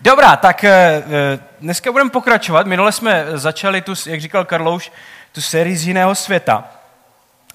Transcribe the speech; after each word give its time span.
Dobrá, 0.00 0.36
tak 0.36 0.64
eh, 0.64 0.70
eh, 0.70 1.38
dneska 1.60 1.92
budeme 1.92 2.10
pokračovat. 2.10 2.66
Minule 2.66 2.92
jsme 2.92 3.24
začali 3.32 3.80
tu, 3.80 3.94
jak 4.06 4.20
říkal 4.20 4.44
Karlouš, 4.44 4.92
tu 5.32 5.40
sérii 5.40 5.76
z 5.76 5.86
jiného 5.86 6.14
světa. 6.14 6.64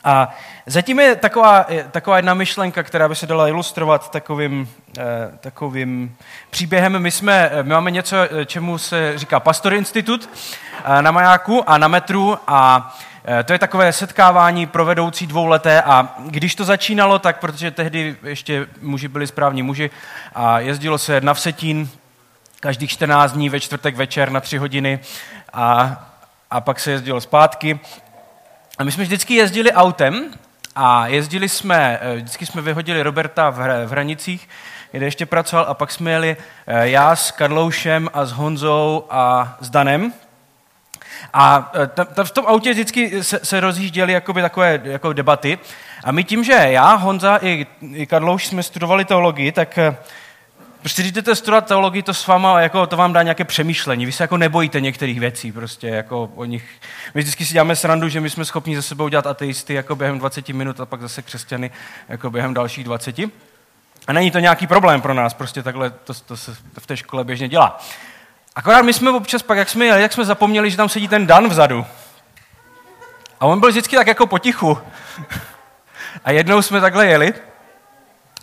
A 0.04 0.36
zatím 0.66 1.00
je 1.00 1.16
taková, 1.16 1.66
taková 1.92 2.18
jedna 2.18 2.34
myšlenka, 2.34 2.84
která 2.84 3.10
by 3.10 3.16
se 3.16 3.28
dala 3.28 3.48
ilustrovat 3.48 4.12
takovým, 4.12 4.70
eh, 4.98 5.04
takovým 5.40 6.16
příběhem. 6.50 7.00
My, 7.00 7.12
jsme, 7.12 7.52
my 7.62 7.70
máme 7.70 7.92
něco, 7.92 8.16
čemu 8.46 8.78
se 8.78 9.14
říká 9.16 9.40
Pastor 9.40 9.74
Institut 9.74 10.30
na 11.02 11.12
Majáku 11.12 11.70
a 11.70 11.78
na 11.78 11.88
metru 11.88 12.38
a 12.48 12.94
to 13.46 13.54
je 13.54 13.60
takové 13.60 13.94
setkávání 13.94 14.68
pro 14.68 14.86
vedoucí 14.86 15.28
dvouleté 15.28 15.82
a 15.82 16.16
když 16.26 16.56
to 16.56 16.66
začínalo, 16.66 17.20
tak 17.20 17.40
protože 17.40 17.72
tehdy 17.72 18.16
ještě 18.24 18.68
muži 18.82 19.08
byli 19.08 19.28
správní 19.28 19.64
muži 19.64 19.90
a 20.36 20.60
jezdilo 20.60 20.98
se 20.98 21.22
na 21.22 21.34
Vsetín 21.34 21.90
každých 22.60 22.92
14 22.92 23.32
dní 23.32 23.50
ve 23.50 23.60
čtvrtek 23.60 23.96
večer 23.96 24.32
na 24.32 24.40
tři 24.40 24.58
hodiny 24.58 25.00
a, 25.54 25.98
a 26.52 26.62
pak 26.62 26.80
se 26.80 26.92
jezdilo 26.92 27.22
zpátky. 27.22 27.80
A 28.78 28.84
my 28.84 28.92
jsme 28.92 29.04
vždycky 29.04 29.34
jezdili 29.34 29.72
autem 29.72 30.34
a 30.76 31.08
jezdili 31.08 31.50
jsme, 31.50 32.00
eh, 32.02 32.16
vždycky 32.16 32.46
jsme 32.46 32.62
vyhodili 32.62 33.04
Roberta 33.04 33.50
v, 33.50 33.86
v 33.86 33.92
Hranicích, 33.92 34.50
kde 34.92 35.06
ještě 35.06 35.26
pracoval 35.26 35.66
a 35.70 35.74
pak 35.74 35.92
jsme 35.92 36.12
jeli 36.12 36.38
eh, 36.68 36.90
já 36.90 37.16
s 37.16 37.32
Karloušem 37.32 38.10
a 38.14 38.26
s 38.26 38.32
Honzou 38.32 39.06
a 39.10 39.58
s 39.60 39.70
Danem. 39.70 40.14
A 41.34 41.72
eh, 41.84 41.88
tam, 41.88 42.06
tam 42.06 42.26
v 42.26 42.32
tom 42.32 42.46
autě 42.48 42.72
vždycky 42.72 43.24
se, 43.24 43.40
se 43.44 43.60
rozjížděly 43.60 44.22
takové 44.34 44.82
jako 44.84 45.14
debaty. 45.14 45.60
A 46.04 46.12
my 46.12 46.24
tím, 46.24 46.44
že 46.44 46.54
já, 46.54 46.94
Honza 46.94 47.40
i, 47.42 47.68
i 47.94 48.06
Karlouš 48.06 48.48
jsme 48.48 48.64
studovali 48.64 49.06
teologii, 49.06 49.52
tak 49.52 49.80
Prostě 50.80 51.02
když 51.02 51.12
jdete 51.12 51.36
studovat 51.36 51.68
teologii, 51.68 52.04
to 52.04 52.14
s 52.14 52.28
váma, 52.28 52.62
jako, 52.62 52.88
to 52.88 52.98
vám 52.98 53.14
dá 53.14 53.24
nějaké 53.24 53.44
přemýšlení. 53.46 54.06
Vy 54.06 54.12
se 54.12 54.24
jako 54.24 54.38
nebojíte 54.38 54.82
některých 54.82 55.20
věcí, 55.20 55.52
prostě 55.52 55.88
jako 55.88 56.32
o 56.36 56.46
nich. 56.46 56.70
My 57.14 57.22
vždycky 57.22 57.46
si 57.46 57.54
děláme 57.54 57.76
srandu, 57.76 58.10
že 58.10 58.22
my 58.22 58.30
jsme 58.30 58.46
schopni 58.46 58.76
ze 58.76 58.82
sebou 58.82 59.08
dělat 59.08 59.28
ateisty 59.28 59.74
jako 59.74 59.96
během 59.96 60.20
20 60.20 60.50
minut 60.50 60.80
a 60.80 60.86
pak 60.86 61.02
zase 61.02 61.22
křesťany 61.22 61.72
jako 62.10 62.30
během 62.30 62.54
dalších 62.54 62.84
20. 62.84 63.20
A 64.08 64.14
není 64.14 64.32
to 64.32 64.40
nějaký 64.40 64.68
problém 64.68 65.02
pro 65.02 65.14
nás, 65.14 65.34
prostě 65.34 65.64
takhle 65.64 65.90
to, 65.90 66.14
to 66.14 66.38
se 66.38 66.56
v 66.80 66.88
té 66.88 66.98
škole 66.98 67.24
běžně 67.24 67.48
dělá. 67.48 67.80
Akorát 68.56 68.82
my 68.82 68.94
jsme 68.94 69.12
občas 69.12 69.42
pak, 69.42 69.58
jak 69.58 69.70
jsme 69.70 69.86
jak 69.86 70.14
jsme 70.14 70.26
zapomněli, 70.26 70.72
že 70.72 70.78
tam 70.78 70.90
sedí 70.90 71.08
ten 71.08 71.28
Dan 71.28 71.50
vzadu. 71.50 71.86
A 73.40 73.46
on 73.46 73.60
byl 73.60 73.70
vždycky 73.70 73.96
tak 73.96 74.08
jako 74.08 74.28
potichu. 74.28 74.78
A 76.26 76.32
jednou 76.32 76.62
jsme 76.62 76.82
takhle 76.82 77.08
jeli 77.08 77.34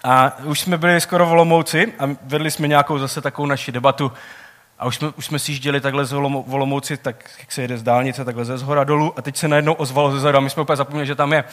a 0.06 0.32
už 0.44 0.60
jsme 0.60 0.78
byli 0.78 1.00
skoro 1.00 1.26
v 1.26 1.30
Olomouci 1.30 1.92
a 1.98 2.04
vedli 2.22 2.50
jsme 2.50 2.68
nějakou 2.68 2.98
zase 2.98 3.20
takovou 3.20 3.46
naši 3.46 3.72
debatu 3.72 4.12
a 4.78 4.86
už 4.86 4.96
jsme, 4.96 5.08
už 5.08 5.26
jsme 5.26 5.38
si 5.38 5.52
jížděli 5.52 5.80
takhle 5.80 6.04
z 6.04 6.12
Olomouci, 6.12 6.96
tak 6.96 7.30
jak 7.38 7.52
se 7.52 7.62
jede 7.62 7.78
z 7.78 7.82
dálnice, 7.82 8.24
takhle 8.24 8.44
ze 8.44 8.58
zhora 8.58 8.84
dolů 8.84 9.12
a 9.16 9.22
teď 9.22 9.36
se 9.36 9.48
najednou 9.48 9.72
ozvalo 9.72 10.12
ze 10.12 10.20
zadu 10.20 10.38
a 10.38 10.40
my 10.40 10.50
jsme 10.50 10.62
úplně 10.62 10.76
zapomněli, 10.76 11.06
že 11.06 11.14
tam 11.14 11.32
je. 11.32 11.44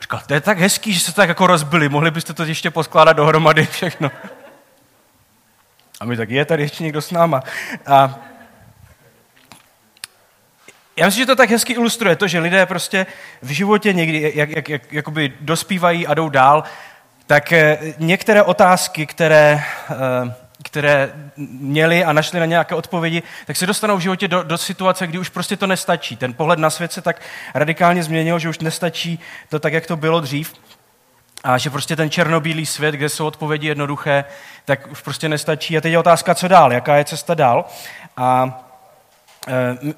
Říkal, 0.00 0.20
to 0.26 0.34
je 0.34 0.40
tak 0.40 0.58
hezký, 0.58 0.92
že 0.92 1.00
se 1.00 1.14
tak 1.14 1.28
jako 1.28 1.46
rozbili, 1.46 1.88
mohli 1.88 2.10
byste 2.10 2.32
to 2.32 2.44
ještě 2.44 2.70
poskládat 2.70 3.12
dohromady 3.12 3.66
všechno. 3.66 4.10
A 6.00 6.04
my 6.04 6.16
tak, 6.16 6.30
je 6.30 6.44
tady 6.44 6.62
ještě 6.62 6.84
někdo 6.84 7.02
s 7.02 7.10
náma. 7.10 7.42
A 7.86 8.18
já 10.96 11.06
myslím, 11.06 11.22
že 11.22 11.26
to 11.26 11.36
tak 11.36 11.50
hezky 11.50 11.72
ilustruje 11.72 12.16
to, 12.16 12.28
že 12.28 12.38
lidé 12.38 12.66
prostě 12.66 13.06
v 13.42 13.50
životě 13.50 13.92
někdy 13.92 14.32
jak, 14.34 14.50
jak, 14.50 14.68
jak, 14.68 14.92
jakoby 14.92 15.32
dospívají 15.40 16.06
a 16.06 16.14
jdou 16.14 16.28
dál 16.28 16.64
tak 17.32 17.52
eh, 17.52 17.78
některé 17.98 18.42
otázky, 18.42 19.06
které, 19.06 19.62
eh, 19.90 20.34
které 20.62 21.12
měli 21.36 22.04
a 22.04 22.12
našli 22.12 22.40
na 22.40 22.46
nějaké 22.46 22.74
odpovědi, 22.74 23.22
tak 23.46 23.56
se 23.56 23.66
dostanou 23.66 23.96
v 23.96 24.00
životě 24.00 24.28
do, 24.28 24.42
do 24.42 24.58
situace, 24.58 25.06
kdy 25.06 25.18
už 25.18 25.28
prostě 25.28 25.56
to 25.56 25.66
nestačí. 25.66 26.16
Ten 26.16 26.34
pohled 26.34 26.58
na 26.58 26.70
svět 26.70 26.92
se 26.92 27.00
tak 27.00 27.20
radikálně 27.54 28.02
změnil, 28.02 28.38
že 28.38 28.48
už 28.48 28.58
nestačí 28.58 29.20
to 29.48 29.58
tak, 29.58 29.72
jak 29.72 29.86
to 29.86 29.96
bylo 29.96 30.20
dřív. 30.20 30.54
A 31.44 31.58
že 31.58 31.70
prostě 31.70 31.96
ten 31.96 32.10
černobílý 32.10 32.66
svět, 32.66 32.94
kde 32.94 33.08
jsou 33.08 33.26
odpovědi 33.26 33.68
jednoduché, 33.68 34.24
tak 34.64 34.88
už 34.90 35.00
prostě 35.00 35.28
nestačí. 35.28 35.76
A 35.76 35.80
teď 35.80 35.92
je 35.92 35.98
otázka, 35.98 36.34
co 36.34 36.48
dál, 36.48 36.72
jaká 36.72 36.96
je 36.96 37.04
cesta 37.04 37.34
dál. 37.34 37.64
A 38.16 38.60
e, 39.48 39.94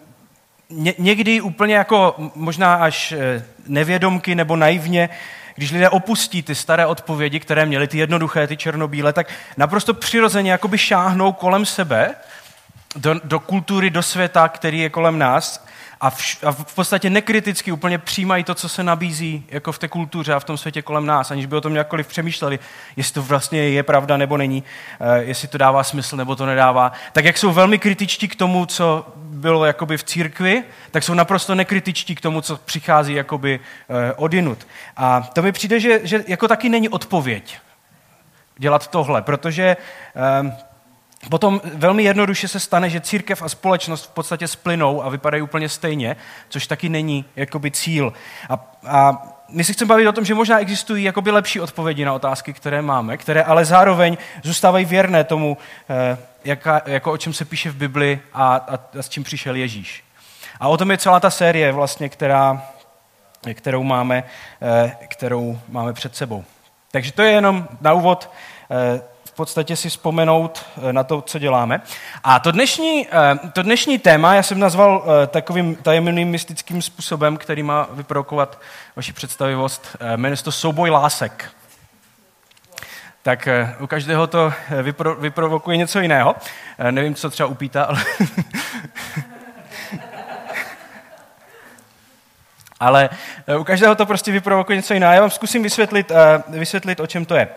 někdy 0.99 1.41
úplně 1.41 1.75
jako 1.75 2.15
možná 2.35 2.75
až 2.75 3.15
nevědomky 3.67 4.35
nebo 4.35 4.57
naivně 4.57 5.09
když 5.55 5.73
lidé 5.73 5.91
opustí 5.91 6.43
ty 6.43 6.55
staré 6.55 6.87
odpovědi, 6.87 7.41
které 7.41 7.67
měly 7.67 7.89
ty 7.89 7.99
jednoduché, 7.99 8.47
ty 8.47 8.57
černobílé, 8.57 9.13
tak 9.13 9.33
naprosto 9.57 9.95
přirozeně 9.95 10.53
jakoby 10.53 10.79
šáhnou 10.79 11.33
kolem 11.33 11.67
sebe 11.67 12.15
do, 12.97 13.15
do 13.25 13.41
kultury, 13.41 13.91
do 13.91 14.03
světa, 14.03 14.49
který 14.49 14.79
je 14.79 14.91
kolem 14.91 15.19
nás 15.19 15.67
a 16.01 16.11
v, 16.11 16.45
a 16.45 16.53
v 16.53 16.75
podstatě 16.75 17.11
nekriticky 17.11 17.73
úplně 17.73 17.99
přijímají 17.99 18.45
to, 18.45 18.55
co 18.55 18.69
se 18.69 18.83
nabízí 18.83 19.47
jako 19.49 19.73
v 19.73 19.79
té 19.79 19.89
kultuře 19.89 20.35
a 20.35 20.41
v 20.41 20.45
tom 20.45 20.59
světě 20.59 20.83
kolem 20.83 21.07
nás, 21.07 21.31
aniž 21.31 21.47
by 21.47 21.57
o 21.57 21.61
tom 21.61 21.77
jakkoliv 21.77 22.07
přemýšleli, 22.07 22.59
jestli 22.97 23.15
to 23.15 23.23
vlastně 23.23 23.69
je 23.69 23.83
pravda 23.83 24.17
nebo 24.17 24.37
není, 24.37 24.63
uh, 25.01 25.07
jestli 25.17 25.49
to 25.49 25.59
dává 25.59 25.85
smysl 25.85 26.17
nebo 26.17 26.37
to 26.37 26.47
nedává. 26.47 26.93
Tak 27.13 27.25
jak 27.25 27.39
jsou 27.39 27.53
velmi 27.53 27.79
kritičtí 27.79 28.29
k 28.29 28.37
tomu, 28.37 28.67
co 28.67 29.07
bylo 29.17 29.65
jakoby 29.65 29.97
v 29.97 30.05
církvi, 30.05 30.65
tak 30.91 31.03
jsou 31.03 31.15
naprosto 31.15 31.55
nekritičtí 31.55 32.15
k 32.15 32.21
tomu, 32.21 32.41
co 32.41 32.57
přichází 32.57 33.15
jakoby 33.15 33.61
uh, 33.89 33.97
odinut. 34.17 34.67
A 34.97 35.21
to 35.21 35.43
mi 35.43 35.53
přijde, 35.53 35.81
že, 35.81 36.01
že 36.03 36.25
jako 36.29 36.49
taky 36.49 36.69
není 36.69 36.89
odpověď 36.89 37.59
dělat 38.59 38.87
tohle, 38.87 39.23
protože 39.23 39.77
uh, 40.43 40.51
Potom 41.31 41.61
velmi 41.65 42.03
jednoduše 42.03 42.49
se 42.49 42.61
stane, 42.61 42.91
že 42.91 43.01
církev 43.01 43.43
a 43.43 43.49
společnost 43.49 44.05
v 44.05 44.09
podstatě 44.09 44.49
splynou 44.49 45.03
a 45.03 45.09
vypadají 45.09 45.43
úplně 45.43 45.69
stejně, 45.69 46.17
což 46.49 46.67
taky 46.67 46.89
není 46.89 47.25
jakoby 47.37 47.71
cíl. 47.71 48.13
A, 48.49 48.75
a 48.87 49.23
my 49.49 49.65
si 49.65 49.73
chceme 49.73 49.89
bavit 49.89 50.09
o 50.09 50.13
tom, 50.13 50.25
že 50.25 50.35
možná 50.35 50.59
existují 50.59 51.05
jakoby 51.05 51.31
lepší 51.31 51.61
odpovědi 51.61 52.05
na 52.05 52.13
otázky, 52.13 52.53
které 52.53 52.83
máme, 52.83 53.17
které 53.17 53.43
ale 53.43 53.65
zároveň 53.65 54.17
zůstávají 54.43 54.85
věrné 54.85 55.25
tomu, 55.25 55.57
eh, 55.91 56.19
jaka, 56.45 56.83
jako 56.87 57.13
o 57.13 57.17
čem 57.17 57.33
se 57.33 57.45
píše 57.45 57.71
v 57.71 57.77
Bibli 57.77 58.21
a, 58.33 58.55
a, 58.57 58.75
a 58.99 59.03
s 59.03 59.09
čím 59.09 59.25
přišel 59.25 59.55
Ježíš. 59.55 60.05
A 60.61 60.69
o 60.69 60.77
tom 60.77 60.91
je 60.91 60.99
celá 60.99 61.21
ta 61.21 61.31
série, 61.31 61.73
vlastně, 61.73 62.09
která, 62.09 62.63
kterou, 63.55 63.83
máme, 63.83 64.25
eh, 64.63 64.97
kterou 65.09 65.59
máme 65.69 65.93
před 65.93 66.17
sebou. 66.17 66.45
Takže 66.91 67.13
to 67.13 67.23
je 67.23 67.33
jenom 67.33 67.69
na 67.81 67.93
úvod 67.93 68.31
eh, 68.71 69.14
podstatě 69.35 69.77
si 69.77 69.89
vzpomenout 69.89 70.65
eh, 70.89 70.93
na 70.93 71.05
to, 71.05 71.23
co 71.23 71.39
děláme. 71.39 71.81
A 72.25 72.39
to 72.39 72.51
dnešní, 72.51 73.09
eh, 73.13 73.39
to 73.53 73.63
dnešní 73.63 73.99
téma 73.99 74.35
já 74.35 74.43
jsem 74.43 74.59
nazval 74.59 75.05
eh, 75.05 75.27
takovým 75.27 75.77
tajemným 75.77 76.29
mystickým 76.29 76.83
způsobem, 76.83 77.37
který 77.37 77.63
má 77.63 77.89
vyprovokovat 77.93 78.61
vaši 78.97 79.13
představivost. 79.13 79.97
Jmenuje 80.17 80.37
se 80.37 80.45
to 80.45 80.53
souboj 80.53 80.91
lásek. 80.91 81.51
Tak 83.23 83.49
u 83.81 83.87
každého 83.87 84.27
to 84.27 84.53
vypro, 84.83 85.15
vyprovokuje 85.15 85.77
něco 85.77 86.01
jiného. 86.01 86.37
Nevím, 86.91 87.15
co 87.15 87.31
třeba 87.31 87.49
upítá, 87.49 87.85
ale... 87.85 88.05
ale 92.81 93.11
u 93.59 93.65
každého 93.65 93.95
to 93.95 94.07
prostě 94.07 94.33
vyprovokuje 94.33 94.77
něco 94.77 94.95
jiného. 94.95 95.15
Já 95.15 95.21
vám 95.21 95.31
zkusím 95.31 95.63
vysvětlit, 95.63 96.13
vysvětlit 96.49 97.01
o 97.01 97.07
čem 97.07 97.25
to 97.25 97.35
je 97.35 97.49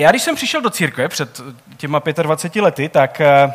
já 0.00 0.10
když 0.10 0.22
jsem 0.22 0.36
přišel 0.36 0.60
do 0.60 0.70
církve 0.70 1.08
před 1.08 1.40
těma 1.76 2.02
25 2.22 2.62
lety, 2.62 2.88
tak 2.88 3.20
eh, 3.20 3.52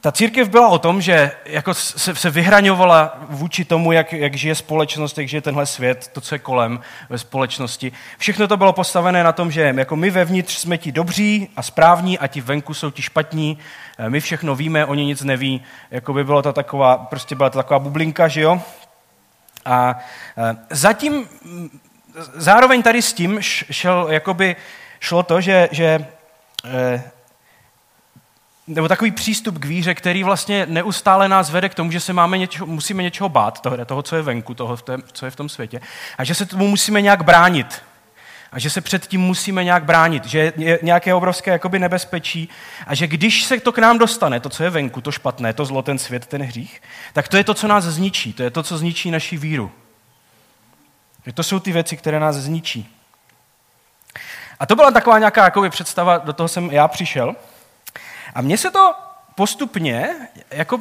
ta 0.00 0.12
církev 0.12 0.48
byla 0.48 0.68
o 0.68 0.78
tom, 0.78 1.00
že 1.00 1.32
jako 1.44 1.74
se, 1.74 2.14
se 2.14 2.30
vyhraňovala 2.30 3.18
vůči 3.28 3.64
tomu, 3.64 3.92
jak, 3.92 4.12
jak 4.12 4.34
žije 4.34 4.54
společnost, 4.54 5.18
jak 5.18 5.28
žije 5.28 5.40
tenhle 5.40 5.66
svět, 5.66 6.10
to, 6.12 6.20
co 6.20 6.34
je 6.34 6.38
kolem 6.38 6.80
ve 7.10 7.18
společnosti. 7.18 7.92
Všechno 8.18 8.48
to 8.48 8.56
bylo 8.56 8.72
postavené 8.72 9.24
na 9.24 9.32
tom, 9.32 9.50
že 9.50 9.74
jako 9.76 9.96
my 9.96 10.10
vevnitř 10.10 10.58
jsme 10.58 10.78
ti 10.78 10.92
dobří 10.92 11.48
a 11.56 11.62
správní 11.62 12.18
a 12.18 12.26
ti 12.26 12.40
venku 12.40 12.74
jsou 12.74 12.90
ti 12.90 13.02
špatní. 13.02 13.58
Eh, 13.98 14.10
my 14.10 14.20
všechno 14.20 14.56
víme, 14.56 14.86
oni 14.86 15.04
nic 15.04 15.22
neví. 15.22 15.62
Jako 15.90 16.12
by 16.12 16.24
bylo 16.24 16.42
to 16.42 16.52
taková, 16.52 16.96
prostě 16.96 17.34
byla 17.34 17.50
to 17.50 17.58
taková 17.58 17.78
bublinka, 17.78 18.28
že 18.28 18.40
jo? 18.40 18.62
A 19.64 19.98
eh, 20.38 20.56
zatím 20.70 21.28
zároveň 22.34 22.82
tady 22.82 23.02
s 23.02 23.12
tím 23.12 23.38
šel, 23.70 24.06
jakoby, 24.10 24.56
šlo 25.00 25.22
to, 25.22 25.40
že, 25.40 25.68
že 25.72 26.06
eh, 26.64 27.10
nebo 28.66 28.88
takový 28.88 29.10
přístup 29.10 29.58
k 29.58 29.64
víře, 29.64 29.94
který 29.94 30.24
vlastně 30.24 30.66
neustále 30.68 31.28
nás 31.28 31.50
vede 31.50 31.68
k 31.68 31.74
tomu, 31.74 31.90
že 31.90 32.00
se 32.00 32.12
máme 32.12 32.38
něčeho, 32.38 32.66
musíme 32.66 33.02
něčeho 33.02 33.28
bát, 33.28 33.60
toho, 33.60 33.84
toho, 33.84 34.02
co 34.02 34.16
je 34.16 34.22
venku, 34.22 34.54
toho, 34.54 34.78
co 35.12 35.24
je 35.24 35.30
v 35.30 35.36
tom 35.36 35.48
světě, 35.48 35.80
a 36.18 36.24
že 36.24 36.34
se 36.34 36.46
tomu 36.46 36.68
musíme 36.68 37.02
nějak 37.02 37.24
bránit. 37.24 37.82
A 38.52 38.58
že 38.58 38.70
se 38.70 38.80
před 38.80 39.06
tím 39.06 39.20
musíme 39.20 39.64
nějak 39.64 39.84
bránit, 39.84 40.24
že 40.24 40.52
je 40.56 40.78
nějaké 40.82 41.14
obrovské 41.14 41.50
jakoby 41.50 41.78
nebezpečí 41.78 42.48
a 42.86 42.94
že 42.94 43.06
když 43.06 43.44
se 43.44 43.60
to 43.60 43.72
k 43.72 43.78
nám 43.78 43.98
dostane, 43.98 44.40
to, 44.40 44.48
co 44.48 44.64
je 44.64 44.70
venku, 44.70 45.00
to 45.00 45.12
špatné, 45.12 45.52
to 45.52 45.64
zlo, 45.64 45.82
ten 45.82 45.98
svět, 45.98 46.26
ten 46.26 46.42
hřích, 46.42 46.82
tak 47.12 47.28
to 47.28 47.36
je 47.36 47.44
to, 47.44 47.54
co 47.54 47.68
nás 47.68 47.84
zničí, 47.84 48.32
to 48.32 48.42
je 48.42 48.50
to, 48.50 48.62
co 48.62 48.78
zničí 48.78 49.10
naši 49.10 49.36
víru. 49.36 49.72
To 51.34 51.42
jsou 51.42 51.60
ty 51.60 51.72
věci, 51.72 51.96
které 51.96 52.20
nás 52.20 52.36
zničí. 52.36 52.95
A 54.60 54.66
to 54.66 54.76
byla 54.76 54.90
taková 54.90 55.18
nějaká 55.18 55.44
jakoby, 55.44 55.70
představa, 55.70 56.18
do 56.18 56.32
toho 56.32 56.48
jsem 56.48 56.70
já 56.70 56.88
přišel. 56.88 57.36
A 58.34 58.42
mně 58.42 58.58
se 58.58 58.70
to 58.70 58.94
postupně, 59.34 60.14
jako, 60.50 60.80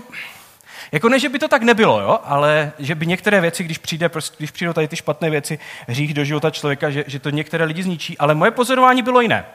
jako 0.92 1.10
ne, 1.10 1.20
že 1.20 1.30
by 1.30 1.40
to 1.40 1.48
tak 1.48 1.64
nebylo, 1.64 2.02
jo, 2.02 2.20
ale 2.24 2.72
že 2.80 2.96
by 2.96 3.08
některé 3.08 3.42
věci, 3.42 3.64
když, 3.64 3.78
přijde, 3.78 4.10
když 4.38 4.52
přijdou 4.52 4.74
tady 4.74 4.88
ty 4.88 4.96
špatné 4.96 5.30
věci, 5.30 5.60
hřích 5.88 6.14
do 6.14 6.24
života 6.24 6.52
člověka, 6.52 6.90
že, 6.90 7.04
že 7.08 7.20
to 7.20 7.30
některé 7.30 7.66
lidi 7.66 7.84
zničí, 7.84 8.18
ale 8.18 8.36
moje 8.36 8.52
pozorování 8.52 9.02
bylo 9.02 9.22
jiné. 9.22 9.46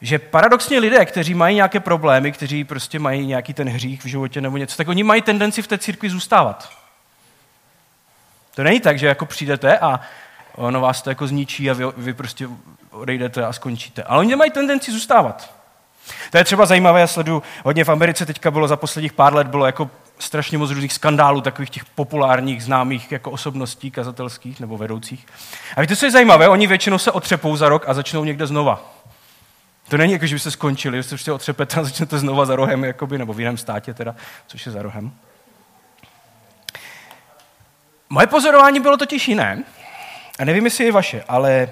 Že 0.00 0.18
paradoxně 0.18 0.78
lidé, 0.78 1.06
kteří 1.06 1.34
mají 1.34 1.56
nějaké 1.56 1.80
problémy, 1.80 2.32
kteří 2.32 2.64
prostě 2.64 2.98
mají 2.98 3.26
nějaký 3.26 3.54
ten 3.54 3.68
hřích 3.68 4.04
v 4.04 4.08
životě 4.08 4.40
nebo 4.40 4.56
něco, 4.56 4.76
tak 4.76 4.88
oni 4.88 5.02
mají 5.02 5.22
tendenci 5.22 5.62
v 5.62 5.66
té 5.66 5.78
církvi 5.78 6.10
zůstávat. 6.10 6.70
To 8.54 8.62
není 8.62 8.80
tak, 8.80 8.98
že 8.98 9.06
jako 9.06 9.26
přijdete 9.26 9.78
a 9.78 10.00
ono 10.54 10.80
vás 10.80 11.02
to 11.02 11.10
jako 11.10 11.26
zničí 11.26 11.70
a 11.70 11.72
vy, 11.72 11.84
vy 11.96 12.14
prostě 12.14 12.48
odejdete 12.92 13.46
a 13.46 13.52
skončíte. 13.52 14.02
Ale 14.02 14.18
oni 14.20 14.36
mají 14.36 14.50
tendenci 14.50 14.92
zůstávat. 14.92 15.54
To 16.30 16.38
je 16.38 16.44
třeba 16.44 16.66
zajímavé, 16.66 17.00
já 17.00 17.06
sleduju 17.06 17.42
hodně 17.64 17.84
v 17.84 17.88
Americe, 17.88 18.26
teďka 18.26 18.50
bylo 18.50 18.68
za 18.68 18.76
posledních 18.76 19.12
pár 19.12 19.34
let, 19.34 19.46
bylo 19.46 19.66
jako 19.66 19.90
strašně 20.18 20.58
moc 20.58 20.70
různých 20.70 20.92
skandálů, 20.92 21.40
takových 21.40 21.70
těch 21.70 21.84
populárních, 21.84 22.64
známých 22.64 23.12
jako 23.12 23.30
osobností 23.30 23.90
kazatelských 23.90 24.60
nebo 24.60 24.78
vedoucích. 24.78 25.26
A 25.76 25.80
víte, 25.80 25.96
co 25.96 26.06
je 26.06 26.10
zajímavé? 26.10 26.48
Oni 26.48 26.66
většinou 26.66 26.98
se 26.98 27.10
otřepou 27.10 27.56
za 27.56 27.68
rok 27.68 27.88
a 27.88 27.94
začnou 27.94 28.24
někde 28.24 28.46
znova. 28.46 28.92
To 29.88 29.96
není 29.96 30.12
jako, 30.12 30.26
že 30.26 30.34
by 30.34 30.38
se 30.38 30.50
skončili, 30.50 30.96
že 30.96 31.02
se 31.02 31.08
prostě 31.08 31.32
otřepete 31.32 31.80
a 31.80 31.84
začnete 31.84 32.18
znova 32.18 32.44
za 32.44 32.56
rohem, 32.56 32.84
jakoby, 32.84 33.18
nebo 33.18 33.32
v 33.32 33.40
jiném 33.40 33.56
státě 33.56 33.94
teda, 33.94 34.14
což 34.46 34.66
je 34.66 34.72
za 34.72 34.82
rohem. 34.82 35.12
Moje 38.10 38.26
pozorování 38.26 38.80
bylo 38.80 38.96
totiž 38.96 39.28
jiné. 39.28 39.64
A 40.38 40.44
nevím, 40.44 40.64
jestli 40.64 40.84
je 40.84 40.92
vaše, 40.92 41.24
ale 41.28 41.68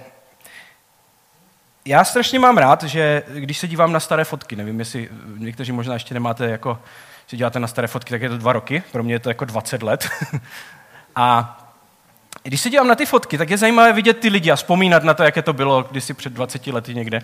já 1.85 2.05
strašně 2.05 2.39
mám 2.39 2.59
rád, 2.59 2.83
že 2.83 3.23
když 3.35 3.59
se 3.59 3.69
dívám 3.69 3.93
na 3.93 4.01
staré 4.01 4.25
fotky, 4.25 4.57
nevím, 4.57 4.79
jestli 4.79 5.09
někteří 5.39 5.73
možná 5.73 5.95
ještě 5.95 6.15
nemáte 6.15 6.51
jako, 6.51 6.79
si 7.27 7.37
děláte 7.37 7.61
na 7.61 7.67
staré 7.67 7.89
fotky, 7.89 8.11
tak 8.11 8.23
je 8.23 8.29
to 8.29 8.39
dva 8.39 8.53
roky, 8.53 8.83
pro 8.93 9.03
mě 9.03 9.15
je 9.15 9.19
to 9.19 9.31
jako 9.31 9.45
20 9.45 9.83
let. 9.83 10.09
a 11.17 11.57
když 12.43 12.61
se 12.61 12.71
dívám 12.71 12.89
na 12.89 12.95
ty 12.95 13.07
fotky, 13.07 13.39
tak 13.39 13.51
je 13.51 13.57
zajímavé 13.57 13.93
vidět 13.93 14.19
ty 14.19 14.29
lidi 14.29 14.51
a 14.51 14.57
vzpomínat 14.57 15.05
na 15.05 15.15
to, 15.15 15.23
jaké 15.23 15.43
to 15.43 15.53
bylo 15.53 15.83
kdysi 15.83 16.15
před 16.15 16.33
20 16.33 16.67
lety 16.67 16.95
někde. 16.95 17.23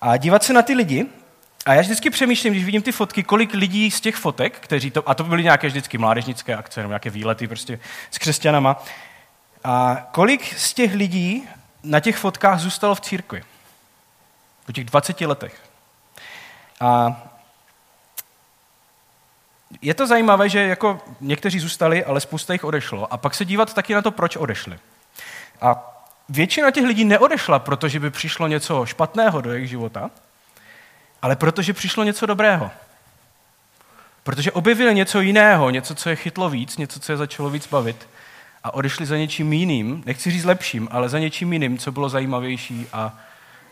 A 0.00 0.16
dívat 0.16 0.42
se 0.42 0.52
na 0.52 0.62
ty 0.62 0.74
lidi. 0.74 1.06
A 1.66 1.74
já 1.74 1.80
vždycky 1.80 2.10
přemýšlím, 2.10 2.52
když 2.52 2.64
vidím 2.64 2.82
ty 2.82 2.92
fotky, 2.92 3.22
kolik 3.22 3.54
lidí 3.54 3.90
z 3.90 4.00
těch 4.00 4.16
fotek, 4.16 4.58
kteří 4.60 4.90
to, 4.90 5.08
a 5.08 5.14
to 5.14 5.24
byly 5.24 5.42
nějaké 5.42 5.66
vždycky 5.66 5.98
mládežnické 5.98 6.56
akce, 6.56 6.80
nebo 6.80 6.90
nějaké 6.90 7.10
výlety 7.10 7.48
prostě 7.48 7.78
s 8.10 8.18
křesťanama, 8.18 8.82
a 9.64 10.06
kolik 10.12 10.58
z 10.58 10.74
těch 10.74 10.94
lidí 10.94 11.48
na 11.82 12.00
těch 12.00 12.16
fotkách 12.16 12.60
zůstalo 12.60 12.94
v 12.94 13.00
církvi? 13.00 13.42
Po 14.66 14.72
těch 14.72 14.84
20 14.84 15.20
letech. 15.20 15.60
A 16.80 17.22
je 19.82 19.94
to 19.94 20.06
zajímavé, 20.06 20.48
že 20.48 20.66
jako 20.66 21.00
někteří 21.20 21.60
zůstali, 21.60 22.04
ale 22.04 22.20
spousta 22.20 22.52
jich 22.52 22.64
odešlo. 22.64 23.12
A 23.12 23.16
pak 23.16 23.34
se 23.34 23.44
dívat 23.44 23.74
taky 23.74 23.94
na 23.94 24.02
to, 24.02 24.10
proč 24.10 24.36
odešli. 24.36 24.78
A 25.60 25.92
většina 26.28 26.70
těch 26.70 26.84
lidí 26.84 27.04
neodešla, 27.04 27.58
protože 27.58 28.00
by 28.00 28.10
přišlo 28.10 28.46
něco 28.46 28.86
špatného 28.86 29.40
do 29.40 29.52
jejich 29.52 29.68
života, 29.68 30.10
ale 31.22 31.36
protože 31.36 31.72
přišlo 31.72 32.04
něco 32.04 32.26
dobrého. 32.26 32.70
Protože 34.22 34.52
objevili 34.52 34.94
něco 34.94 35.20
jiného, 35.20 35.70
něco, 35.70 35.94
co 35.94 36.10
je 36.10 36.16
chytlo 36.16 36.50
víc, 36.50 36.76
něco, 36.76 37.00
co 37.00 37.12
je 37.12 37.16
začalo 37.16 37.50
víc 37.50 37.66
bavit 37.66 38.08
a 38.64 38.74
odešli 38.74 39.06
za 39.06 39.16
něčím 39.16 39.52
jiným, 39.52 40.02
nechci 40.06 40.30
říct 40.30 40.44
lepším, 40.44 40.88
ale 40.90 41.08
za 41.08 41.18
něčím 41.18 41.52
jiným, 41.52 41.78
co 41.78 41.92
bylo 41.92 42.08
zajímavější 42.08 42.86
a 42.92 43.18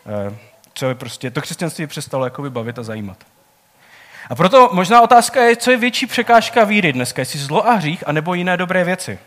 e, 0.05 0.37
co 0.75 0.89
je 0.89 0.95
prostě, 0.95 1.31
to 1.31 1.41
křesťanství 1.41 1.87
přestalo 1.87 2.25
jakoby 2.25 2.49
bavit 2.49 2.79
a 2.79 2.83
zajímat. 2.83 3.17
A 4.29 4.35
proto 4.35 4.69
možná 4.73 5.01
otázka 5.01 5.43
je, 5.43 5.55
co 5.55 5.71
je 5.71 5.77
větší 5.77 6.05
překážka 6.05 6.63
víry 6.63 6.93
dneska, 6.93 7.21
jestli 7.21 7.39
zlo 7.39 7.67
a 7.67 7.73
hřích, 7.73 8.03
anebo 8.07 8.33
jiné 8.33 8.57
dobré 8.57 8.83
věci. 8.83 9.19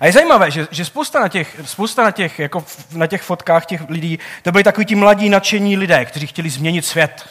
A 0.00 0.06
je 0.06 0.12
zajímavé, 0.12 0.50
že, 0.50 0.68
že 0.70 0.84
spousta, 0.84 1.20
na 1.20 1.28
těch, 1.28 1.60
spousta 1.64 2.04
na, 2.04 2.10
těch, 2.10 2.38
jako 2.38 2.64
na 2.92 3.06
těch 3.06 3.22
fotkách 3.22 3.66
těch 3.66 3.90
lidí, 3.90 4.18
to 4.42 4.52
byli 4.52 4.64
takový 4.64 4.86
ti 4.86 4.94
mladí 4.94 5.28
nadšení 5.28 5.76
lidé, 5.76 6.04
kteří 6.04 6.26
chtěli 6.26 6.50
změnit 6.50 6.86
svět. 6.86 7.28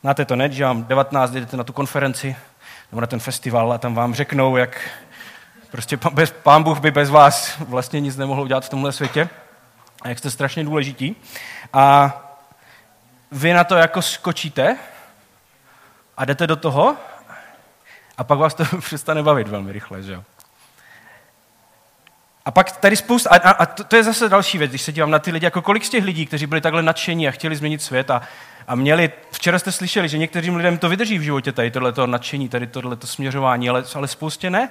Znáte 0.00 0.24
to, 0.24 0.36
ne? 0.36 0.50
Že 0.50 0.64
vám 0.64 0.84
19 0.84 1.30
jdete 1.30 1.56
na 1.56 1.64
tu 1.64 1.72
konferenci 1.72 2.36
nebo 2.92 3.00
na 3.00 3.06
ten 3.06 3.20
festival 3.20 3.72
a 3.72 3.78
tam 3.78 3.94
vám 3.94 4.14
řeknou, 4.14 4.56
jak 4.56 4.90
prostě 5.70 5.98
bez, 6.12 6.30
pán 6.30 6.62
Bůh 6.62 6.80
by 6.80 6.90
bez 6.90 7.10
vás 7.10 7.58
vlastně 7.58 8.00
nic 8.00 8.16
nemohl 8.16 8.42
udělat 8.42 8.64
v 8.64 8.68
tomhle 8.68 8.92
světě 8.92 9.28
a 10.02 10.08
jak 10.08 10.18
jste 10.18 10.30
strašně 10.30 10.64
důležití. 10.64 11.16
A 11.72 12.14
vy 13.30 13.52
na 13.52 13.64
to 13.64 13.74
jako 13.74 14.02
skočíte 14.02 14.76
a 16.16 16.24
jdete 16.24 16.46
do 16.46 16.56
toho 16.56 16.96
a 18.18 18.24
pak 18.24 18.38
vás 18.38 18.54
to 18.54 18.64
přestane 18.80 19.22
bavit 19.22 19.48
velmi 19.48 19.72
rychle, 19.72 20.02
že 20.02 20.12
jo? 20.12 20.24
A 22.44 22.50
pak 22.50 22.76
tady 22.76 22.96
spousta, 22.96 23.30
a, 23.30 23.50
a, 23.50 23.66
to, 23.66 23.84
to 23.84 23.96
je 23.96 24.04
zase 24.04 24.28
další 24.28 24.58
věc, 24.58 24.70
když 24.70 24.82
se 24.82 24.92
dívám 24.92 25.10
na 25.10 25.18
ty 25.18 25.30
lidi, 25.30 25.46
jako 25.46 25.62
kolik 25.62 25.84
z 25.84 25.90
těch 25.90 26.04
lidí, 26.04 26.26
kteří 26.26 26.46
byli 26.46 26.60
takhle 26.60 26.82
nadšení 26.82 27.28
a 27.28 27.30
chtěli 27.30 27.56
změnit 27.56 27.82
svět 27.82 28.10
a, 28.10 28.22
a 28.68 28.74
měli, 28.74 29.10
včera 29.30 29.58
jste 29.58 29.72
slyšeli, 29.72 30.08
že 30.08 30.18
některým 30.18 30.56
lidem 30.56 30.78
to 30.78 30.88
vydrží 30.88 31.18
v 31.18 31.22
životě, 31.22 31.52
tady 31.52 31.70
tohleto 31.70 32.06
nadšení, 32.06 32.48
tady 32.48 32.66
tohleto 32.66 33.06
směřování, 33.06 33.68
ale, 33.68 33.84
ale 33.94 34.08
spoustě 34.08 34.50
ne. 34.50 34.68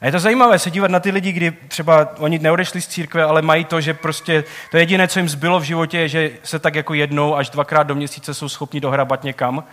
A 0.00 0.06
je 0.06 0.12
to 0.12 0.18
zajímavé 0.18 0.58
se 0.58 0.70
dívat 0.70 0.90
na 0.90 1.00
ty 1.00 1.10
lidi, 1.10 1.32
kdy 1.32 1.50
třeba 1.50 2.14
oni 2.18 2.38
neodešli 2.38 2.80
z 2.80 2.88
církve, 2.88 3.24
ale 3.24 3.42
mají 3.42 3.64
to, 3.64 3.80
že 3.80 3.94
prostě 3.94 4.44
to 4.70 4.76
jediné, 4.76 5.08
co 5.08 5.18
jim 5.18 5.28
zbylo 5.28 5.60
v 5.60 5.62
životě, 5.62 5.98
je, 5.98 6.08
že 6.08 6.30
se 6.42 6.58
tak 6.58 6.74
jako 6.74 6.94
jednou 6.94 7.36
až 7.36 7.50
dvakrát 7.50 7.82
do 7.82 7.94
měsíce 7.94 8.34
jsou 8.34 8.48
schopni 8.48 8.80
dohrabat 8.80 9.24
někam 9.24 9.64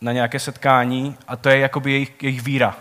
na 0.00 0.12
nějaké 0.12 0.38
setkání 0.38 1.16
a 1.28 1.36
to 1.36 1.48
je 1.48 1.58
jakoby 1.58 1.92
jejich, 1.92 2.22
jejich 2.22 2.42
víra. 2.42 2.76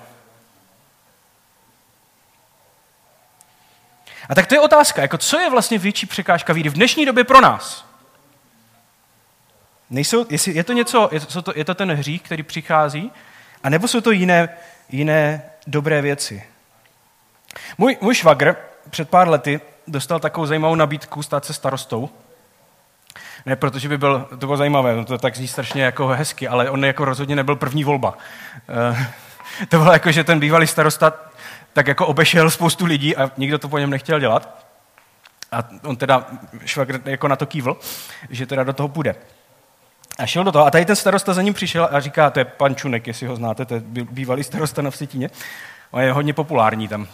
A 4.30 4.36
tak 4.36 4.48
to 4.48 4.56
je 4.56 4.60
otázka, 4.60 5.02
jako 5.02 5.18
co 5.18 5.40
je 5.40 5.50
vlastně 5.50 5.78
větší 5.78 6.06
překážka 6.06 6.54
víry 6.54 6.70
v 6.70 6.74
dnešní 6.74 7.06
době 7.06 7.24
pro 7.24 7.42
nás? 7.42 7.86
Nejsou, 9.90 10.26
jestli 10.30 10.56
je 10.56 10.64
to 10.64 10.74
něco, 10.74 11.10
je 11.12 11.20
to, 11.20 11.54
je 11.56 11.66
to 11.66 11.76
ten 11.76 11.92
hřích, 11.92 12.22
který 12.22 12.44
přichází, 12.44 13.12
a 13.64 13.70
nebo 13.70 13.88
jsou 13.88 14.02
to 14.02 14.12
jiné, 14.12 14.50
jiné 14.90 15.44
dobré 15.68 16.02
věci? 16.02 16.44
Můj, 17.78 17.98
můj 18.02 18.16
švagr 18.16 18.56
před 18.90 19.10
pár 19.10 19.30
lety 19.30 19.62
dostal 19.88 20.20
takovou 20.20 20.46
zajímavou 20.46 20.76
nabídku 20.76 21.24
stát 21.24 21.46
se 21.46 21.54
starostou. 21.54 22.10
Ne, 23.46 23.56
protože 23.56 23.90
by 23.90 23.98
byl, 23.98 24.28
to 24.30 24.46
bylo 24.46 24.58
zajímavé, 24.58 24.96
no 24.96 25.06
to 25.06 25.18
tak 25.18 25.36
zní 25.36 25.48
strašně 25.48 25.84
jako 25.84 26.08
hezky, 26.08 26.48
ale 26.48 26.70
on 26.70 26.86
jako 26.86 27.06
rozhodně 27.06 27.36
nebyl 27.36 27.56
první 27.56 27.84
volba. 27.84 28.18
E, 28.70 29.08
to 29.70 29.78
bylo 29.78 29.94
jako, 29.94 30.12
že 30.12 30.24
ten 30.24 30.40
bývalý 30.40 30.68
starosta 30.68 31.14
tak 31.74 31.88
jako 31.88 32.08
obešel 32.08 32.52
spoustu 32.52 32.86
lidí 32.86 33.16
a 33.16 33.32
nikdo 33.38 33.58
to 33.58 33.70
po 33.70 33.78
něm 33.78 33.90
nechtěl 33.90 34.20
dělat. 34.20 34.68
A 35.52 35.64
on 35.84 35.96
teda, 35.98 36.26
švagr 36.66 37.02
jako 37.06 37.28
na 37.28 37.36
to 37.36 37.46
kývl, 37.46 37.80
že 38.30 38.46
teda 38.46 38.64
do 38.64 38.74
toho 38.74 38.90
půjde. 38.90 39.16
A 40.18 40.26
šel 40.26 40.44
do 40.44 40.52
toho. 40.52 40.66
A 40.66 40.72
tady 40.72 40.86
ten 40.86 40.96
starosta 40.96 41.34
za 41.34 41.42
ním 41.42 41.54
přišel 41.54 41.90
a 41.92 42.00
říká, 42.00 42.30
to 42.30 42.40
je 42.40 42.46
pan 42.46 42.76
Čunek, 42.76 43.08
jestli 43.08 43.28
ho 43.28 43.36
znáte, 43.36 43.66
to 43.66 43.74
je 43.74 43.82
bývalý 44.12 44.44
starosta 44.44 44.82
na 44.82 44.92
Vsetíně. 44.92 45.30
On 45.92 46.02
je 46.02 46.12
hodně 46.12 46.34
populární 46.34 46.88
tam. 46.88 47.08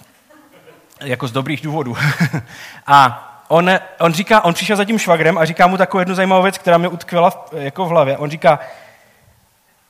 Jako 1.02 1.28
z 1.28 1.32
dobrých 1.32 1.62
důvodů. 1.62 1.98
a 2.88 3.30
on, 3.48 3.72
on, 4.00 4.14
říká, 4.14 4.42
on 4.42 4.54
přišel 4.54 4.78
za 4.78 4.86
tím 4.86 5.00
švagrem 5.00 5.38
a 5.38 5.46
říká 5.46 5.68
mu 5.68 5.78
takovou 5.78 6.00
jednu 6.00 6.16
zajímavou 6.16 6.44
věc, 6.44 6.58
která 6.58 6.78
mě 6.78 6.88
utkvěla 6.88 7.30
v, 7.30 7.54
jako 7.54 7.86
v 7.86 7.90
hlavě. 7.90 8.18
On 8.18 8.30
říká, 8.30 8.60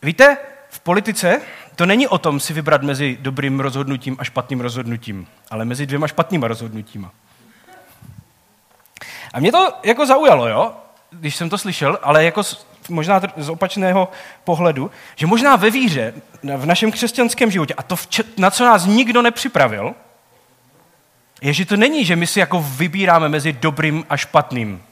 víte, 0.02 0.38
v 0.70 0.80
politice 0.80 1.42
to 1.76 1.86
není 1.86 2.08
o 2.08 2.18
tom 2.18 2.40
si 2.40 2.54
vybrat 2.54 2.84
mezi 2.84 3.18
dobrým 3.22 3.60
rozhodnutím 3.60 4.16
a 4.20 4.24
špatným 4.24 4.62
rozhodnutím, 4.62 5.28
ale 5.52 5.66
mezi 5.66 5.86
dvěma 5.86 6.08
špatnýma 6.08 6.48
rozhodnutíma. 6.48 7.12
A 9.34 9.40
mě 9.40 9.52
to 9.52 9.74
jako 9.84 10.06
zaujalo, 10.06 10.48
jo, 10.48 10.74
když 11.10 11.36
jsem 11.36 11.50
to 11.50 11.58
slyšel, 11.58 12.00
ale 12.04 12.26
jako 12.26 12.44
možná 12.90 13.22
z 13.38 13.50
opačného 13.50 14.12
pohledu, 14.44 14.92
že 15.16 15.28
možná 15.28 15.56
ve 15.56 15.70
víře, 15.70 16.14
v 16.58 16.66
našem 16.66 16.92
křesťanském 16.92 17.52
životě, 17.52 17.74
a 17.74 17.84
to, 17.84 17.96
na 18.38 18.52
co 18.52 18.66
nás 18.66 18.86
nikdo 18.86 19.22
nepřipravil, 19.22 19.94
je, 21.42 21.54
že 21.54 21.66
to 21.66 21.78
není, 21.78 22.06
že 22.06 22.16
my 22.16 22.28
si 22.28 22.40
jako 22.40 22.66
vybíráme 22.78 23.30
mezi 23.30 23.54
dobrým 23.54 24.06
a 24.10 24.18
špatným. 24.18 24.84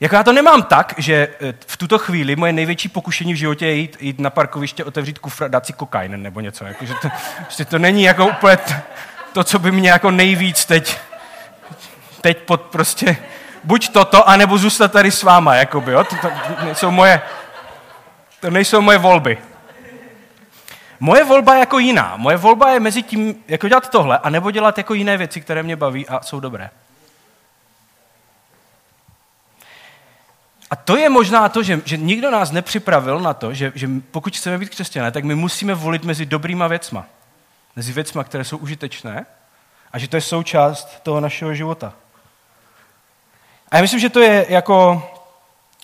Jako 0.00 0.14
já 0.14 0.22
to 0.22 0.32
nemám 0.32 0.62
tak, 0.62 0.94
že 0.98 1.28
eh, 1.40 1.54
v 1.66 1.76
tuto 1.76 1.98
chvíli 1.98 2.36
moje 2.36 2.52
největší 2.52 2.88
pokušení 2.88 3.32
v 3.32 3.36
životě 3.36 3.66
je 3.66 3.74
jít, 3.74 3.96
jít 4.00 4.18
na 4.18 4.30
parkoviště, 4.30 4.84
otevřít 4.84 5.18
kufr 5.18 5.44
a 5.44 5.48
dát 5.48 5.66
si 5.66 5.72
kokain 5.72 6.22
nebo 6.22 6.40
něco. 6.40 6.64
Jako, 6.64 6.86
že 6.86 6.94
to, 7.02 7.08
že 7.56 7.64
to 7.64 7.78
není 7.78 8.02
jako 8.02 8.26
úplně 8.26 8.58
to, 9.32 9.44
co 9.44 9.58
by 9.58 9.72
mě 9.72 9.90
jako 9.90 10.10
nejvíc 10.10 10.64
teď, 10.64 10.98
teď 12.20 12.38
pod 12.38 12.60
prostě 12.60 13.16
buď 13.64 13.88
toto, 13.88 14.28
anebo 14.28 14.58
zůstat 14.58 14.92
tady 14.92 15.10
s 15.10 15.22
váma, 15.22 15.54
jakoby, 15.54 15.92
jo? 15.92 16.04
To, 16.04 16.16
to, 16.16 16.30
nejsou 16.64 16.90
moje, 16.90 17.22
to 18.40 18.50
nejsou 18.50 18.80
moje 18.80 18.98
volby. 18.98 19.38
Moje 21.00 21.24
volba 21.24 21.54
je 21.54 21.60
jako 21.60 21.78
jiná. 21.78 22.16
Moje 22.16 22.36
volba 22.36 22.70
je 22.70 22.80
mezi 22.80 23.02
tím, 23.02 23.34
jako 23.48 23.68
dělat 23.68 23.90
tohle, 23.90 24.18
a 24.18 24.30
nebo 24.30 24.50
dělat 24.50 24.78
jako 24.78 24.94
jiné 24.94 25.16
věci, 25.16 25.40
které 25.40 25.62
mě 25.62 25.76
baví 25.76 26.08
a 26.08 26.22
jsou 26.22 26.40
dobré. 26.40 26.70
A 30.70 30.76
to 30.76 30.96
je 30.96 31.08
možná 31.08 31.48
to, 31.48 31.62
že, 31.62 31.80
že 31.84 31.96
nikdo 31.96 32.30
nás 32.30 32.50
nepřipravil 32.50 33.20
na 33.20 33.34
to, 33.34 33.54
že, 33.54 33.72
že 33.74 33.88
pokud 34.10 34.36
chceme 34.36 34.58
být 34.58 34.70
křesťané, 34.70 35.10
tak 35.10 35.24
my 35.24 35.34
musíme 35.34 35.74
volit 35.74 36.04
mezi 36.04 36.26
dobrýma 36.26 36.66
věcma. 36.66 37.06
Mezi 37.76 37.92
věcma, 37.92 38.24
které 38.24 38.44
jsou 38.44 38.56
užitečné 38.56 39.26
a 39.92 39.98
že 39.98 40.08
to 40.08 40.16
je 40.16 40.20
součást 40.20 41.00
toho 41.02 41.20
našeho 41.20 41.54
života. 41.54 41.92
A 43.70 43.76
já 43.76 43.82
myslím, 43.82 44.00
že 44.00 44.08
to 44.08 44.20
je 44.20 44.46
jako 44.48 45.02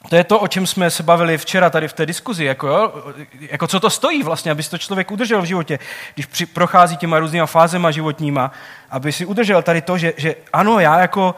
to 0.08 0.16
je 0.16 0.24
to, 0.24 0.40
o 0.40 0.48
čem 0.48 0.66
jsme 0.66 0.90
se 0.90 1.02
bavili 1.02 1.38
včera 1.38 1.70
tady 1.70 1.88
v 1.88 1.92
té 1.92 2.06
diskuzi, 2.06 2.44
jako, 2.44 2.66
jo? 2.66 2.92
jako 3.40 3.66
co 3.66 3.80
to 3.80 3.90
stojí 3.90 4.22
vlastně, 4.22 4.50
aby 4.50 4.62
si 4.62 4.70
to 4.70 4.78
člověk 4.78 5.10
udržel 5.10 5.42
v 5.42 5.44
životě, 5.44 5.78
když 6.14 6.26
při, 6.26 6.46
prochází 6.46 6.96
těma 6.96 7.18
různýma 7.18 7.46
fázema 7.46 7.90
životníma, 7.90 8.52
aby 8.90 9.12
si 9.12 9.26
udržel 9.26 9.62
tady 9.62 9.82
to, 9.82 9.98
že, 9.98 10.12
že 10.16 10.34
ano, 10.52 10.80
já 10.80 11.00
jako 11.00 11.34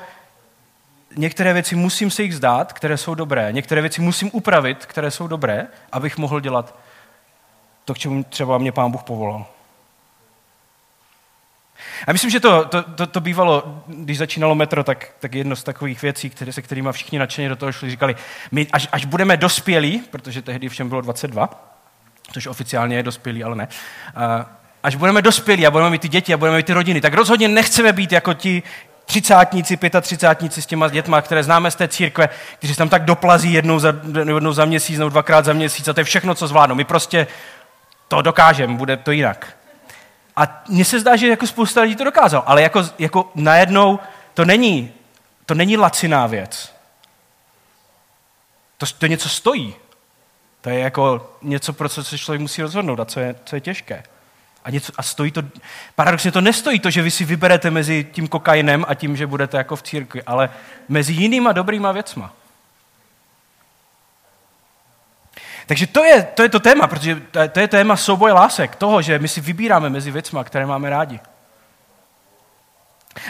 některé 1.17 1.53
věci 1.53 1.77
musím 1.77 2.11
se 2.11 2.23
jich 2.23 2.35
zdát, 2.35 2.73
které 2.73 2.97
jsou 2.97 3.15
dobré, 3.15 3.53
některé 3.53 3.81
věci 3.81 4.01
musím 4.01 4.31
upravit, 4.33 4.87
které 4.87 5.11
jsou 5.11 5.27
dobré, 5.27 5.67
abych 5.93 6.19
mohl 6.19 6.41
dělat 6.41 6.75
to, 7.85 7.95
k 7.95 7.99
čemu 7.99 8.25
třeba 8.25 8.59
mě 8.59 8.73
pán 8.73 8.91
Bůh 8.91 9.03
povolal. 9.03 9.47
A 12.07 12.13
myslím, 12.13 12.31
že 12.31 12.41
to, 12.41 12.65
to, 12.65 12.83
to, 12.83 13.07
to 13.07 13.21
bývalo, 13.21 13.83
když 13.87 14.19
začínalo 14.19 14.55
metro, 14.55 14.85
tak, 14.85 15.09
tak 15.21 15.35
jedno 15.35 15.57
z 15.57 15.63
takových 15.63 16.03
věcí, 16.03 16.31
které, 16.31 16.53
se 16.53 16.63
kterými 16.63 16.89
všichni 16.93 17.19
nadšeně 17.19 17.49
do 17.49 17.57
toho 17.57 17.73
šli, 17.73 17.91
říkali, 17.91 18.17
my 18.51 18.67
až, 18.73 18.89
až 18.93 19.05
budeme 19.05 19.37
dospělí, 19.37 20.03
protože 20.11 20.43
tehdy 20.43 20.69
všem 20.69 20.89
bylo 20.89 21.01
22, 21.01 21.77
což 22.33 22.47
oficiálně 22.47 22.97
je 22.97 23.03
dospělí, 23.03 23.45
ale 23.45 23.57
ne, 23.57 23.69
až 24.83 24.95
budeme 24.95 25.23
dospělí 25.23 25.67
a 25.67 25.71
budeme 25.71 25.91
mít 25.91 26.03
ty 26.03 26.09
děti 26.09 26.35
a 26.35 26.37
budeme 26.37 26.57
mít 26.57 26.67
ty 26.67 26.73
rodiny, 26.73 27.01
tak 27.01 27.15
rozhodně 27.15 27.49
nechceme 27.49 27.93
být 27.93 28.13
jako 28.13 28.35
ti 28.35 28.63
třicátníci, 29.05 29.77
pětatřicátníci 29.77 30.63
s 30.63 30.67
těma 30.67 30.89
dětma, 30.89 31.23
které 31.23 31.43
známe 31.43 31.71
z 31.71 31.75
té 31.75 31.89
církve, 31.89 32.29
kteří 32.59 32.75
se 32.75 32.79
tam 32.79 32.89
tak 32.89 33.05
doplazí 33.05 33.53
jednou 33.53 33.79
za, 33.79 33.95
jednou 34.19 34.53
za 34.53 34.65
měsíc 34.65 34.99
nebo 34.99 35.11
dvakrát 35.11 35.45
za 35.45 35.53
měsíc 35.53 35.89
a 35.89 35.93
to 35.93 36.01
je 36.01 36.05
všechno, 36.05 36.35
co 36.35 36.47
zvládnou. 36.47 36.75
My 36.75 36.85
prostě 36.85 37.27
to 38.09 38.23
dokážeme, 38.23 38.75
bude 38.75 38.97
to 38.97 39.11
jinak. 39.11 39.56
A 40.37 40.63
mně 40.69 40.85
se 40.85 41.01
zdá, 41.01 41.17
že 41.17 41.29
jako 41.29 41.47
spousta 41.47 41.81
lidí 41.81 41.97
to 41.97 42.05
dokázal, 42.05 42.43
ale 42.47 42.63
jako, 42.63 42.83
jako 42.99 43.31
najednou 43.35 43.99
to 44.35 44.45
není, 44.45 44.93
to 45.47 45.55
není 45.55 45.77
laciná 45.77 46.27
věc. 46.27 46.73
To, 48.79 48.87
to 48.99 49.07
něco 49.07 49.29
stojí. 49.29 49.75
To 50.61 50.71
je 50.71 50.79
jako 50.79 51.31
něco, 51.43 51.73
pro 51.73 51.89
co 51.89 52.05
se 52.05 52.19
člověk 52.19 52.41
musí 52.41 52.63
rozhodnout 52.63 53.01
a 53.01 53.05
co 53.05 53.21
je, 53.21 53.35
co 53.45 53.57
je 53.57 53.61
těžké. 53.61 54.03
A, 54.65 54.71
něco, 54.71 54.93
a 54.97 55.03
stojí 55.03 55.31
to, 55.31 55.43
paradoxně 55.95 56.33
to 56.33 56.41
nestojí 56.41 56.81
to, 56.81 56.91
že 56.91 57.03
vy 57.03 57.11
si 57.11 57.25
vyberete 57.25 57.71
mezi 57.71 58.07
tím 58.13 58.29
kokainem 58.29 58.85
a 58.89 58.95
tím, 58.95 59.17
že 59.17 59.27
budete 59.27 59.57
jako 59.57 59.77
v 59.77 59.83
církvi, 59.83 60.23
ale 60.23 60.51
mezi 60.89 61.13
jinýma 61.13 61.53
dobrýma 61.53 61.93
věcma. 61.93 62.33
Takže 65.67 65.87
to 65.87 66.05
je, 66.05 66.23
to 66.23 66.43
je 66.43 66.49
to 66.49 66.61
téma, 66.61 66.87
protože 66.87 67.23
to 67.53 67.61
je 67.61 67.69
téma 67.69 67.97
souboje 67.97 68.33
lásek, 68.33 68.77
toho, 68.77 69.03
že 69.03 69.19
my 69.19 69.29
si 69.29 69.41
vybíráme 69.41 69.91
mezi 69.91 70.11
věcma, 70.11 70.45
které 70.45 70.67
máme 70.67 70.91
rádi. 70.91 71.21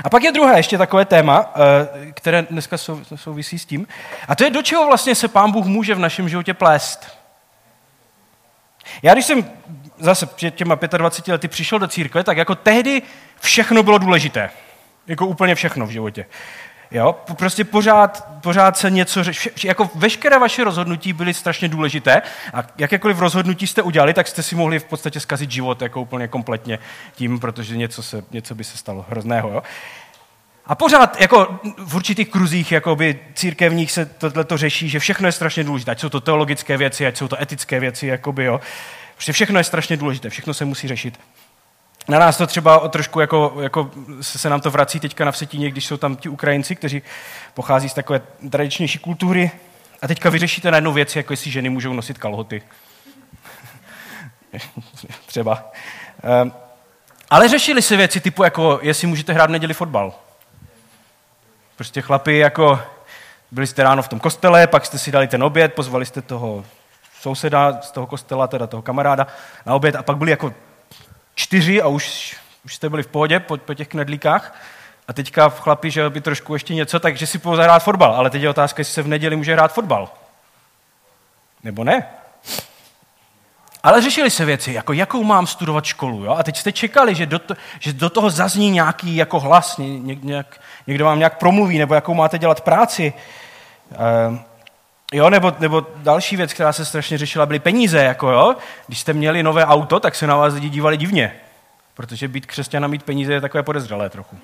A 0.05 0.11
pak 0.11 0.23
je 0.23 0.33
druhé 0.33 0.59
ještě 0.59 0.79
takové 0.79 1.05
téma, 1.05 1.53
eh, 1.55 2.13
které 2.13 2.43
dneska 2.43 2.77
souvisí 3.17 3.59
s 3.59 3.65
tím, 3.65 3.87
a 4.29 4.35
to 4.35 4.45
je, 4.45 4.51
do 4.51 4.63
čeho 4.63 4.87
vlastně 4.87 5.15
se 5.15 5.29
Pán 5.29 5.53
Bůh 5.53 5.67
může 5.67 5.95
v 5.95 5.99
našem 5.99 6.29
životě 6.29 6.55
plést. 6.55 7.19
Já 9.03 9.13
když 9.13 9.27
jsem 9.27 9.51
zase 9.99 10.27
před 10.27 10.55
těma 10.55 10.75
25 10.75 11.33
lety 11.33 11.49
přišel 11.49 11.79
do 11.79 11.89
církve, 11.89 12.25
tak 12.25 12.37
jako 12.37 12.55
tehdy 12.55 13.03
všechno 13.41 13.83
bylo 13.83 13.99
důležité. 13.99 14.51
Jako 15.07 15.27
úplně 15.27 15.55
všechno 15.55 15.87
v 15.87 15.91
životě. 15.91 16.27
Jo? 16.91 17.17
Prostě 17.37 17.65
pořád, 17.65 18.29
pořád 18.41 18.77
se 18.77 18.91
něco 18.91 19.25
řeší. 19.25 19.51
Jako 19.65 19.91
veškeré 19.95 20.39
vaše 20.39 20.65
rozhodnutí 20.65 21.13
byly 21.13 21.35
strašně 21.35 21.69
důležité 21.69 22.23
a 22.55 22.63
jakékoliv 22.79 23.19
rozhodnutí 23.19 23.67
jste 23.67 23.83
udělali, 23.83 24.15
tak 24.15 24.29
jste 24.29 24.43
si 24.43 24.55
mohli 24.55 24.79
v 24.79 24.85
podstatě 24.85 25.21
zkazit 25.21 25.51
život 25.51 25.83
jako 25.83 26.01
úplně 26.01 26.29
kompletně 26.29 26.79
tím, 27.15 27.41
protože 27.41 27.77
něco, 27.77 28.03
se, 28.03 28.25
něco 28.31 28.55
by 28.55 28.65
se 28.65 28.77
stalo 28.77 29.07
hrozného. 29.09 29.49
Jo? 29.49 29.63
A 30.67 30.75
pořád 30.75 31.21
jako 31.21 31.61
v 31.79 31.95
určitých 31.95 32.29
kruzích 32.29 32.73
jakoby, 32.73 33.19
církevních 33.35 33.93
se 33.93 34.07
tohle 34.07 34.45
řeší, 34.55 34.89
že 34.89 34.99
všechno 34.99 35.29
je 35.29 35.33
strašně 35.33 35.65
důležité. 35.65 35.91
Ať 35.91 36.01
jsou 36.01 36.09
to 36.09 36.21
teologické 36.21 36.77
věci, 36.77 37.07
ať 37.07 37.17
jsou 37.17 37.29
to 37.29 37.43
etické 37.43 37.81
věci. 37.81 38.07
Jakoby, 38.07 38.45
jo. 38.45 38.61
Protože 39.17 39.33
všechno 39.33 39.59
je 39.59 39.65
strašně 39.65 39.97
důležité, 39.97 40.31
všechno 40.31 40.55
se 40.55 40.65
musí 40.65 40.89
řešit. 40.89 41.19
Na 42.09 42.19
nás 42.19 42.37
to 42.37 42.47
třeba 42.47 42.89
trošku 42.89 43.21
jako, 43.21 43.57
jako 43.61 43.91
se 44.21 44.51
nám 44.51 44.61
to 44.61 44.71
vrací 44.71 45.01
teďka 45.01 45.25
na 45.25 45.33
Vsetíně, 45.33 45.71
když 45.71 45.87
jsou 45.87 45.97
tam 45.97 46.17
ti 46.17 46.29
Ukrajinci, 46.29 46.77
kteří 46.77 47.03
pochází 47.55 47.89
z 47.89 47.95
takové 47.95 48.21
tradičnější 48.51 48.99
kultury 48.99 49.51
a 50.03 50.09
teďka 50.09 50.31
vyřešíte 50.31 50.71
na 50.71 50.77
jednu 50.77 50.93
věc, 50.93 51.17
jako 51.17 51.33
jestli 51.33 51.51
ženy 51.51 51.69
můžou 51.69 51.93
nosit 51.93 52.19
kalhoty. 52.19 52.63
třeba. 55.27 55.73
Um, 56.43 56.53
ale 57.31 57.49
řešili 57.49 57.83
se 57.83 57.97
věci 57.97 58.21
typu, 58.21 58.45
jako 58.45 58.79
jestli 58.83 59.07
můžete 59.07 59.33
hrát 59.33 59.47
v 59.47 59.53
neděli 59.53 59.75
fotbal. 59.75 60.15
Prostě 61.77 62.03
chlapi 62.03 62.39
jako, 62.39 62.81
byli 63.51 63.67
jste 63.67 63.83
ráno 63.83 64.03
v 64.03 64.09
tom 64.09 64.21
kostele, 64.21 64.67
pak 64.67 64.87
jste 64.87 64.99
si 64.99 65.13
dali 65.13 65.29
ten 65.29 65.43
oběd, 65.43 65.75
pozvali 65.75 66.07
jste 66.07 66.23
toho 66.23 66.65
souseda 67.21 67.81
z 67.83 67.91
toho 67.91 68.07
kostela, 68.07 68.47
teda 68.47 68.67
toho 68.67 68.83
kamaráda 68.83 69.27
na 69.67 69.75
oběd 69.75 69.97
a 69.97 70.03
pak 70.03 70.17
byli 70.17 70.31
jako 70.31 70.55
čtyři 71.37 71.83
a 71.83 71.87
už, 71.87 72.37
už 72.65 72.75
jste 72.75 72.89
byli 72.89 73.03
v 73.03 73.07
pohodě 73.07 73.41
po, 73.41 73.57
po 73.57 73.75
těch 73.75 73.89
knedlíkách. 73.89 74.61
A 75.09 75.13
teďka 75.13 75.49
v 75.49 75.61
chlapi, 75.61 75.91
že 75.91 76.11
by 76.11 76.21
trošku 76.21 76.55
ještě 76.55 76.75
něco, 76.75 77.01
takže 77.01 77.27
si 77.27 77.39
pouze 77.39 77.63
hrát 77.63 77.83
fotbal. 77.83 78.15
Ale 78.15 78.31
teď 78.31 78.43
je 78.43 78.51
otázka, 78.51 78.81
jestli 78.81 78.95
se 78.95 79.03
v 79.03 79.09
neděli 79.09 79.37
může 79.37 79.53
hrát 79.53 79.73
fotbal. 79.73 80.11
Nebo 81.63 81.85
ne? 81.85 82.07
Ale 83.83 84.03
řešili 84.03 84.31
se 84.31 84.45
věci, 84.45 84.73
jako 84.73 84.93
jakou 84.93 85.25
mám 85.25 85.47
studovat 85.47 85.85
školu. 85.85 86.25
Jo? 86.25 86.37
A 86.39 86.43
teď 86.43 86.57
jste 86.57 86.73
čekali, 86.73 87.15
že 87.15 87.27
do, 87.27 87.39
to, 87.39 87.55
že 87.81 87.93
do 87.93 88.11
toho 88.11 88.31
zazní 88.31 88.71
nějaký 88.71 89.17
jako 89.17 89.41
hlas, 89.41 89.77
ně, 89.77 90.15
nějak, 90.15 90.61
někdo 90.87 91.05
vám 91.05 91.19
nějak 91.19 91.39
promluví, 91.39 91.79
nebo 91.79 91.95
jakou 91.95 92.15
máte 92.15 92.39
dělat 92.39 92.61
práci. 92.61 93.13
Ehm, 93.93 94.45
Jo, 95.13 95.31
nebo, 95.31 95.53
nebo 95.59 95.87
další 95.97 96.37
věc, 96.37 96.53
která 96.53 96.73
se 96.73 96.85
strašně 96.85 97.19
řešila, 97.19 97.47
byly 97.47 97.59
peníze. 97.59 97.99
Jako 97.99 98.31
jo. 98.31 98.57
Když 98.87 99.01
jste 99.01 99.13
měli 99.13 99.43
nové 99.43 99.67
auto, 99.67 100.01
tak 100.01 100.15
se 100.15 100.27
na 100.27 100.37
vás 100.37 100.55
lidi 100.55 100.69
dívali 100.69 100.97
divně. 100.97 101.37
Protože 101.95 102.29
být 102.29 102.47
křesťan 102.47 102.85
a 102.85 102.89
mít 102.89 103.03
peníze 103.03 103.33
je 103.33 103.41
takové 103.41 103.63
podezřelé 103.63 104.11
trochu. 104.11 104.39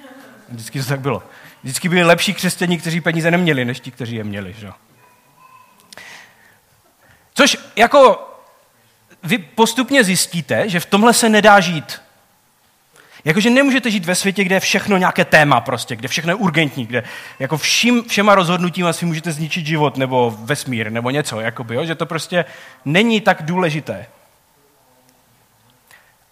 Vždycky 0.49 0.83
to 0.83 0.88
tak 0.88 1.00
bylo. 1.00 1.23
Vždycky 1.62 1.88
byli 1.88 2.04
lepší 2.04 2.35
křesťaní, 2.35 2.78
kteří 2.78 3.00
peníze 3.00 3.31
neměli, 3.31 3.64
než 3.64 3.81
ti, 3.81 3.90
kteří 3.90 4.16
je 4.16 4.25
měli. 4.25 4.54
Že? 4.59 4.71
Což 7.35 7.59
jako 7.76 8.28
vy 9.23 9.38
postupně 9.38 10.04
zjistíte, 10.04 10.69
že 10.69 10.81
v 10.81 10.87
tomhle 10.87 11.12
se 11.12 11.28
nedá 11.28 11.61
žít. 11.61 12.00
Jakože 13.24 13.50
nemůžete 13.50 13.90
žít 13.90 14.04
ve 14.04 14.14
světě, 14.14 14.44
kde 14.44 14.56
je 14.56 14.60
všechno 14.60 14.96
nějaké 14.96 15.24
téma 15.24 15.60
prostě, 15.60 15.96
kde 15.96 16.08
všechno 16.08 16.30
je 16.30 16.34
urgentní, 16.34 16.86
kde 16.86 17.02
jako 17.38 17.56
vším, 17.56 18.04
všema 18.04 18.34
rozhodnutíma 18.34 18.92
si 18.92 19.06
můžete 19.06 19.32
zničit 19.32 19.66
život 19.66 19.96
nebo 19.96 20.34
vesmír 20.38 20.90
nebo 20.90 21.10
něco, 21.10 21.40
jakoby, 21.40 21.74
jo? 21.74 21.84
že 21.84 21.94
to 21.94 22.06
prostě 22.06 22.44
není 22.84 23.20
tak 23.20 23.42
důležité. 23.42 24.06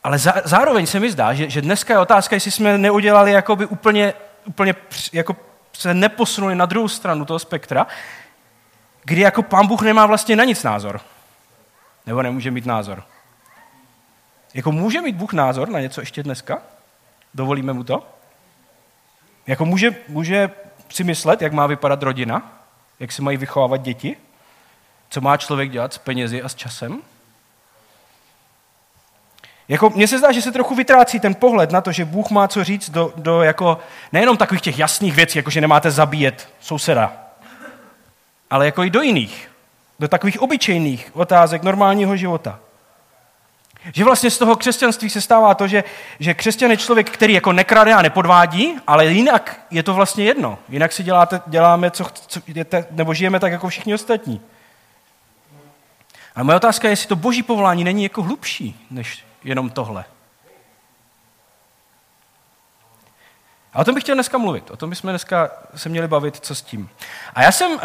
Ale 0.04 0.18
za, 0.18 0.34
zároveň 0.44 0.86
se 0.86 1.00
mi 1.00 1.10
zdá, 1.10 1.34
že, 1.34 1.50
že 1.50 1.62
dneska 1.62 1.94
je 1.94 1.98
otázka, 1.98 2.36
jestli 2.36 2.50
jsme 2.50 2.78
neudělali 2.78 3.32
jakoby 3.32 3.66
úplně, 3.66 4.14
úplně 4.44 4.74
jako 5.12 5.36
se 5.72 5.94
neposunuli 5.94 6.54
na 6.54 6.66
druhou 6.66 6.88
stranu 6.88 7.24
toho 7.24 7.38
spektra, 7.38 7.86
kdy 9.04 9.20
jako 9.20 9.42
pán 9.42 9.66
Bůh 9.66 9.82
nemá 9.82 10.06
vlastně 10.06 10.36
na 10.36 10.44
nic 10.44 10.62
názor. 10.62 11.00
Nebo 12.06 12.22
nemůže 12.22 12.50
mít 12.50 12.66
názor. 12.66 13.02
Jako 14.54 14.72
může 14.72 15.00
mít 15.00 15.16
Bůh 15.16 15.32
názor 15.32 15.68
na 15.68 15.80
něco 15.80 16.00
ještě 16.00 16.22
dneska? 16.22 16.62
Dovolíme 17.34 17.72
mu 17.72 17.84
to? 17.84 18.06
Jako 19.46 19.64
může, 19.64 19.96
může 20.08 20.50
si 20.88 21.04
myslet, 21.04 21.42
jak 21.42 21.52
má 21.52 21.66
vypadat 21.66 22.02
rodina? 22.02 22.62
Jak 23.00 23.12
se 23.12 23.22
mají 23.22 23.36
vychovávat 23.36 23.82
děti? 23.82 24.16
Co 25.10 25.20
má 25.20 25.36
člověk 25.36 25.70
dělat 25.70 25.92
s 25.92 25.98
penězi 25.98 26.42
a 26.42 26.48
s 26.48 26.54
časem? 26.54 27.02
Jako, 29.68 29.90
mně 29.90 30.08
se 30.08 30.18
zdá, 30.18 30.32
že 30.32 30.42
se 30.42 30.52
trochu 30.52 30.74
vytrácí 30.74 31.20
ten 31.20 31.34
pohled 31.34 31.70
na 31.70 31.80
to, 31.80 31.92
že 31.92 32.04
Bůh 32.04 32.30
má 32.30 32.48
co 32.48 32.64
říct 32.64 32.90
do, 32.90 33.12
do 33.16 33.42
jako, 33.42 33.78
nejenom 34.12 34.36
takových 34.36 34.62
těch 34.62 34.78
jasných 34.78 35.14
věcí, 35.14 35.38
jako 35.38 35.50
že 35.50 35.60
nemáte 35.60 35.90
zabíjet 35.90 36.48
souseda, 36.60 37.12
ale 38.50 38.66
jako 38.66 38.84
i 38.84 38.90
do 38.90 39.02
jiných, 39.02 39.50
do 39.98 40.08
takových 40.08 40.42
obyčejných 40.42 41.10
otázek 41.12 41.62
normálního 41.62 42.16
života. 42.16 42.58
Že 43.94 44.04
vlastně 44.04 44.30
z 44.30 44.38
toho 44.38 44.56
křesťanství 44.56 45.10
se 45.10 45.20
stává 45.20 45.54
to, 45.54 45.68
že, 45.68 45.84
že 46.20 46.34
křesťan 46.34 46.70
je 46.70 46.76
člověk, 46.76 47.10
který 47.10 47.34
jako 47.34 47.52
nekrade 47.52 47.94
a 47.94 48.02
nepodvádí, 48.02 48.76
ale 48.86 49.06
jinak 49.06 49.60
je 49.70 49.82
to 49.82 49.94
vlastně 49.94 50.24
jedno. 50.24 50.58
Jinak 50.68 50.92
si 50.92 51.02
děláte, 51.02 51.40
děláme, 51.46 51.90
co, 51.90 52.04
co 52.26 52.40
jdete, 52.46 52.86
nebo 52.90 53.14
žijeme 53.14 53.40
tak 53.40 53.52
jako 53.52 53.68
všichni 53.68 53.94
ostatní. 53.94 54.40
A 56.34 56.42
moje 56.42 56.56
otázka 56.56 56.88
je, 56.88 56.92
jestli 56.92 57.08
to 57.08 57.16
boží 57.16 57.42
povolání 57.42 57.84
není 57.84 58.02
jako 58.02 58.22
hlubší, 58.22 58.86
než 58.90 59.24
jenom 59.44 59.70
tohle. 59.70 60.04
A 63.72 63.78
o 63.78 63.84
tom 63.84 63.94
bych 63.94 64.04
chtěl 64.04 64.14
dneska 64.14 64.38
mluvit. 64.38 64.70
O 64.70 64.76
tom 64.76 64.90
bychom 64.90 65.10
dneska 65.10 65.50
se 65.76 65.88
měli 65.88 66.08
bavit, 66.08 66.36
co 66.36 66.54
s 66.54 66.62
tím. 66.62 66.90
A 67.34 67.42
já 67.42 67.52
jsem, 67.52 67.72
uh, 67.72 67.80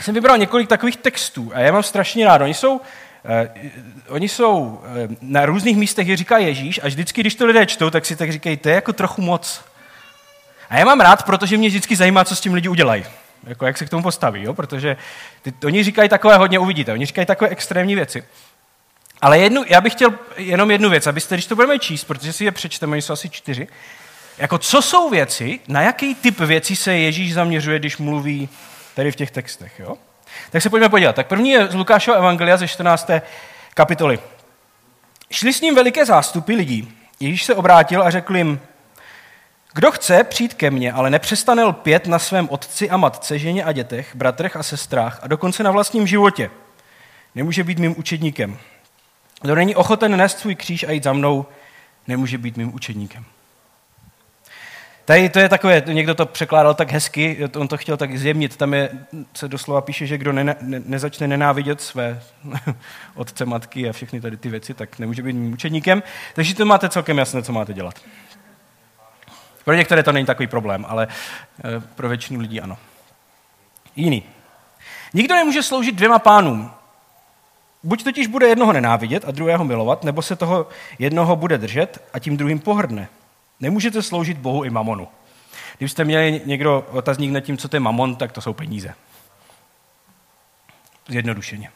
jsem 0.00 0.14
vybral 0.14 0.38
několik 0.38 0.68
takových 0.68 0.96
textů 0.96 1.52
a 1.54 1.60
já 1.60 1.72
mám 1.72 1.82
strašně 1.82 2.26
rád. 2.26 2.40
Oni 2.40 2.54
jsou, 2.54 2.80
oni 4.08 4.28
jsou 4.28 4.58
uh, 4.58 4.80
na 5.20 5.46
různých 5.46 5.76
místech, 5.76 6.08
je 6.08 6.16
říká 6.16 6.38
Ježíš, 6.38 6.80
a 6.82 6.86
vždycky, 6.86 7.20
když 7.20 7.34
to 7.34 7.46
lidé 7.46 7.66
čtou, 7.66 7.90
tak 7.90 8.04
si 8.04 8.16
tak 8.16 8.32
říkají, 8.32 8.56
to 8.56 8.68
je 8.68 8.74
jako 8.74 8.92
trochu 8.92 9.22
moc. 9.22 9.64
A 10.70 10.78
já 10.78 10.84
mám 10.84 11.00
rád, 11.00 11.22
protože 11.22 11.56
mě 11.56 11.68
vždycky 11.68 11.96
zajímá, 11.96 12.24
co 12.24 12.36
s 12.36 12.40
tím 12.40 12.54
lidi 12.54 12.68
udělají. 12.68 13.04
Jako 13.46 13.66
jak 13.66 13.78
se 13.78 13.86
k 13.86 13.88
tomu 13.88 14.02
postaví, 14.02 14.42
jo? 14.42 14.54
protože 14.54 14.96
ty, 15.42 15.52
oni 15.64 15.84
říkají 15.84 16.08
takové 16.08 16.36
hodně, 16.36 16.58
uvidíte, 16.58 16.92
oni 16.92 17.06
říkají 17.06 17.26
takové 17.26 17.50
extrémní 17.50 17.94
věci. 17.94 18.24
Ale 19.20 19.38
jednu, 19.38 19.64
já 19.66 19.80
bych 19.80 19.92
chtěl 19.92 20.14
jenom 20.36 20.70
jednu 20.70 20.90
věc, 20.90 21.06
abyste, 21.06 21.34
když 21.34 21.46
to 21.46 21.54
budeme 21.54 21.78
číst, 21.78 22.04
protože 22.04 22.32
si 22.32 22.44
je 22.44 22.52
přečteme, 22.52 22.92
oni 22.92 23.02
jsou 23.02 23.12
asi 23.12 23.30
čtyři, 23.30 23.68
jako 24.38 24.58
co 24.58 24.82
jsou 24.82 25.10
věci, 25.10 25.60
na 25.68 25.80
jaký 25.80 26.14
typ 26.14 26.40
věcí 26.40 26.76
se 26.76 26.96
Ježíš 26.96 27.34
zaměřuje, 27.34 27.78
když 27.78 27.96
mluví 27.96 28.48
tady 28.94 29.12
v 29.12 29.16
těch 29.16 29.30
textech. 29.30 29.78
Jo? 29.78 29.96
Tak 30.50 30.62
se 30.62 30.70
pojďme 30.70 30.88
podívat. 30.88 31.16
Tak 31.16 31.26
první 31.26 31.50
je 31.50 31.66
z 31.66 31.74
Lukášova 31.74 32.16
evangelia 32.16 32.56
ze 32.56 32.68
14. 32.68 33.10
kapitoly. 33.74 34.18
Šli 35.30 35.52
s 35.52 35.60
ním 35.60 35.74
veliké 35.74 36.06
zástupy 36.06 36.54
lidí. 36.54 36.94
Ježíš 37.20 37.44
se 37.44 37.54
obrátil 37.54 38.02
a 38.02 38.10
řekl 38.10 38.36
jim, 38.36 38.60
kdo 39.74 39.92
chce 39.92 40.24
přijít 40.24 40.54
ke 40.54 40.70
mně, 40.70 40.92
ale 40.92 41.10
nepřestane 41.10 41.64
lpět 41.64 42.06
na 42.06 42.18
svém 42.18 42.48
otci 42.50 42.90
a 42.90 42.96
matce, 42.96 43.38
ženě 43.38 43.64
a 43.64 43.72
dětech, 43.72 44.16
bratrech 44.16 44.56
a 44.56 44.62
sestrách 44.62 45.20
a 45.22 45.26
dokonce 45.26 45.62
na 45.62 45.70
vlastním 45.70 46.06
životě, 46.06 46.50
nemůže 47.34 47.64
být 47.64 47.78
mým 47.78 47.98
učedníkem. 47.98 48.58
Kdo 49.40 49.54
není 49.54 49.74
ochoten 49.74 50.16
nést 50.16 50.38
svůj 50.38 50.54
kříž 50.54 50.84
a 50.84 50.90
jít 50.90 51.04
za 51.04 51.12
mnou, 51.12 51.46
nemůže 52.06 52.38
být 52.38 52.56
mým 52.56 52.74
učedníkem. 52.74 53.24
Tady 55.08 55.28
to 55.28 55.38
je 55.38 55.48
takové, 55.48 55.82
někdo 55.86 56.14
to 56.14 56.26
překládal 56.26 56.74
tak 56.74 56.92
hezky, 56.92 57.48
on 57.56 57.68
to 57.68 57.76
chtěl 57.76 57.96
tak 57.96 58.18
zjemnit. 58.18 58.56
Tam 58.56 58.74
je, 58.74 58.90
se 59.34 59.48
doslova 59.48 59.80
píše, 59.80 60.06
že 60.06 60.18
kdo 60.18 60.32
ne, 60.32 60.44
ne, 60.44 60.56
nezačne 60.60 61.28
nenávidět 61.28 61.80
své 61.80 62.22
otce, 63.14 63.44
matky 63.44 63.88
a 63.88 63.92
všechny 63.92 64.20
tady 64.20 64.36
ty 64.36 64.48
věci, 64.48 64.74
tak 64.74 64.98
nemůže 64.98 65.22
být 65.22 65.32
mým 65.32 65.52
učedníkem. 65.52 66.02
Takže 66.34 66.54
to 66.54 66.64
máte 66.64 66.88
celkem 66.88 67.18
jasné, 67.18 67.42
co 67.42 67.52
máte 67.52 67.72
dělat. 67.72 67.94
Pro 69.64 69.74
některé 69.74 70.02
to 70.02 70.12
není 70.12 70.26
takový 70.26 70.46
problém, 70.46 70.86
ale 70.88 71.08
eh, 71.64 71.82
pro 71.94 72.08
většinu 72.08 72.40
lidí 72.40 72.60
ano. 72.60 72.78
Jiný. 73.96 74.22
Nikdo 75.14 75.34
nemůže 75.34 75.62
sloužit 75.62 75.94
dvěma 75.94 76.18
pánům. 76.18 76.70
Buď 77.82 78.04
totiž 78.04 78.26
bude 78.26 78.48
jednoho 78.48 78.72
nenávidět 78.72 79.24
a 79.28 79.30
druhého 79.30 79.64
milovat, 79.64 80.04
nebo 80.04 80.22
se 80.22 80.36
toho 80.36 80.66
jednoho 80.98 81.36
bude 81.36 81.58
držet 81.58 82.02
a 82.12 82.18
tím 82.18 82.36
druhým 82.36 82.58
pohrdne. 82.58 83.08
Nemůžete 83.60 84.02
sloužit 84.02 84.38
Bohu 84.38 84.64
i 84.64 84.70
mamonu. 84.70 85.08
Kdybyste 85.76 86.04
měli 86.04 86.42
někdo 86.44 86.86
otazník 86.90 87.32
nad 87.32 87.40
tím, 87.40 87.58
co 87.58 87.68
to 87.68 87.76
je 87.76 87.80
mamon, 87.80 88.16
tak 88.16 88.32
to 88.32 88.40
jsou 88.40 88.52
peníze. 88.52 88.94
Zjednodušeně. 91.08 91.70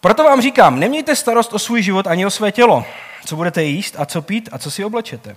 Proto 0.00 0.24
vám 0.24 0.40
říkám, 0.40 0.80
nemějte 0.80 1.16
starost 1.16 1.52
o 1.52 1.58
svůj 1.58 1.82
život 1.82 2.06
ani 2.06 2.26
o 2.26 2.30
své 2.30 2.52
tělo, 2.52 2.84
co 3.26 3.36
budete 3.36 3.62
jíst 3.62 3.96
a 3.98 4.06
co 4.06 4.22
pít 4.22 4.48
a 4.52 4.58
co 4.58 4.70
si 4.70 4.84
oblečete. 4.84 5.36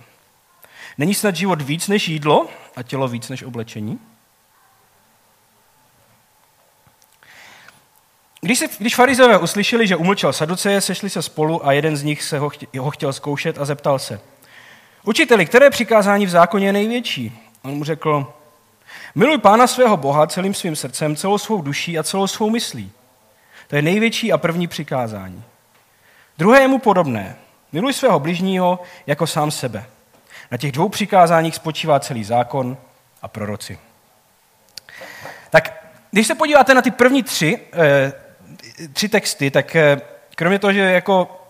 Není 0.98 1.14
snad 1.14 1.36
život 1.36 1.62
víc 1.62 1.88
než 1.88 2.08
jídlo 2.08 2.48
a 2.76 2.82
tělo 2.82 3.08
víc 3.08 3.28
než 3.28 3.42
oblečení? 3.42 3.98
Když, 8.40 8.58
se, 8.58 8.66
když 8.78 8.94
farizové 8.94 9.38
uslyšeli, 9.38 9.86
že 9.86 9.96
umlčel 9.96 10.32
Saduceje, 10.32 10.80
sešli 10.80 11.10
se 11.10 11.22
spolu 11.22 11.66
a 11.66 11.72
jeden 11.72 11.96
z 11.96 12.02
nich 12.02 12.22
se 12.22 12.38
ho, 12.38 12.50
ho 12.78 12.90
chtěl 12.90 13.12
zkoušet 13.12 13.58
a 13.58 13.64
zeptal 13.64 13.98
se. 13.98 14.20
Učiteli, 15.04 15.46
které 15.46 15.70
přikázání 15.70 16.26
v 16.26 16.30
zákoně 16.30 16.66
je 16.66 16.72
největší? 16.72 17.38
On 17.62 17.70
mu 17.70 17.84
řekl, 17.84 18.32
miluj 19.14 19.38
pána 19.38 19.66
svého 19.66 19.96
Boha 19.96 20.26
celým 20.26 20.54
svým 20.54 20.76
srdcem, 20.76 21.16
celou 21.16 21.38
svou 21.38 21.62
duší 21.62 21.98
a 21.98 22.02
celou 22.02 22.26
svou 22.26 22.50
myslí. 22.50 22.92
To 23.68 23.76
je 23.76 23.82
největší 23.82 24.32
a 24.32 24.38
první 24.38 24.66
přikázání. 24.66 25.44
Druhé 26.38 26.60
je 26.60 26.68
mu 26.68 26.78
podobné. 26.78 27.36
Miluj 27.72 27.92
svého 27.92 28.20
bližního 28.20 28.82
jako 29.06 29.26
sám 29.26 29.50
sebe. 29.50 29.84
Na 30.50 30.58
těch 30.58 30.72
dvou 30.72 30.88
přikázáních 30.88 31.54
spočívá 31.54 32.00
celý 32.00 32.24
zákon 32.24 32.76
a 33.22 33.28
proroci. 33.28 33.78
Tak 35.50 35.88
když 36.10 36.26
se 36.26 36.34
podíváte 36.34 36.74
na 36.74 36.82
ty 36.82 36.90
první 36.90 37.22
tři, 37.22 37.58
eh, 37.72 38.12
tři 38.92 39.08
texty, 39.08 39.50
tak 39.50 39.76
eh, 39.76 40.00
kromě 40.36 40.58
toho, 40.58 40.72
že 40.72 40.80
jako 40.80 41.44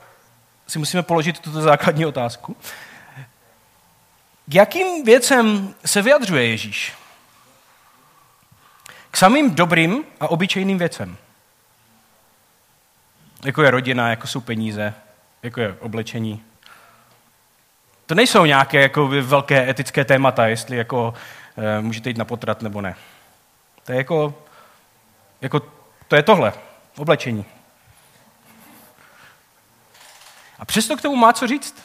si 0.69 0.79
musíme 0.79 1.03
položit 1.03 1.39
tuto 1.39 1.63
základní 1.63 2.07
otázku, 2.07 2.57
k 4.49 4.55
jakým 4.55 5.05
věcem 5.05 5.75
se 5.85 6.03
vyjadřuje 6.03 6.47
Ježíš? 6.47 6.93
K 9.11 9.17
samým 9.17 9.55
dobrým 9.55 10.05
a 10.21 10.29
obyčejným 10.29 10.79
věcem. 10.79 11.17
Jako 13.45 13.63
je 13.63 13.71
rodina, 13.71 14.11
jako 14.11 14.27
jsou 14.27 14.41
peníze, 14.41 14.95
jako 15.43 15.61
je 15.61 15.77
oblečení, 15.81 16.45
to 18.09 18.15
nejsou 18.15 18.45
nějaké 18.45 18.83
jako 18.83 19.09
velké 19.09 19.71
etické 19.71 20.05
témata, 20.05 20.47
jestli 20.47 20.77
jako, 20.77 21.15
e, 21.57 21.81
můžete 21.81 22.11
jít 22.11 22.17
na 22.17 22.25
potrat 22.25 22.63
nebo 22.63 22.81
ne. 22.81 22.97
To 23.85 23.93
je 23.93 23.99
jako, 23.99 24.43
jako, 25.41 25.61
to 26.09 26.17
je 26.17 26.23
tohle, 26.23 26.53
oblečení. 26.97 27.45
A 30.59 30.65
přesto 30.65 30.97
k 30.97 31.03
tomu 31.03 31.17
má 31.17 31.33
co 31.33 31.47
říct. 31.47 31.83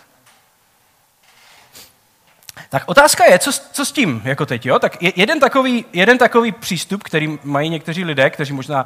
Tak 2.74 2.84
otázka 2.86 3.26
je, 3.26 3.40
co, 3.40 3.52
co 3.72 3.86
s 3.86 3.92
tím 3.92 4.22
jako 4.26 4.46
teď, 4.46 4.66
jo? 4.66 4.80
Tak 4.80 4.98
jeden 5.18 5.40
takový, 5.40 5.86
jeden 5.94 6.18
takový 6.18 6.52
přístup, 6.52 7.04
který 7.04 7.40
mají 7.44 7.70
někteří 7.70 8.04
lidé, 8.04 8.30
kteří 8.30 8.54
možná 8.54 8.86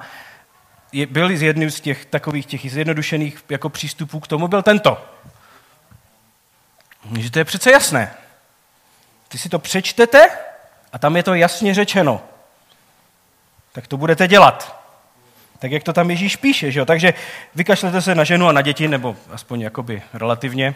byli 1.09 1.37
z 1.37 1.41
jedním 1.41 1.71
z 1.71 1.81
těch 1.81 2.05
takových 2.05 2.45
těch 2.45 2.71
zjednodušených 2.71 3.43
jako 3.49 3.69
přístupů 3.69 4.19
k 4.19 4.27
tomu, 4.27 4.47
byl 4.47 4.63
tento. 4.63 5.05
Že 7.19 7.31
to 7.31 7.39
je 7.39 7.45
přece 7.45 7.71
jasné. 7.71 8.13
Ty 9.27 9.37
si 9.37 9.49
to 9.49 9.59
přečtete 9.59 10.29
a 10.93 10.99
tam 10.99 11.15
je 11.15 11.23
to 11.23 11.33
jasně 11.33 11.73
řečeno. 11.73 12.21
Tak 13.71 13.87
to 13.87 13.97
budete 13.97 14.27
dělat. 14.27 14.83
Tak 15.59 15.71
jak 15.71 15.83
to 15.83 15.93
tam 15.93 16.09
Ježíš 16.09 16.35
píše, 16.35 16.71
že 16.71 16.79
jo? 16.79 16.85
Takže 16.85 17.13
vykašlete 17.55 18.01
se 18.01 18.15
na 18.15 18.23
ženu 18.23 18.47
a 18.47 18.51
na 18.51 18.61
děti, 18.61 18.87
nebo 18.87 19.15
aspoň 19.31 19.61
jakoby 19.61 20.01
relativně. 20.13 20.75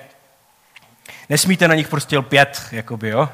Nesmíte 1.30 1.68
na 1.68 1.76
nich 1.76 1.88
prostě 1.88 2.18
lpět, 2.18 2.62
jakoby, 2.72 3.10
jo? 3.10 3.30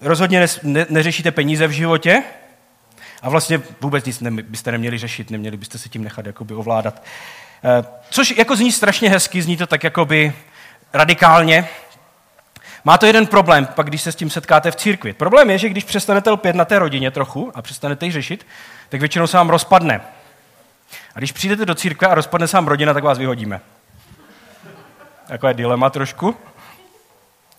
Rozhodně 0.00 0.40
ne, 0.40 0.46
ne, 0.62 0.86
neřešíte 0.90 1.30
peníze 1.30 1.66
v 1.66 1.70
životě 1.70 2.22
a 3.22 3.28
vlastně 3.28 3.60
vůbec 3.80 4.04
nic 4.04 4.22
byste 4.42 4.72
neměli 4.72 4.98
řešit, 4.98 5.30
neměli 5.30 5.56
byste 5.56 5.78
se 5.78 5.88
tím 5.88 6.04
nechat 6.04 6.26
jakoby 6.26 6.54
ovládat. 6.54 7.02
Uh, 7.62 7.86
což 8.10 8.30
jako 8.30 8.56
zní 8.56 8.72
strašně 8.72 9.10
hezky, 9.10 9.42
zní 9.42 9.56
to 9.56 9.66
tak 9.66 9.84
jakoby 9.84 10.32
radikálně. 10.92 11.68
Má 12.84 12.98
to 12.98 13.06
jeden 13.06 13.26
problém, 13.26 13.66
pak 13.66 13.86
když 13.86 14.02
se 14.02 14.12
s 14.12 14.16
tím 14.16 14.30
setkáte 14.30 14.70
v 14.70 14.76
církvi. 14.76 15.12
Problém 15.12 15.50
je, 15.50 15.58
že 15.58 15.68
když 15.68 15.84
přestanete 15.84 16.30
lpět 16.30 16.56
na 16.56 16.64
té 16.64 16.78
rodině 16.78 17.10
trochu 17.10 17.52
a 17.54 17.62
přestanete 17.62 18.06
ji 18.06 18.12
řešit, 18.12 18.46
tak 18.88 19.00
většinou 19.00 19.26
se 19.26 19.36
vám 19.36 19.48
rozpadne. 19.48 20.00
A 21.14 21.18
když 21.18 21.32
přijdete 21.32 21.66
do 21.66 21.74
církve 21.74 22.08
a 22.08 22.14
rozpadne 22.14 22.48
se 22.48 22.56
vám 22.56 22.66
rodina, 22.66 22.94
tak 22.94 23.04
vás 23.04 23.18
vyhodíme. 23.18 23.60
Takové 25.28 25.54
dilema 25.54 25.90
trošku. 25.90 26.36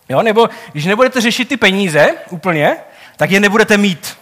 Jo, 0.08 0.22
nebo 0.22 0.48
když 0.72 0.84
nebudete 0.84 1.20
řešit 1.20 1.48
ty 1.48 1.56
peníze 1.56 2.14
úplně, 2.30 2.76
tak 3.16 3.30
je 3.30 3.40
nebudete 3.40 3.76
mít. 3.76 4.16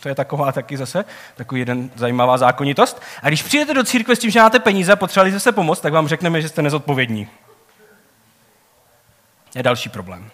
To 0.00 0.08
je 0.08 0.14
taková 0.14 0.52
taky 0.52 0.76
zase 0.76 1.04
takový 1.34 1.60
jeden 1.60 1.90
zajímavá 1.94 2.38
zákonitost. 2.38 3.02
A 3.22 3.28
když 3.28 3.42
přijdete 3.42 3.74
do 3.74 3.84
církve 3.84 4.16
s 4.16 4.18
tím, 4.18 4.30
že 4.30 4.40
máte 4.40 4.58
peníze 4.58 4.92
a 4.92 4.96
potřebovali 4.96 5.30
jste 5.30 5.40
se 5.40 5.52
pomoct, 5.52 5.80
tak 5.80 5.92
vám 5.92 6.08
řekneme, 6.08 6.42
že 6.42 6.48
jste 6.48 6.62
nezodpovědní 6.62 7.28
je 9.54 9.62
další 9.62 9.88
problém. 9.88 10.30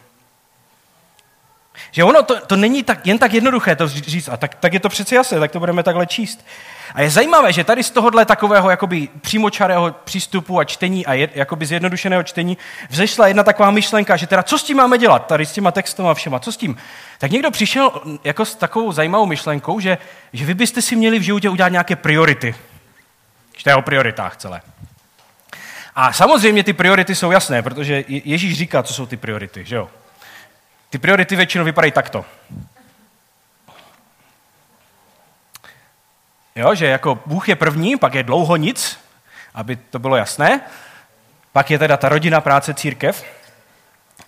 Že 1.90 2.04
ono 2.04 2.22
to, 2.22 2.40
to 2.40 2.56
není 2.56 2.82
tak, 2.82 3.06
jen 3.06 3.18
tak 3.18 3.32
jednoduché 3.34 3.76
to 3.76 3.88
říct, 3.88 4.28
a 4.28 4.36
tak, 4.36 4.54
tak 4.54 4.72
je 4.72 4.80
to 4.80 4.88
přece 4.88 5.14
jasné, 5.14 5.40
tak 5.40 5.50
to 5.50 5.58
budeme 5.58 5.82
takhle 5.82 6.06
číst. 6.06 6.46
A 6.94 7.02
je 7.02 7.10
zajímavé, 7.10 7.52
že 7.52 7.64
tady 7.64 7.82
z 7.82 7.90
tohohle 7.90 8.24
takového 8.24 8.70
jakoby 8.70 9.08
přímočarého 9.20 9.94
přístupu 10.04 10.58
a 10.58 10.64
čtení 10.64 11.06
a 11.06 11.14
je, 11.14 11.28
jakoby 11.34 11.66
zjednodušeného 11.66 12.22
čtení 12.22 12.58
vzešla 12.90 13.26
jedna 13.26 13.42
taková 13.42 13.70
myšlenka, 13.70 14.16
že 14.16 14.26
teda 14.26 14.42
co 14.42 14.58
s 14.58 14.62
tím 14.62 14.76
máme 14.76 14.98
dělat, 14.98 15.26
tady 15.26 15.46
s 15.46 15.52
těma 15.52 15.70
textama 15.70 16.10
a 16.10 16.14
všema, 16.14 16.38
co 16.38 16.52
s 16.52 16.56
tím? 16.56 16.76
Tak 17.18 17.30
někdo 17.30 17.50
přišel 17.50 18.02
jako 18.24 18.44
s 18.44 18.54
takovou 18.54 18.92
zajímavou 18.92 19.26
myšlenkou, 19.26 19.80
že, 19.80 19.98
že 20.32 20.44
vy 20.44 20.54
byste 20.54 20.82
si 20.82 20.96
měli 20.96 21.18
v 21.18 21.22
životě 21.22 21.50
udělat 21.50 21.68
nějaké 21.68 21.96
priority. 21.96 22.54
Čte 23.52 23.74
o 23.74 23.82
prioritách 23.82 24.36
celé. 24.36 24.60
A 25.94 26.12
samozřejmě 26.12 26.64
ty 26.64 26.72
priority 26.72 27.14
jsou 27.14 27.30
jasné, 27.30 27.62
protože 27.62 28.04
Ježíš 28.08 28.58
říká, 28.58 28.82
co 28.82 28.94
jsou 28.94 29.06
ty 29.06 29.16
priority, 29.16 29.64
že 29.64 29.76
jo? 29.76 29.88
Ty 30.90 30.98
priority 30.98 31.36
většinou 31.36 31.64
vypadají 31.64 31.92
takto. 31.92 32.24
Jo, 36.56 36.74
že 36.74 36.86
jako 36.86 37.18
Bůh 37.26 37.48
je 37.48 37.56
první, 37.56 37.96
pak 37.96 38.14
je 38.14 38.22
dlouho 38.22 38.56
nic, 38.56 38.98
aby 39.54 39.76
to 39.76 39.98
bylo 39.98 40.16
jasné. 40.16 40.60
Pak 41.52 41.70
je 41.70 41.78
teda 41.78 41.96
ta 41.96 42.08
rodina, 42.08 42.40
práce, 42.40 42.74
církev. 42.74 43.24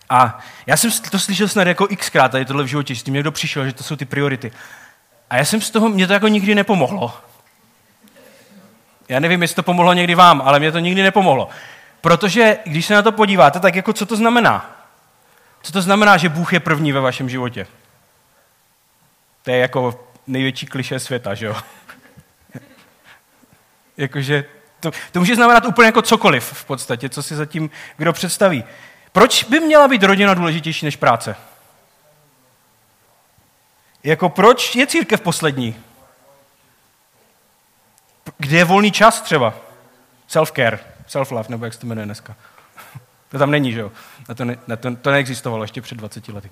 A 0.09 0.39
já 0.67 0.77
jsem 0.77 0.91
to 1.11 1.19
slyšel 1.19 1.49
snad 1.49 1.67
jako 1.67 1.87
xkrát 1.97 2.33
tady 2.33 2.45
tohle 2.45 2.65
v 2.65 2.67
životě, 2.67 2.95
že 2.95 3.01
s 3.01 3.03
tím 3.03 3.15
někdo 3.15 3.33
přišel, 3.33 3.65
že 3.65 3.73
to 3.73 3.83
jsou 3.83 3.97
ty 3.97 4.05
priority. 4.05 4.53
A 5.31 5.37
já 5.37 5.45
jsem 5.45 5.61
z 5.61 5.71
toho, 5.71 5.89
mě 5.89 6.07
to 6.07 6.13
jako 6.13 6.29
nikdy 6.29 6.55
nepomohlo. 6.55 7.15
Já 9.09 9.21
nevím, 9.21 9.43
jestli 9.43 9.55
to 9.55 9.63
pomohlo 9.63 9.93
někdy 9.93 10.15
vám, 10.15 10.43
ale 10.45 10.59
mě 10.59 10.73
to 10.73 10.79
nikdy 10.79 11.03
nepomohlo. 11.03 11.49
Protože 12.01 12.59
když 12.65 12.87
se 12.87 12.95
na 12.95 13.03
to 13.03 13.13
podíváte, 13.13 13.61
tak 13.61 13.75
jako 13.75 13.93
co 13.93 14.07
to 14.07 14.17
znamená? 14.17 14.80
Co 15.63 15.73
to 15.73 15.83
znamená, 15.83 16.17
že 16.17 16.29
Bůh 16.29 16.53
je 16.53 16.61
první 16.61 16.93
ve 16.93 17.01
vašem 17.01 17.29
životě? 17.29 17.67
To 19.43 19.51
je 19.51 19.59
jako 19.59 20.07
největší 20.27 20.67
kliše 20.67 20.99
světa, 20.99 21.35
že 21.35 21.47
jo? 21.47 21.57
Jakože 23.97 24.45
to, 24.81 24.91
to 25.13 25.19
může 25.19 25.35
znamenat 25.35 25.65
úplně 25.65 25.87
jako 25.87 26.03
cokoliv 26.03 26.53
v 26.53 26.65
podstatě, 26.65 27.09
co 27.09 27.23
si 27.23 27.37
zatím 27.37 27.71
kdo 27.97 28.13
představí. 28.13 28.65
Proč 29.13 29.45
by 29.45 29.61
měla 29.61 29.89
být 29.89 30.03
rodina 30.03 30.35
důležitější 30.35 30.85
než 30.85 30.97
práce? 30.97 31.37
Jako 34.05 34.29
proč 34.29 34.77
je 34.77 34.87
církev 34.87 35.21
poslední? 35.21 35.77
Kde 38.39 38.57
je 38.57 38.65
volný 38.65 38.93
čas 38.93 39.21
třeba? 39.21 39.55
Self-care, 40.29 40.79
self-love, 41.09 41.49
nebo 41.49 41.65
jak 41.65 41.75
se 41.75 41.81
to 41.81 41.87
jmenuje 41.87 42.05
dneska. 42.05 42.37
To 43.31 43.39
tam 43.39 43.51
není, 43.51 43.73
že 43.73 43.81
jo? 43.81 43.93
Na 44.29 44.35
to, 44.35 44.45
ne, 44.45 44.57
na 44.67 44.77
to, 44.77 44.97
to 44.97 45.11
neexistovalo 45.11 45.65
ještě 45.65 45.81
před 45.81 45.99
20 45.99 46.29
lety. 46.29 46.51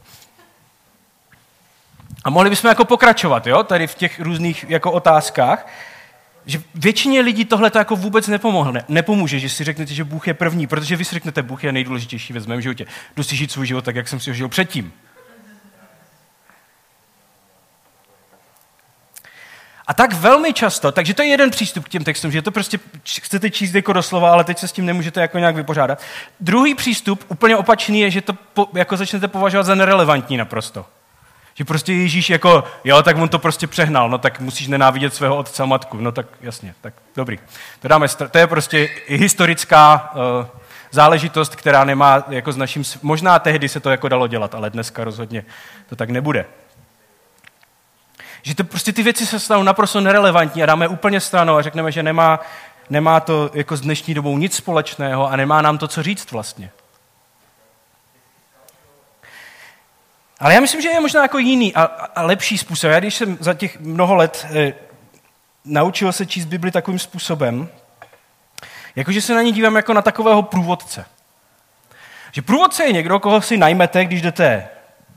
A 2.25 2.31
mohli 2.31 2.51
bychom 2.51 2.69
jako 2.69 2.85
pokračovat, 2.85 3.47
jo, 3.47 3.63
tady 3.63 3.87
v 3.87 3.95
těch 3.95 4.21
různých 4.21 4.65
jako 4.69 4.93
otázkách, 4.93 5.67
že 6.47 6.63
většině 6.75 7.21
lidí 7.21 7.45
tohle 7.45 7.71
to 7.71 7.79
jako 7.79 7.97
vůbec 7.97 8.29
nepomohne, 8.29 8.85
nepomůže, 8.89 9.39
že 9.39 9.49
si 9.49 9.65
řeknete, 9.65 9.95
že 9.95 10.05
Bůh 10.05 10.29
je 10.29 10.35
první, 10.35 10.67
protože 10.67 10.97
vy 10.97 11.05
si 11.05 11.15
řeknete, 11.15 11.43
Bůh 11.43 11.65
je 11.65 11.73
nejdůležitější 11.73 12.33
ve 12.33 12.41
mém 12.41 12.61
životě. 12.61 12.87
Jdu 13.17 13.23
si 13.23 13.37
žít 13.37 13.53
svůj 13.53 13.67
život 13.67 13.85
tak, 13.85 13.97
jak 13.97 14.09
jsem 14.09 14.21
si 14.21 14.31
ho 14.31 14.35
žil 14.35 14.49
předtím. 14.49 14.93
A 19.89 19.95
tak 19.95 20.13
velmi 20.13 20.53
často, 20.53 20.93
takže 20.93 21.15
to 21.15 21.23
je 21.23 21.29
jeden 21.29 21.51
přístup 21.51 21.85
k 21.85 21.89
těm 21.89 22.05
textům, 22.05 22.31
že 22.33 22.43
to 22.43 22.51
prostě 22.51 22.79
chcete 23.23 23.51
číst 23.51 23.75
jako 23.75 23.93
doslova, 23.93 24.33
ale 24.33 24.45
teď 24.45 24.59
se 24.59 24.69
s 24.69 24.73
tím 24.73 24.87
nemůžete 24.87 25.21
jako 25.21 25.39
nějak 25.39 25.57
vypořádat. 25.57 26.03
Druhý 26.41 26.75
přístup, 26.75 27.25
úplně 27.29 27.57
opačný, 27.57 28.01
je, 28.01 28.11
že 28.11 28.21
to 28.21 28.33
po, 28.33 28.69
jako 28.75 28.97
začnete 28.97 29.29
považovat 29.29 29.63
za 29.63 29.75
nerelevantní 29.75 30.37
naprosto. 30.37 30.87
Že 31.55 31.65
prostě 31.65 31.93
Ježíš 31.93 32.31
jako, 32.31 32.65
jo, 32.85 33.03
tak 33.03 33.17
on 33.17 33.29
to 33.29 33.39
prostě 33.39 33.67
přehnal, 33.67 34.11
no 34.11 34.19
tak 34.19 34.41
musíš 34.41 34.67
nenávidět 34.67 35.15
svého 35.15 35.37
otce 35.37 35.63
a 35.63 35.67
matku. 35.67 35.97
No 36.01 36.13
tak 36.13 36.27
jasně, 36.41 36.75
tak 36.81 36.95
dobrý. 37.17 37.39
To, 37.81 37.89
dáme, 37.89 38.09
to 38.31 38.39
je 38.39 38.47
prostě 38.47 38.89
historická 39.07 40.13
uh, 40.15 40.47
záležitost, 40.91 41.57
která 41.57 41.85
nemá 41.85 42.25
jako 42.29 42.53
s 42.53 42.57
naším, 42.57 42.83
možná 43.03 43.39
tehdy 43.39 43.69
se 43.69 43.81
to 43.81 43.91
jako 43.91 44.09
dalo 44.09 44.27
dělat, 44.27 44.55
ale 44.55 44.71
dneska 44.71 45.05
rozhodně 45.05 45.45
to 45.89 45.97
tak 45.97 46.11
nebude. 46.11 46.47
Že 48.49 48.55
to 48.55 48.65
prostě 48.65 48.93
ty 48.93 49.03
věci 49.03 49.27
se 49.27 49.41
stanou 49.41 49.63
naprosto 49.63 50.01
nerelevantní 50.01 50.63
a 50.63 50.67
dáme 50.67 50.89
úplně 50.89 51.21
stranou 51.21 51.57
a 51.57 51.63
řekneme, 51.63 51.93
že 51.93 52.03
nemá, 52.03 52.41
nemá 52.91 53.21
to 53.21 53.51
jako 53.55 53.77
s 53.77 53.81
dnešní 53.81 54.15
dobou 54.15 54.39
nic 54.39 54.57
společného 54.57 55.31
a 55.31 55.37
nemá 55.37 55.63
nám 55.63 55.79
to 55.79 55.89
co 55.89 56.03
říct 56.03 56.33
vlastně. 56.33 56.71
Ale 60.41 60.55
já 60.55 60.61
myslím, 60.61 60.81
že 60.81 60.89
je 60.89 61.01
možná 61.01 61.23
jako 61.23 61.39
jiný 61.39 61.75
a, 61.75 61.83
a 61.83 62.23
lepší 62.23 62.59
způsob. 62.59 62.91
Já 62.91 63.01
když 63.01 63.15
jsem 63.15 63.39
za 63.41 63.55
těch 63.55 63.81
mnoho 63.81 64.15
let 64.15 64.47
e, 64.51 64.73
naučil 65.65 66.13
se 66.13 66.27
číst 66.27 66.45
Bibli 66.45 66.71
takovým 66.71 66.99
způsobem, 66.99 67.69
jakože 68.97 69.23
se 69.23 69.35
na 69.35 69.43
ní 69.43 69.53
dívám 69.53 69.77
jako 69.77 69.93
na 69.93 70.03
takového 70.03 70.43
průvodce. 70.43 71.05
Že 72.33 72.43
průvodce 72.43 72.85
je 72.85 72.93
někdo, 72.93 73.21
koho 73.21 73.41
si 73.41 73.57
najmete, 73.57 74.05
když 74.05 74.23
jdete 74.23 74.69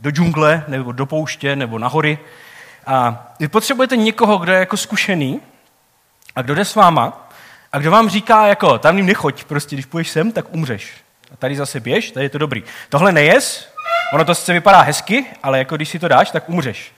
do 0.01 0.11
džungle, 0.11 0.63
nebo 0.67 0.91
do 0.91 1.05
pouště, 1.05 1.55
nebo 1.55 1.79
na 1.79 1.87
hory. 1.87 2.19
A 2.85 3.27
vy 3.39 3.47
potřebujete 3.47 3.97
někoho, 3.97 4.37
kdo 4.37 4.51
je 4.51 4.59
jako 4.59 4.77
zkušený 4.77 5.41
a 6.35 6.41
kdo 6.41 6.55
jde 6.55 6.65
s 6.65 6.75
váma 6.75 7.29
a 7.71 7.79
kdo 7.79 7.91
vám 7.91 8.09
říká 8.09 8.47
jako, 8.47 8.79
tam 8.79 8.95
ním 8.95 9.05
nechoď, 9.05 9.43
prostě 9.43 9.75
když 9.75 9.85
půjdeš 9.85 10.09
sem, 10.09 10.31
tak 10.31 10.53
umřeš. 10.53 10.91
A 11.33 11.35
tady 11.35 11.55
zase 11.55 11.79
běž, 11.79 12.11
tady 12.11 12.25
je 12.25 12.29
to 12.29 12.37
dobrý. 12.37 12.63
Tohle 12.89 13.11
nejes, 13.11 13.71
Ono 14.11 14.25
to 14.25 14.35
sice 14.35 14.53
vypadá 14.53 14.81
hezky, 14.81 15.25
ale 15.43 15.57
jako 15.57 15.75
když 15.75 15.89
si 15.89 15.99
to 15.99 16.07
dáš, 16.07 16.31
tak 16.31 16.49
umřeš. 16.49 16.91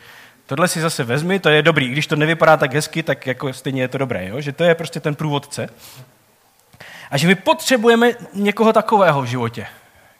Tohle 0.45 0.67
si 0.67 0.81
zase 0.81 1.03
vezmi, 1.03 1.39
to 1.39 1.49
je 1.49 1.61
dobrý. 1.61 1.89
Když 1.89 2.07
to 2.07 2.15
nevypadá 2.15 2.57
tak 2.57 2.73
hezky, 2.73 3.03
tak 3.03 3.27
jako 3.27 3.53
stejně 3.53 3.81
je 3.81 3.87
to 3.87 3.97
dobré. 3.97 4.27
Jo? 4.27 4.41
Že 4.41 4.51
to 4.51 4.63
je 4.63 4.75
prostě 4.75 4.99
ten 4.99 5.15
průvodce. 5.15 5.69
A 7.11 7.17
že 7.17 7.27
my 7.27 7.35
potřebujeme 7.35 8.11
někoho 8.33 8.73
takového 8.73 9.21
v 9.21 9.25
životě, 9.25 9.67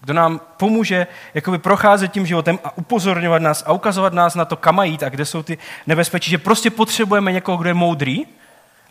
kdo 0.04 0.14
nám 0.14 0.42
pomůže 0.58 1.08
jakoby 1.34 1.58
procházet 1.58 2.12
tím 2.12 2.26
životem 2.26 2.60
a 2.64 2.78
upozorňovat 2.78 3.42
nás 3.42 3.64
a 3.66 3.74
ukazovat 3.74 4.14
nás 4.14 4.36
na 4.36 4.46
to, 4.46 4.56
kam 4.56 4.80
jít 4.84 5.04
a 5.04 5.10
kde 5.10 5.26
jsou 5.26 5.44
ty 5.44 5.58
nebezpečí. 5.88 6.32
Že 6.32 6.38
prostě 6.38 6.70
potřebujeme 6.70 7.32
někoho, 7.32 7.58
kdo 7.58 7.70
je 7.70 7.74
moudrý 7.74 8.26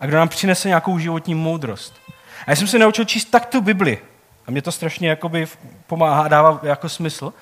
a 0.01 0.07
kdo 0.07 0.17
nám 0.17 0.29
přinese 0.29 0.69
nějakou 0.69 0.99
životní 0.99 1.35
moudrost. 1.35 1.95
A 2.47 2.51
já 2.51 2.57
jsem 2.57 2.67
se 2.67 2.79
naučil 2.79 3.05
číst 3.05 3.25
tak 3.25 3.47
tu 3.47 3.61
Bibli. 3.61 3.99
A 4.47 4.51
mě 4.51 4.63
to 4.63 4.73
strašně 4.73 5.09
jakoby 5.09 5.47
pomáhá, 5.87 6.29
dává 6.29 6.61
jako 6.63 6.89
smysl 6.89 7.33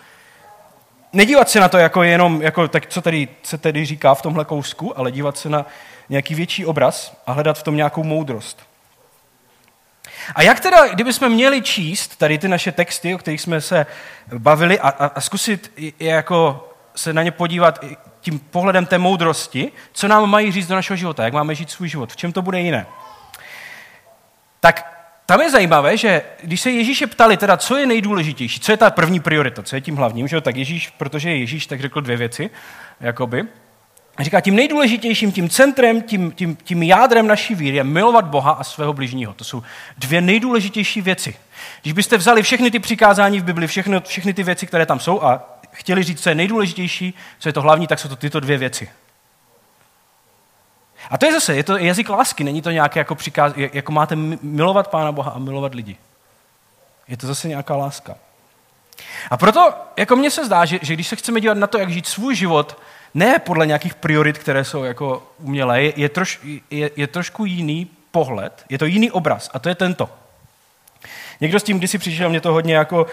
nedívat 1.12 1.50
se 1.50 1.60
na 1.60 1.68
to 1.68 1.78
jako 1.78 2.02
jenom, 2.02 2.42
jako, 2.42 2.68
tak 2.68 2.86
co 2.86 3.02
tady 3.02 3.28
se 3.42 3.58
tedy 3.58 3.84
říká 3.84 4.14
v 4.14 4.22
tomhle 4.22 4.44
kousku, 4.44 4.98
ale 4.98 5.10
dívat 5.10 5.38
se 5.38 5.48
na 5.48 5.66
nějaký 6.08 6.34
větší 6.34 6.66
obraz 6.66 7.16
a 7.26 7.32
hledat 7.32 7.58
v 7.58 7.62
tom 7.62 7.76
nějakou 7.76 8.04
moudrost. 8.04 8.69
A 10.34 10.42
jak 10.42 10.60
teda, 10.60 10.88
kdybychom 10.88 11.28
měli 11.28 11.62
číst 11.62 12.16
tady 12.16 12.38
ty 12.38 12.48
naše 12.48 12.72
texty, 12.72 13.14
o 13.14 13.18
kterých 13.18 13.40
jsme 13.40 13.60
se 13.60 13.86
bavili 14.38 14.80
a, 14.80 14.88
a, 14.88 15.06
a 15.06 15.20
zkusit 15.20 15.72
jako 16.00 16.68
se 16.96 17.12
na 17.12 17.22
ně 17.22 17.30
podívat 17.30 17.84
tím 18.20 18.38
pohledem 18.38 18.86
té 18.86 18.98
moudrosti, 18.98 19.72
co 19.92 20.08
nám 20.08 20.30
mají 20.30 20.52
říct 20.52 20.66
do 20.66 20.74
našeho 20.74 20.96
života, 20.96 21.24
jak 21.24 21.32
máme 21.32 21.54
žít 21.54 21.70
svůj 21.70 21.88
život, 21.88 22.12
v 22.12 22.16
čem 22.16 22.32
to 22.32 22.42
bude 22.42 22.60
jiné. 22.60 22.86
Tak 24.60 25.00
tam 25.26 25.40
je 25.40 25.50
zajímavé, 25.50 25.96
že 25.96 26.22
když 26.42 26.60
se 26.60 26.70
Ježíše 26.70 27.06
ptali, 27.06 27.36
teda, 27.36 27.56
co 27.56 27.76
je 27.76 27.86
nejdůležitější, 27.86 28.60
co 28.60 28.72
je 28.72 28.76
ta 28.76 28.90
první 28.90 29.20
priorita, 29.20 29.62
co 29.62 29.76
je 29.76 29.80
tím 29.80 29.96
hlavním, 29.96 30.28
že 30.28 30.40
tak 30.40 30.56
Ježíš, 30.56 30.90
protože 30.90 31.30
je 31.30 31.36
Ježíš, 31.36 31.66
tak 31.66 31.80
řekl 31.80 32.00
dvě 32.00 32.16
věci, 32.16 32.50
jakoby. 33.00 33.44
A 34.16 34.22
říká, 34.22 34.40
tím 34.40 34.54
nejdůležitějším, 34.54 35.32
tím 35.32 35.48
centrem, 35.48 36.02
tím, 36.02 36.32
tím, 36.32 36.56
tím 36.56 36.82
jádrem 36.82 37.26
naší 37.26 37.54
víry 37.54 37.76
je 37.76 37.84
milovat 37.84 38.24
Boha 38.24 38.50
a 38.50 38.64
svého 38.64 38.92
bližního. 38.92 39.34
To 39.34 39.44
jsou 39.44 39.62
dvě 39.98 40.20
nejdůležitější 40.20 41.00
věci. 41.00 41.36
Když 41.82 41.92
byste 41.92 42.16
vzali 42.16 42.42
všechny 42.42 42.70
ty 42.70 42.78
přikázání 42.78 43.40
v 43.40 43.44
Bibli, 43.44 43.66
všechny, 43.66 44.00
všechny 44.00 44.34
ty 44.34 44.42
věci, 44.42 44.66
které 44.66 44.86
tam 44.86 45.00
jsou 45.00 45.22
a 45.22 45.58
chtěli 45.72 46.02
říct, 46.02 46.22
co 46.22 46.28
je 46.28 46.34
nejdůležitější, 46.34 47.14
co 47.38 47.48
je 47.48 47.52
to 47.52 47.62
hlavní, 47.62 47.86
tak 47.86 47.98
jsou 47.98 48.08
to 48.08 48.16
tyto 48.16 48.40
dvě 48.40 48.58
věci. 48.58 48.90
A 51.10 51.18
to 51.18 51.26
je 51.26 51.32
zase, 51.32 51.56
je 51.56 51.64
to 51.64 51.76
jazyk 51.76 52.08
lásky, 52.08 52.44
není 52.44 52.62
to 52.62 52.70
nějaké 52.70 53.00
jako 53.00 53.14
přikáz, 53.14 53.52
jako 53.56 53.92
máte 53.92 54.16
milovat 54.42 54.88
Pána 54.88 55.12
Boha 55.12 55.30
a 55.30 55.38
milovat 55.38 55.74
lidi. 55.74 55.96
Je 57.08 57.16
to 57.16 57.26
zase 57.26 57.48
nějaká 57.48 57.76
láska. 57.76 58.16
A 59.30 59.36
proto, 59.36 59.74
jako 59.96 60.16
mně 60.16 60.30
se 60.30 60.46
zdá, 60.46 60.64
že, 60.64 60.78
že 60.82 60.94
když 60.94 61.08
se 61.08 61.16
chceme 61.16 61.40
dívat 61.40 61.56
na 61.56 61.66
to, 61.66 61.78
jak 61.78 61.90
žít 61.90 62.06
svůj 62.06 62.34
život, 62.34 62.78
ne 63.14 63.38
podle 63.38 63.66
nějakých 63.66 63.94
priorit, 63.94 64.38
které 64.38 64.64
jsou 64.64 64.84
jako 64.84 65.22
umělé, 65.38 65.82
je, 65.82 65.92
je, 65.96 66.08
troš, 66.08 66.40
je, 66.70 66.90
je 66.96 67.06
trošku 67.06 67.44
jiný 67.44 67.90
pohled, 68.10 68.64
je 68.68 68.78
to 68.78 68.84
jiný 68.84 69.10
obraz 69.10 69.50
a 69.54 69.58
to 69.58 69.68
je 69.68 69.74
tento. 69.74 70.10
Někdo 71.40 71.60
s 71.60 71.62
tím 71.62 71.78
kdysi 71.78 71.98
přišel, 71.98 72.28
mě 72.28 72.40
to 72.40 72.52
hodně 72.52 72.74
jako 72.74 73.06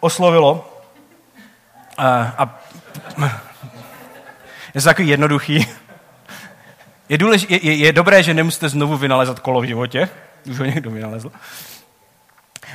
oslovilo 0.00 0.82
a, 1.98 2.34
a 2.38 2.60
je 4.74 4.80
to 4.80 4.84
takový 4.84 5.08
jednoduchý. 5.08 5.66
Je, 7.08 7.18
důlež, 7.18 7.46
je, 7.48 7.74
je, 7.74 7.92
dobré, 7.92 8.22
že 8.22 8.34
nemusíte 8.34 8.68
znovu 8.68 8.96
vynalezat 8.96 9.40
kolo 9.40 9.60
v 9.60 9.64
životě. 9.64 10.08
Už 10.50 10.58
ho 10.58 10.64
někdo 10.64 10.90
vynalezl. 10.90 11.32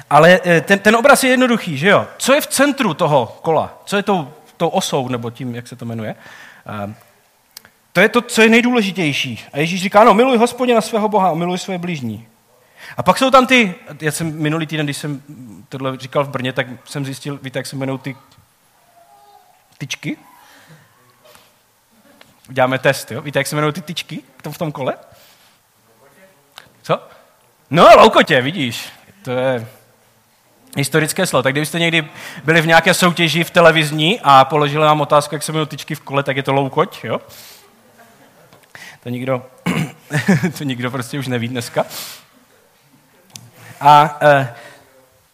Ale 0.10 0.40
eh, 0.46 0.62
ten, 0.62 0.80
ten 0.80 0.96
obraz 0.96 1.24
je 1.24 1.30
jednoduchý, 1.30 1.78
že 1.78 1.90
jo? 1.90 2.08
Co 2.18 2.34
je 2.34 2.42
v 2.42 2.48
centru 2.48 2.94
toho 2.94 3.40
kola? 3.42 3.82
Co 3.86 3.98
je 3.98 4.04
tou, 4.04 4.34
tou 4.58 4.68
osou, 4.68 5.08
nebo 5.08 5.30
tím, 5.30 5.56
jak 5.56 5.68
se 5.68 5.76
to 5.76 5.86
jmenuje? 5.86 6.16
Ehm, 6.66 6.96
to 7.94 8.02
je 8.02 8.10
to, 8.10 8.22
co 8.22 8.42
je 8.42 8.50
nejdůležitější. 8.50 9.46
A 9.54 9.58
Ježíš 9.60 9.82
říká, 9.82 10.02
ano, 10.02 10.14
miluj 10.14 10.38
hospodina 10.38 10.82
svého 10.82 11.10
Boha 11.10 11.30
a 11.30 11.34
miluj 11.34 11.58
své 11.58 11.78
blížní. 11.78 12.28
A 12.98 13.04
pak 13.04 13.18
jsou 13.18 13.32
tam 13.32 13.48
ty, 13.48 13.76
já 14.02 14.12
jsem 14.12 14.42
minulý 14.42 14.68
týden, 14.68 14.86
když 14.86 14.98
jsem 14.98 15.24
tohle 15.70 15.98
říkal 15.98 16.24
v 16.24 16.30
Brně, 16.30 16.54
tak 16.54 16.68
jsem 16.86 17.06
zjistil, 17.06 17.40
víte, 17.42 17.60
jak 17.60 17.66
se 17.66 17.76
jmenují 17.76 18.00
ty 18.00 18.16
tyčky? 19.78 20.18
Uděláme 22.50 22.80
test, 22.80 23.12
jo? 23.12 23.22
Víte, 23.22 23.40
jak 23.40 23.48
se 23.48 23.56
jmenují 23.56 23.74
ty 23.74 23.82
tyčky 23.82 24.24
v 24.52 24.58
tom 24.58 24.72
kole? 24.72 24.94
Co? 26.82 27.00
No, 27.70 27.88
loukotě, 27.98 28.42
vidíš. 28.42 28.90
To 29.24 29.32
je 29.32 29.68
historické 30.76 31.26
slovo. 31.26 31.44
Tak 31.44 31.54
kdybyste 31.54 31.80
někdy 31.80 32.08
byli 32.44 32.62
v 32.62 32.68
nějaké 32.68 32.94
soutěži 32.94 33.44
v 33.44 33.50
televizní 33.50 34.20
a 34.24 34.46
položili 34.46 34.86
vám 34.86 35.02
otázku, 35.02 35.36
jak 35.36 35.44
se 35.44 35.52
jmenují 35.52 35.68
tyčky 35.68 35.96
v 35.96 36.02
kole, 36.02 36.24
tak 36.24 36.38
je 36.38 36.44
to 36.44 36.54
loukoť, 36.54 37.04
jo? 37.04 37.22
To 39.04 39.10
nikdo, 39.10 39.46
to 40.58 40.64
nikdo 40.64 40.92
prostě 40.92 41.20
už 41.20 41.28
neví 41.28 41.48
dneska. 41.48 41.86
A 43.82 44.20
uh, 44.22 44.48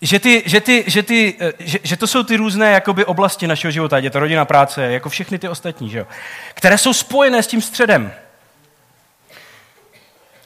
že, 0.01 0.19
ty, 0.19 0.43
že, 0.45 0.61
ty, 0.61 0.83
že, 0.87 1.03
ty, 1.03 1.37
že, 1.59 1.79
že 1.83 1.97
to 1.97 2.07
jsou 2.07 2.23
ty 2.23 2.35
různé 2.35 2.71
jakoby, 2.71 3.05
oblasti 3.05 3.47
našeho 3.47 3.71
života, 3.71 3.97
je 3.97 4.09
to 4.09 4.19
rodina, 4.19 4.45
práce, 4.45 4.91
jako 4.91 5.09
všechny 5.09 5.39
ty 5.39 5.49
ostatní, 5.49 5.89
že 5.89 5.99
jo? 5.99 6.07
které 6.53 6.77
jsou 6.77 6.93
spojené 6.93 7.43
s 7.43 7.47
tím 7.47 7.61
středem. 7.61 8.13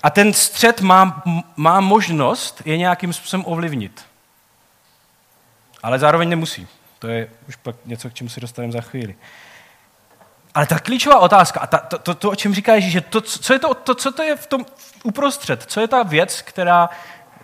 A 0.03 0.09
ten 0.09 0.33
střed 0.33 0.81
má, 0.81 1.23
má 1.55 1.79
možnost 1.79 2.61
je 2.65 2.77
nějakým 2.77 3.13
způsobem 3.13 3.43
ovlivnit. 3.47 4.05
Ale 5.85 5.99
zároveň 5.99 6.29
nemusí. 6.29 6.67
To 6.99 7.07
je 7.07 7.27
už 7.47 7.55
pak 7.55 7.75
něco, 7.85 8.09
k 8.09 8.13
čemu 8.13 8.29
se 8.29 8.39
dostaneme 8.39 8.71
za 8.71 8.81
chvíli. 8.81 9.15
Ale 10.53 10.65
ta 10.65 10.79
klíčová 10.79 11.19
otázka, 11.19 11.59
a 11.59 11.67
ta, 11.67 11.77
to, 11.77 11.97
to, 11.97 12.15
to, 12.15 12.31
o 12.31 12.35
čem 12.35 12.53
říká 12.53 12.75
Ježíš, 12.75 12.91
že 12.91 13.01
to, 13.01 13.21
co 13.21 13.53
je 13.53 13.59
to, 13.59 13.73
to, 13.73 13.95
co 13.95 14.11
to 14.11 14.23
je 14.23 14.35
v 14.35 14.47
tom 14.47 14.65
uprostřed, 15.03 15.63
co 15.63 15.79
je 15.81 15.87
ta 15.87 16.03
věc, 16.03 16.41
která 16.41 16.89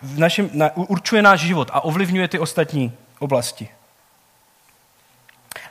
v 0.02 0.20
našem, 0.20 0.50
na, 0.54 0.76
určuje 0.76 1.22
náš 1.22 1.40
život 1.40 1.70
a 1.74 1.84
ovlivňuje 1.84 2.28
ty 2.28 2.40
ostatní 2.40 2.94
oblasti. 3.20 3.70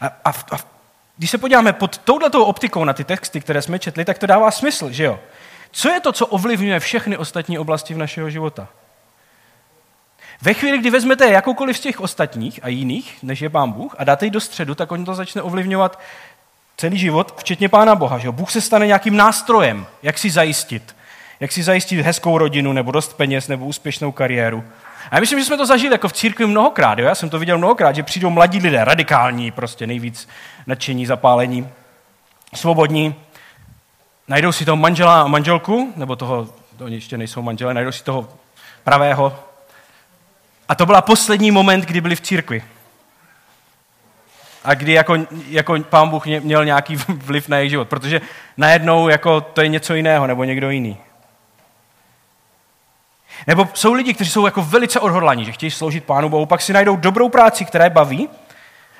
A, 0.01 0.07
a, 0.07 0.31
a 0.31 0.57
když 1.17 1.31
se 1.31 1.39
podíváme 1.39 1.73
pod 1.73 1.99
touhletou 1.99 2.45
optikou 2.45 2.85
na 2.85 2.93
ty 2.93 3.05
texty, 3.05 3.41
které 3.41 3.63
jsme 3.63 3.79
četli, 3.79 4.05
tak 4.05 4.19
to 4.19 4.27
dává 4.27 4.51
smysl, 4.51 4.93
že 4.93 5.05
jo? 5.05 5.21
Co 5.71 5.89
je 5.89 6.01
to, 6.01 6.13
co 6.13 6.27
ovlivňuje 6.27 6.81
všechny 6.81 7.17
ostatní 7.17 7.59
oblasti 7.59 7.95
v 7.95 7.99
našeho 7.99 8.31
života? 8.31 8.69
Ve 10.43 10.55
chvíli, 10.55 10.79
kdy 10.79 10.91
vezmete 10.91 11.31
jakoukoliv 11.31 11.77
z 11.77 11.81
těch 11.81 12.01
ostatních 12.01 12.61
a 12.63 12.69
jiných, 12.69 13.19
než 13.23 13.41
je 13.41 13.49
Pán 13.51 13.73
Bůh, 13.73 13.95
a 13.99 14.05
dáte 14.05 14.27
ji 14.27 14.31
do 14.31 14.41
středu, 14.41 14.75
tak 14.75 14.93
on 14.93 15.05
to 15.05 15.15
začne 15.15 15.43
ovlivňovat 15.43 16.01
celý 16.77 16.99
život, 16.99 17.35
včetně 17.41 17.69
Pána 17.69 17.95
Boha. 17.95 18.19
Že 18.19 18.31
Bůh 18.31 18.51
se 18.51 18.61
stane 18.61 18.87
nějakým 18.87 19.17
nástrojem, 19.17 19.87
jak 20.03 20.19
si 20.19 20.31
zajistit. 20.31 20.97
Jak 21.41 21.53
si 21.53 21.63
zajistit 21.63 22.01
hezkou 22.01 22.39
rodinu, 22.39 22.73
nebo 22.73 22.93
dost 22.93 23.17
peněz, 23.17 23.49
nebo 23.49 23.67
úspěšnou 23.67 24.13
kariéru. 24.13 24.65
A 25.11 25.15
já 25.15 25.21
myslím, 25.21 25.39
že 25.39 25.45
jsme 25.45 25.57
to 25.57 25.67
zažili 25.67 25.95
jako 25.95 26.09
v 26.09 26.13
církvi 26.13 26.47
mnohokrát. 26.47 26.99
Jo? 26.99 27.07
Já 27.07 27.15
jsem 27.15 27.31
to 27.31 27.39
viděl 27.39 27.59
mnohokrát, 27.59 27.97
že 27.97 28.03
přijdou 28.03 28.31
mladí 28.31 28.59
lidé, 28.59 28.85
radikální, 28.85 29.51
prostě 29.51 29.87
nejvíc 29.87 30.29
nadšení, 30.67 31.07
zapálení, 31.07 31.69
svobodní, 32.55 33.15
najdou 34.29 34.53
si 34.53 34.65
toho 34.65 34.77
manžela 34.77 35.23
a 35.23 35.27
manželku, 35.27 35.93
nebo 35.97 36.17
toho, 36.17 36.49
to 36.77 36.85
oni 36.85 36.95
ještě 36.95 37.19
nejsou 37.19 37.43
manželé, 37.43 37.75
najdou 37.75 37.93
si 37.93 38.05
toho 38.05 38.29
pravého. 38.85 39.50
A 40.71 40.75
to 40.75 40.87
byla 40.87 41.03
poslední 41.03 41.51
moment, 41.51 41.85
kdy 41.85 42.01
byli 42.01 42.17
v 42.17 42.21
církvi. 42.21 42.63
A 44.65 44.75
kdy 44.75 44.93
jako, 44.93 45.17
jako 45.49 45.79
pán 45.81 46.09
Bůh 46.09 46.27
měl 46.27 46.65
nějaký 46.65 46.97
vliv 47.09 47.49
na 47.49 47.57
jejich 47.57 47.71
život. 47.71 47.89
Protože 47.89 48.21
najednou 48.57 49.09
jako 49.09 49.41
to 49.41 49.61
je 49.61 49.69
něco 49.69 49.95
jiného, 49.95 50.27
nebo 50.27 50.45
někdo 50.45 50.71
jiný. 50.71 50.97
Nebo 53.47 53.69
jsou 53.75 53.93
lidi, 53.93 54.15
kteří 54.15 54.31
jsou 54.31 54.45
jako 54.45 54.63
velice 54.63 55.01
odhodlaní, 55.01 55.45
že 55.45 55.53
chtějí 55.53 55.71
sloužit 55.71 56.05
Pánu 56.05 56.29
Bohu, 56.29 56.47
pak 56.47 56.63
si 56.63 56.73
najdou 56.73 56.97
dobrou 56.97 57.29
práci, 57.29 57.65
která 57.65 57.85
je 57.85 57.91
baví, 57.91 58.29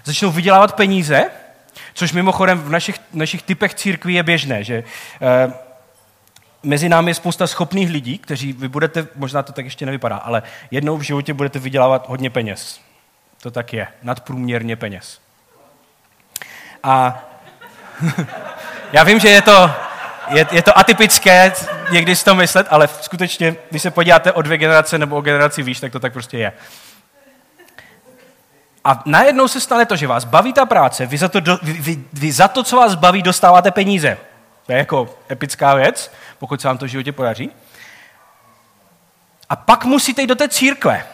začnou 0.05 0.31
vydělávat 0.31 0.77
peníze 0.77 1.31
Což 1.95 2.13
mimochodem 2.13 2.59
v 2.59 2.71
našich, 2.71 3.01
našich 3.13 3.43
typech 3.43 3.75
církví 3.75 4.15
je 4.15 4.23
běžné, 4.23 4.65
že 4.65 4.85
eh, 5.23 5.53
mezi 6.63 6.89
námi 6.89 7.11
je 7.11 7.15
spousta 7.15 7.47
schopných 7.47 7.91
lidí, 7.91 8.19
kteří 8.19 8.53
vy 8.53 8.69
budete, 8.69 9.07
možná 9.17 9.43
to 9.43 9.53
tak 9.53 9.65
ještě 9.65 9.87
nevypadá, 9.87 10.17
ale 10.17 10.43
jednou 10.71 10.97
v 10.97 11.03
životě 11.03 11.35
budete 11.35 11.59
vydělávat 11.59 12.09
hodně 12.09 12.31
peněz. 12.31 12.81
To 13.43 13.51
tak 13.51 13.73
je, 13.73 13.87
nadprůměrně 14.03 14.77
peněz. 14.77 15.21
A 16.83 17.23
já 18.93 19.03
vím, 19.03 19.21
že 19.21 19.29
je 19.29 19.43
to, 19.43 19.71
je, 20.29 20.47
je 20.51 20.63
to 20.63 20.79
atypické 20.79 21.53
někdy 21.91 22.17
si 22.17 22.25
to 22.25 22.35
myslet, 22.35 22.67
ale 22.71 22.89
skutečně, 23.01 23.57
když 23.71 23.83
se 23.83 23.91
podíváte 23.91 24.33
o 24.33 24.43
dvě 24.43 24.59
generace 24.59 24.99
nebo 24.99 25.17
o 25.17 25.21
generaci 25.21 25.63
výš, 25.63 25.81
tak 25.81 25.93
to 25.93 26.01
tak 26.01 26.13
prostě 26.13 26.39
je. 26.39 26.53
A 28.85 29.03
najednou 29.07 29.49
se 29.49 29.61
stane 29.61 29.87
to, 29.87 29.97
že 29.97 30.07
vás 30.07 30.25
baví 30.25 30.53
ta 30.53 30.67
práce, 30.67 31.07
vy 31.07 31.19
za 31.19 31.29
to, 31.29 31.41
do, 31.41 31.59
vy, 31.63 31.73
vy, 31.73 32.05
vy 32.13 32.33
za 32.33 32.49
to, 32.49 32.63
co 32.63 32.77
vás 32.77 32.95
baví, 32.95 33.23
dostáváte 33.23 33.71
peníze. 33.71 34.19
To 34.71 34.75
je 34.75 34.79
jako 34.79 35.19
epická 35.31 35.75
věc, 35.75 36.13
pokud 36.39 36.61
se 36.61 36.69
vám 36.69 36.79
to 36.79 36.85
v 36.85 36.89
životě 36.89 37.13
podaří. 37.13 37.51
A 39.49 39.57
pak 39.57 39.85
musíte 39.85 40.23
jít 40.23 40.27
do 40.27 40.35
té 40.35 40.49
církve, 40.49 41.07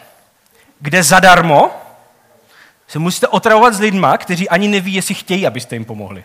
kde 0.79 1.03
zadarmo 1.03 1.71
se 2.87 2.99
musíte 2.99 3.27
otravovat 3.27 3.73
s 3.73 3.79
lidma, 3.79 4.17
kteří 4.17 4.49
ani 4.49 4.67
neví, 4.67 4.93
jestli 4.93 5.15
chtějí, 5.15 5.47
abyste 5.47 5.75
jim 5.75 5.85
pomohli. 5.85 6.23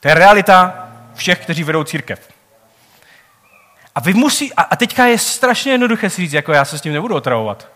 To 0.00 0.08
je 0.08 0.14
realita 0.14 0.88
všech, 1.14 1.40
kteří 1.40 1.64
vedou 1.64 1.84
církev. 1.84 2.28
A 3.94 4.00
vy 4.00 4.14
musí, 4.14 4.54
a, 4.54 4.62
a 4.62 4.76
teďka 4.76 5.06
je 5.06 5.18
strašně 5.18 5.72
jednoduché 5.72 6.10
si 6.10 6.22
říct, 6.22 6.32
jako 6.32 6.52
já 6.52 6.64
se 6.64 6.78
s 6.78 6.82
tím 6.82 6.92
nebudu 6.92 7.14
otravovat. 7.14 7.68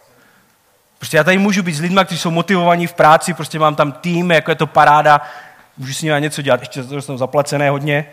Prostě 0.98 1.16
já 1.16 1.24
tady 1.24 1.38
můžu 1.38 1.62
být 1.62 1.74
s 1.74 1.80
lidmi, 1.80 2.00
kteří 2.04 2.20
jsou 2.20 2.30
motivovaní 2.30 2.86
v 2.86 2.94
práci, 2.94 3.34
prostě 3.34 3.58
mám 3.58 3.74
tam 3.74 3.92
tým, 3.92 4.30
jako 4.30 4.50
je 4.50 4.54
to 4.54 4.66
paráda, 4.66 5.20
můžu 5.76 5.94
s 5.94 6.02
nimi 6.02 6.20
něco 6.20 6.42
dělat, 6.42 6.60
ještě 6.60 6.82
to 6.82 7.02
jsou 7.02 7.16
zaplacené 7.16 7.70
hodně. 7.70 8.06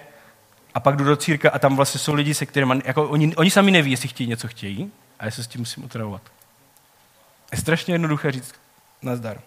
A 0.73 0.79
pak 0.79 0.95
jdu 0.95 1.03
do 1.03 1.15
círka 1.15 1.49
a 1.49 1.59
tam 1.59 1.75
vlastně 1.75 1.99
jsou 1.99 2.13
lidi, 2.13 2.33
se 2.33 2.45
kterými, 2.45 2.81
jako 2.85 3.09
oni, 3.09 3.35
oni 3.35 3.51
sami 3.51 3.71
neví, 3.71 3.91
jestli 3.91 4.07
chtějí 4.07 4.29
něco 4.29 4.47
chtějí, 4.47 4.91
a 5.19 5.25
já 5.25 5.31
se 5.31 5.43
s 5.43 5.47
tím 5.47 5.61
musím 5.61 5.83
otravovat. 5.83 6.21
Je 7.51 7.57
strašně 7.57 7.93
jednoduché 7.93 8.31
říct 8.31 8.53
nazdar. 9.01 9.41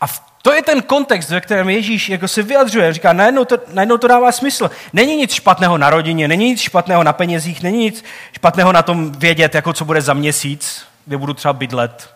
A 0.00 0.06
to 0.42 0.52
je 0.52 0.62
ten 0.62 0.82
kontext, 0.82 1.30
ve 1.30 1.40
kterém 1.40 1.68
Ježíš 1.68 2.08
jako 2.08 2.28
se 2.28 2.42
vyjadřuje. 2.42 2.92
Říká, 2.92 3.12
najednou 3.12 3.44
to, 3.44 3.58
najednou 3.72 3.98
to 3.98 4.08
dává 4.08 4.32
smysl. 4.32 4.70
Není 4.92 5.16
nic 5.16 5.32
špatného 5.32 5.78
na 5.78 5.90
rodině, 5.90 6.28
není 6.28 6.44
nic 6.44 6.60
špatného 6.60 7.04
na 7.04 7.12
penězích, 7.12 7.62
není 7.62 7.78
nic 7.78 8.04
špatného 8.32 8.72
na 8.72 8.82
tom 8.82 9.12
vědět, 9.12 9.54
jako 9.54 9.72
co 9.72 9.84
bude 9.84 10.00
za 10.00 10.14
měsíc, 10.14 10.86
kde 11.06 11.16
budu 11.16 11.34
třeba 11.34 11.52
bydlet, 11.52 12.14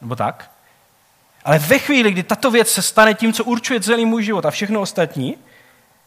nebo 0.00 0.16
tak. 0.16 0.50
Ale 1.44 1.58
ve 1.58 1.78
chvíli, 1.78 2.12
kdy 2.12 2.22
tato 2.22 2.50
věc 2.50 2.70
se 2.70 2.82
stane 2.82 3.14
tím, 3.14 3.32
co 3.32 3.44
určuje 3.44 3.80
celý 3.80 4.06
můj 4.06 4.22
život 4.22 4.46
a 4.46 4.50
všechno 4.50 4.80
ostatní, 4.80 5.36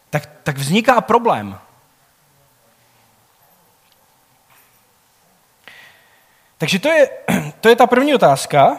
tak, 0.10 0.30
tak 0.44 0.58
vzniká 0.58 1.02
problém. 1.02 1.60
Takže 6.58 6.80
to 6.80 6.90
je, 6.90 7.10
to 7.62 7.70
je 7.70 7.76
ta 7.76 7.88
první 7.88 8.16
otázka, 8.16 8.78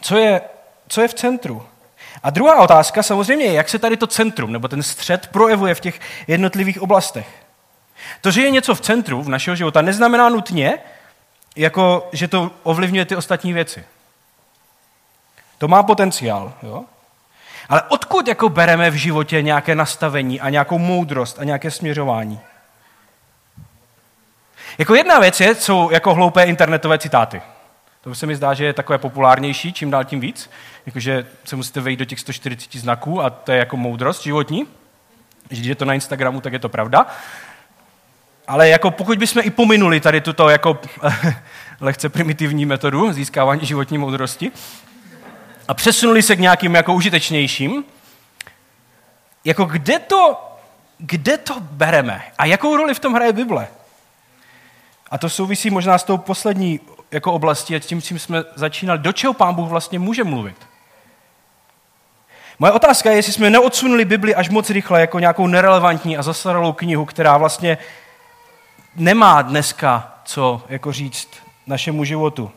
co 0.00 0.16
je, 0.16 0.40
co 0.88 1.00
je 1.02 1.08
v 1.08 1.14
centru. 1.14 1.66
A 2.22 2.30
druhá 2.30 2.60
otázka 2.60 3.02
samozřejmě 3.02 3.44
je, 3.44 3.52
jak 3.52 3.68
se 3.68 3.78
tady 3.78 3.96
to 3.96 4.06
centrum 4.06 4.52
nebo 4.52 4.68
ten 4.68 4.82
střed 4.82 5.26
projevuje 5.26 5.74
v 5.74 5.80
těch 5.80 6.00
jednotlivých 6.26 6.82
oblastech. 6.82 7.28
To, 8.20 8.30
že 8.30 8.42
je 8.42 8.50
něco 8.50 8.74
v 8.74 8.80
centru 8.80 9.22
v 9.22 9.28
našeho 9.28 9.56
života, 9.56 9.82
neznamená 9.82 10.28
nutně, 10.28 10.78
jako, 11.56 12.08
že 12.12 12.28
to 12.28 12.50
ovlivňuje 12.62 13.04
ty 13.04 13.16
ostatní 13.16 13.52
věci. 13.52 13.84
To 15.58 15.68
má 15.68 15.82
potenciál, 15.82 16.52
jo? 16.62 16.84
Ale 17.68 17.82
odkud 17.82 18.28
jako 18.28 18.48
bereme 18.48 18.90
v 18.90 18.94
životě 18.94 19.42
nějaké 19.42 19.74
nastavení 19.74 20.40
a 20.40 20.50
nějakou 20.50 20.78
moudrost 20.78 21.38
a 21.38 21.44
nějaké 21.44 21.70
směřování? 21.70 22.40
Jako 24.78 24.94
jedna 24.94 25.18
věc 25.18 25.40
je, 25.40 25.54
jsou 25.54 25.90
jako 25.90 26.14
hloupé 26.14 26.44
internetové 26.44 26.98
citáty. 26.98 27.42
To 28.00 28.14
se 28.14 28.26
mi 28.26 28.36
zdá, 28.36 28.54
že 28.54 28.64
je 28.64 28.72
takové 28.72 28.98
populárnější, 28.98 29.72
čím 29.72 29.90
dál 29.90 30.04
tím 30.04 30.20
víc. 30.20 30.50
Jakože 30.86 31.26
se 31.44 31.56
musíte 31.56 31.80
vejít 31.80 31.98
do 31.98 32.04
těch 32.04 32.20
140 32.20 32.74
znaků 32.74 33.22
a 33.22 33.30
to 33.30 33.52
je 33.52 33.58
jako 33.58 33.76
moudrost 33.76 34.22
životní. 34.22 34.66
Když 35.48 35.66
je 35.66 35.74
to 35.74 35.84
na 35.84 35.94
Instagramu, 35.94 36.40
tak 36.40 36.52
je 36.52 36.58
to 36.58 36.68
pravda. 36.68 37.06
Ale 38.48 38.68
jako 38.68 38.90
pokud 38.90 39.18
bychom 39.18 39.42
i 39.44 39.50
pominuli 39.50 40.00
tady 40.00 40.20
tuto 40.20 40.48
jako 40.48 40.78
lehce 41.80 42.08
primitivní 42.08 42.66
metodu 42.66 43.12
získávání 43.12 43.66
životní 43.66 43.98
moudrosti 43.98 44.52
a 45.68 45.74
přesunuli 45.74 46.22
se 46.22 46.36
k 46.36 46.40
nějakým 46.40 46.74
jako 46.74 46.94
užitečnějším, 46.94 47.84
jako 49.44 49.64
kde 49.64 49.98
to, 49.98 50.42
kde 50.98 51.38
to 51.38 51.54
bereme 51.60 52.22
a 52.38 52.44
jakou 52.44 52.76
roli 52.76 52.94
v 52.94 52.98
tom 52.98 53.14
hraje 53.14 53.32
Bible? 53.32 53.68
A 55.10 55.18
to 55.18 55.28
souvisí 55.28 55.70
možná 55.70 55.98
s 55.98 56.04
tou 56.04 56.18
poslední 56.18 56.80
jako 57.10 57.32
oblasti 57.32 57.76
a 57.76 57.78
tím, 57.78 58.02
čím 58.02 58.18
jsme 58.18 58.44
začínali, 58.54 58.98
do 58.98 59.12
čeho 59.12 59.32
Pán 59.32 59.54
Bůh 59.54 59.68
vlastně 59.68 59.98
může 59.98 60.24
mluvit. 60.24 60.56
Moje 62.58 62.72
otázka 62.72 63.10
je, 63.10 63.16
jestli 63.16 63.32
jsme 63.32 63.50
neodsunuli 63.50 64.04
Bibli 64.04 64.34
až 64.34 64.48
moc 64.48 64.70
rychle 64.70 65.00
jako 65.00 65.18
nějakou 65.18 65.46
nerelevantní 65.46 66.16
a 66.16 66.22
zastaralou 66.22 66.72
knihu, 66.72 67.04
která 67.04 67.38
vlastně 67.38 67.78
nemá 68.96 69.42
dneska 69.42 70.14
co 70.24 70.62
jako 70.68 70.92
říct 70.92 71.28
našemu 71.66 72.04
životu. 72.04 72.52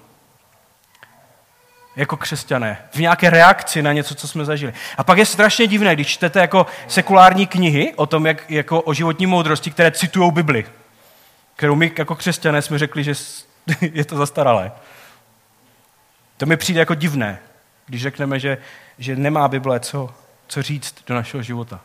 Jako 1.95 2.17
křesťané. 2.17 2.77
V 2.91 2.99
nějaké 2.99 3.29
reakci 3.29 3.81
na 3.81 3.93
něco, 3.93 4.15
co 4.15 4.27
jsme 4.27 4.45
zažili. 4.45 4.73
A 4.97 5.03
pak 5.03 5.17
je 5.17 5.25
strašně 5.25 5.67
divné, 5.67 5.95
když 5.95 6.07
čtete 6.07 6.39
jako 6.39 6.65
sekulární 6.87 7.47
knihy 7.47 7.93
o 7.95 8.05
tom, 8.05 8.25
jak, 8.25 8.51
jako 8.51 8.81
o 8.81 8.93
životní 8.93 9.25
moudrosti, 9.25 9.71
které 9.71 9.91
citují 9.91 10.31
Bibli. 10.31 10.65
Kterou 11.55 11.75
my 11.75 11.91
jako 11.97 12.15
křesťané 12.15 12.61
jsme 12.61 12.77
řekli, 12.77 13.03
že 13.03 13.13
je 13.81 14.05
to 14.05 14.17
zastaralé. 14.17 14.71
To 16.37 16.45
mi 16.45 16.57
přijde 16.57 16.79
jako 16.79 16.95
divné, 16.95 17.39
když 17.85 18.01
řekneme, 18.01 18.39
že, 18.39 18.57
že 18.97 19.15
nemá 19.15 19.47
Bible 19.47 19.79
co, 19.79 20.13
co 20.47 20.61
říct 20.61 20.95
do 21.07 21.15
našeho 21.15 21.43
života. 21.43 21.79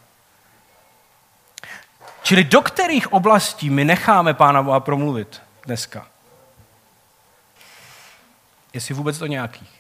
Čili 2.23 2.45
do 2.45 2.63
kterých 2.63 3.13
oblastí 3.13 3.71
my 3.71 3.85
necháme 3.85 4.35
Pána 4.35 4.63
Boha 4.63 4.81
promluvit 4.81 5.43
dneska? 5.67 6.07
Jestli 8.73 8.95
vůbec 8.95 9.19
to 9.19 9.27
nějakých. 9.27 9.74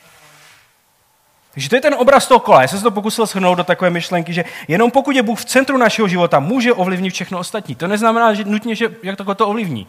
Takže 1.54 1.68
to 1.68 1.76
je 1.76 1.80
ten 1.80 1.94
obraz 1.94 2.26
toho 2.26 2.40
kola. 2.40 2.62
Já 2.62 2.68
jsem 2.68 2.78
se 2.78 2.82
to 2.82 2.90
pokusil 2.90 3.26
shrnout 3.26 3.58
do 3.58 3.64
takové 3.64 3.90
myšlenky, 3.90 4.32
že 4.32 4.44
jenom 4.68 4.90
pokud 4.90 5.16
je 5.16 5.22
Bůh 5.22 5.40
v 5.40 5.44
centru 5.44 5.76
našeho 5.76 6.08
života, 6.08 6.40
může 6.40 6.72
ovlivnit 6.72 7.14
všechno 7.14 7.38
ostatní. 7.38 7.74
To 7.74 7.86
neznamená 7.86 8.34
že 8.34 8.44
nutně, 8.44 8.74
že 8.74 8.94
jak 9.02 9.16
takhle 9.16 9.34
to 9.34 9.48
ovlivní, 9.48 9.86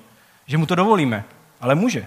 že 0.47 0.57
mu 0.57 0.65
to 0.65 0.75
dovolíme, 0.75 1.23
ale 1.61 1.75
může. 1.75 2.05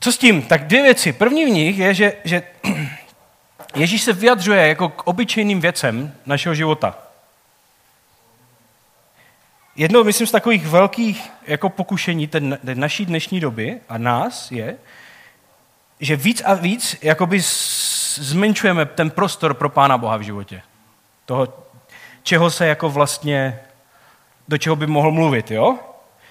Co 0.00 0.12
s 0.12 0.18
tím? 0.18 0.42
Tak 0.42 0.66
dvě 0.66 0.82
věci. 0.82 1.12
První 1.12 1.44
v 1.44 1.50
nich 1.50 1.78
je, 1.78 1.94
že, 1.94 2.12
že 2.24 2.42
Ježíš 3.74 4.02
se 4.02 4.12
vyjadřuje 4.12 4.68
jako 4.68 4.88
k 4.88 5.06
obyčejným 5.06 5.60
věcem 5.60 6.14
našeho 6.26 6.54
života. 6.54 7.05
Jedno, 9.76 10.04
myslím, 10.04 10.26
z 10.26 10.30
takových 10.30 10.66
velkých 10.66 11.30
jako 11.46 11.68
pokušení 11.68 12.26
ten, 12.26 12.58
ten 12.64 12.80
naší 12.80 13.06
dnešní 13.06 13.40
doby 13.40 13.80
a 13.88 13.98
nás 13.98 14.50
je, 14.50 14.76
že 16.00 16.16
víc 16.16 16.42
a 16.44 16.54
víc 16.54 16.96
jakoby 17.02 17.40
zmenšujeme 18.14 18.86
ten 18.86 19.10
prostor 19.10 19.54
pro 19.54 19.68
Pána 19.68 19.98
Boha 19.98 20.16
v 20.16 20.20
životě. 20.20 20.62
Toho, 21.24 21.48
čeho 22.22 22.50
se 22.50 22.66
jako 22.66 22.90
vlastně, 22.90 23.60
do 24.48 24.58
čeho 24.58 24.76
by 24.76 24.86
mohl 24.86 25.10
mluvit, 25.10 25.50
jo? 25.50 25.78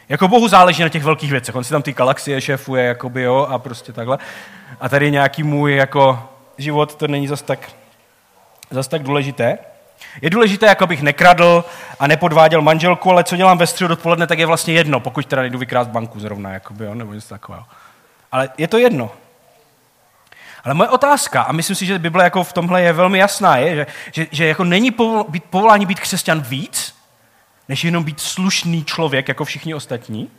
Jako 0.10 0.28
Bohu 0.28 0.48
záleží 0.48 0.82
na 0.82 0.90
těch 0.90 1.04
velkých 1.04 1.32
věcech. 1.32 1.56
On 1.56 1.64
si 1.64 1.70
tam 1.70 1.82
ty 1.82 1.94
galaxie 1.94 2.42
šéfuje, 2.42 2.86
jakoby, 2.86 3.22
jo, 3.22 3.48
a 3.50 3.60
prostě 3.60 3.94
takhle. 3.94 4.18
A 4.80 4.90
tady 4.90 5.12
nějaký 5.12 5.44
můj 5.44 5.76
jako 5.76 6.30
život, 6.58 6.96
to 6.96 7.08
není 7.08 7.28
zas 7.28 7.42
tak, 7.42 7.72
zas 8.70 8.88
tak 8.88 9.04
důležité. 9.04 9.58
Je 10.22 10.30
důležité, 10.30 10.66
jako 10.66 10.88
bych 10.88 11.02
nekradl 11.02 11.66
a 12.00 12.08
nepodváděl 12.08 12.62
manželku, 12.62 13.12
ale 13.12 13.24
co 13.24 13.36
dělám 13.36 13.58
ve 13.58 13.68
středu 13.68 13.94
odpoledne, 13.94 14.28
tak 14.28 14.40
je 14.40 14.46
vlastně 14.46 14.74
jedno, 14.74 15.00
pokud 15.00 15.26
teda 15.26 15.42
nejdu 15.42 15.60
vykrást 15.60 15.90
banku 15.90 16.20
zrovna, 16.20 16.52
jakoby, 16.52 16.86
jo, 16.86 16.96
nebo 16.96 17.14
něco 17.14 17.30
takového. 17.30 17.66
Ale 18.32 18.50
je 18.58 18.68
to 18.68 18.78
jedno. 18.78 19.12
Ale 20.64 20.74
moje 20.74 20.90
otázka, 20.90 21.42
a 21.42 21.52
myslím 21.52 21.76
si, 21.76 21.86
že 21.86 22.00
Bible 22.00 22.24
jako 22.24 22.44
v 22.44 22.54
tomhle 22.54 22.82
je 22.82 22.94
velmi 22.94 23.18
jasná, 23.18 23.58
je, 23.58 23.76
že, 23.76 23.88
že, 24.12 24.28
že 24.32 24.46
jako 24.46 24.64
není 24.64 24.92
povol, 24.92 25.24
být, 25.24 25.44
povolání 25.44 25.86
být 25.86 26.00
křesťan 26.00 26.42
víc, 26.42 26.96
než 27.70 27.84
jenom 27.84 28.04
být 28.04 28.20
slušný 28.20 28.86
člověk, 28.86 29.28
jako 29.28 29.46
všichni 29.46 29.74
ostatní. 29.76 30.30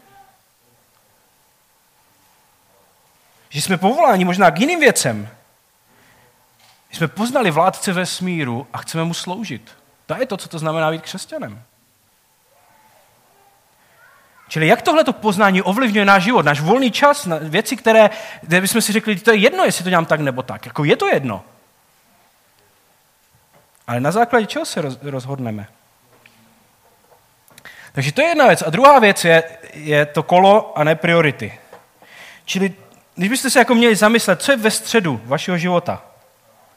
Že 3.48 3.62
jsme 3.62 3.76
povoláni 3.76 4.24
možná 4.24 4.50
k 4.50 4.60
jiným 4.60 4.80
věcem, 4.80 5.28
jsme 6.96 7.08
poznali 7.08 7.50
vládce 7.50 7.92
ve 7.92 8.06
smíru 8.06 8.66
a 8.72 8.78
chceme 8.78 9.04
mu 9.04 9.14
sloužit. 9.14 9.70
To 10.06 10.14
je 10.14 10.26
to, 10.26 10.36
co 10.36 10.48
to 10.48 10.58
znamená 10.58 10.90
být 10.90 11.02
křesťanem. 11.02 11.62
Čili 14.48 14.66
jak 14.66 14.82
tohleto 14.82 15.12
poznání 15.12 15.62
ovlivňuje 15.62 16.04
náš 16.04 16.22
život, 16.22 16.44
náš 16.44 16.60
volný 16.60 16.90
čas, 16.90 17.28
věci, 17.40 17.76
které, 17.76 18.10
kde 18.42 18.60
bychom 18.60 18.80
si 18.80 18.92
řekli, 18.92 19.16
to 19.16 19.30
je 19.30 19.36
jedno, 19.36 19.64
jestli 19.64 19.84
to 19.84 19.90
dělám 19.90 20.06
tak 20.06 20.20
nebo 20.20 20.42
tak. 20.42 20.66
Jako 20.66 20.84
je 20.84 20.96
to 20.96 21.06
jedno. 21.06 21.44
Ale 23.86 24.00
na 24.00 24.10
základě 24.10 24.46
čeho 24.46 24.64
se 24.64 24.82
rozhodneme? 25.02 25.66
Takže 27.92 28.12
to 28.12 28.20
je 28.20 28.28
jedna 28.28 28.46
věc. 28.46 28.62
A 28.66 28.70
druhá 28.70 28.98
věc 28.98 29.24
je, 29.24 29.42
je 29.74 30.06
to 30.06 30.22
kolo 30.22 30.78
a 30.78 30.84
ne 30.84 30.94
priority. 30.94 31.58
Čili 32.44 32.74
když 33.14 33.30
byste 33.30 33.50
se 33.50 33.58
jako 33.58 33.74
měli 33.74 33.96
zamyslet, 33.96 34.42
co 34.42 34.52
je 34.52 34.56
ve 34.56 34.70
středu 34.70 35.20
vašeho 35.24 35.58
života, 35.58 36.02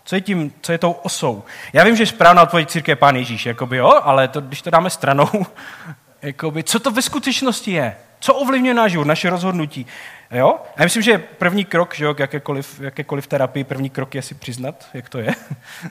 co 0.09 0.15
je, 0.15 0.21
tím, 0.21 0.53
co 0.61 0.71
je 0.71 0.77
tou 0.77 0.91
osou? 0.91 1.43
Já 1.73 1.83
vím, 1.83 1.95
že 1.95 2.05
správná 2.05 2.41
odpověď 2.41 2.69
církve 2.69 2.91
je 2.91 2.95
pán 2.95 3.15
Ježíš, 3.15 3.45
jakoby, 3.45 3.77
jo, 3.77 4.01
ale 4.03 4.27
to, 4.27 4.41
když 4.41 4.61
to 4.61 4.69
dáme 4.69 4.89
stranou, 4.89 5.29
jakoby, 6.21 6.63
co 6.63 6.79
to 6.79 6.91
ve 6.91 7.01
skutečnosti 7.01 7.71
je? 7.71 7.95
Co 8.19 8.33
ovlivňuje 8.33 8.73
náš 8.73 8.91
život, 8.91 9.07
naše 9.07 9.29
rozhodnutí? 9.29 9.85
Jo? 10.31 10.59
A 10.75 10.81
já 10.81 10.83
myslím, 10.83 11.03
že 11.03 11.17
první 11.17 11.65
krok 11.65 11.95
že 11.95 12.05
jo, 12.05 12.13
k 12.13 12.19
jakékoliv, 12.19 12.79
jakékoliv 12.79 13.27
terapii, 13.27 13.63
první 13.63 13.89
krok 13.89 14.15
je 14.15 14.21
si 14.21 14.35
přiznat, 14.35 14.87
jak 14.93 15.09
to 15.09 15.19
je. 15.19 15.35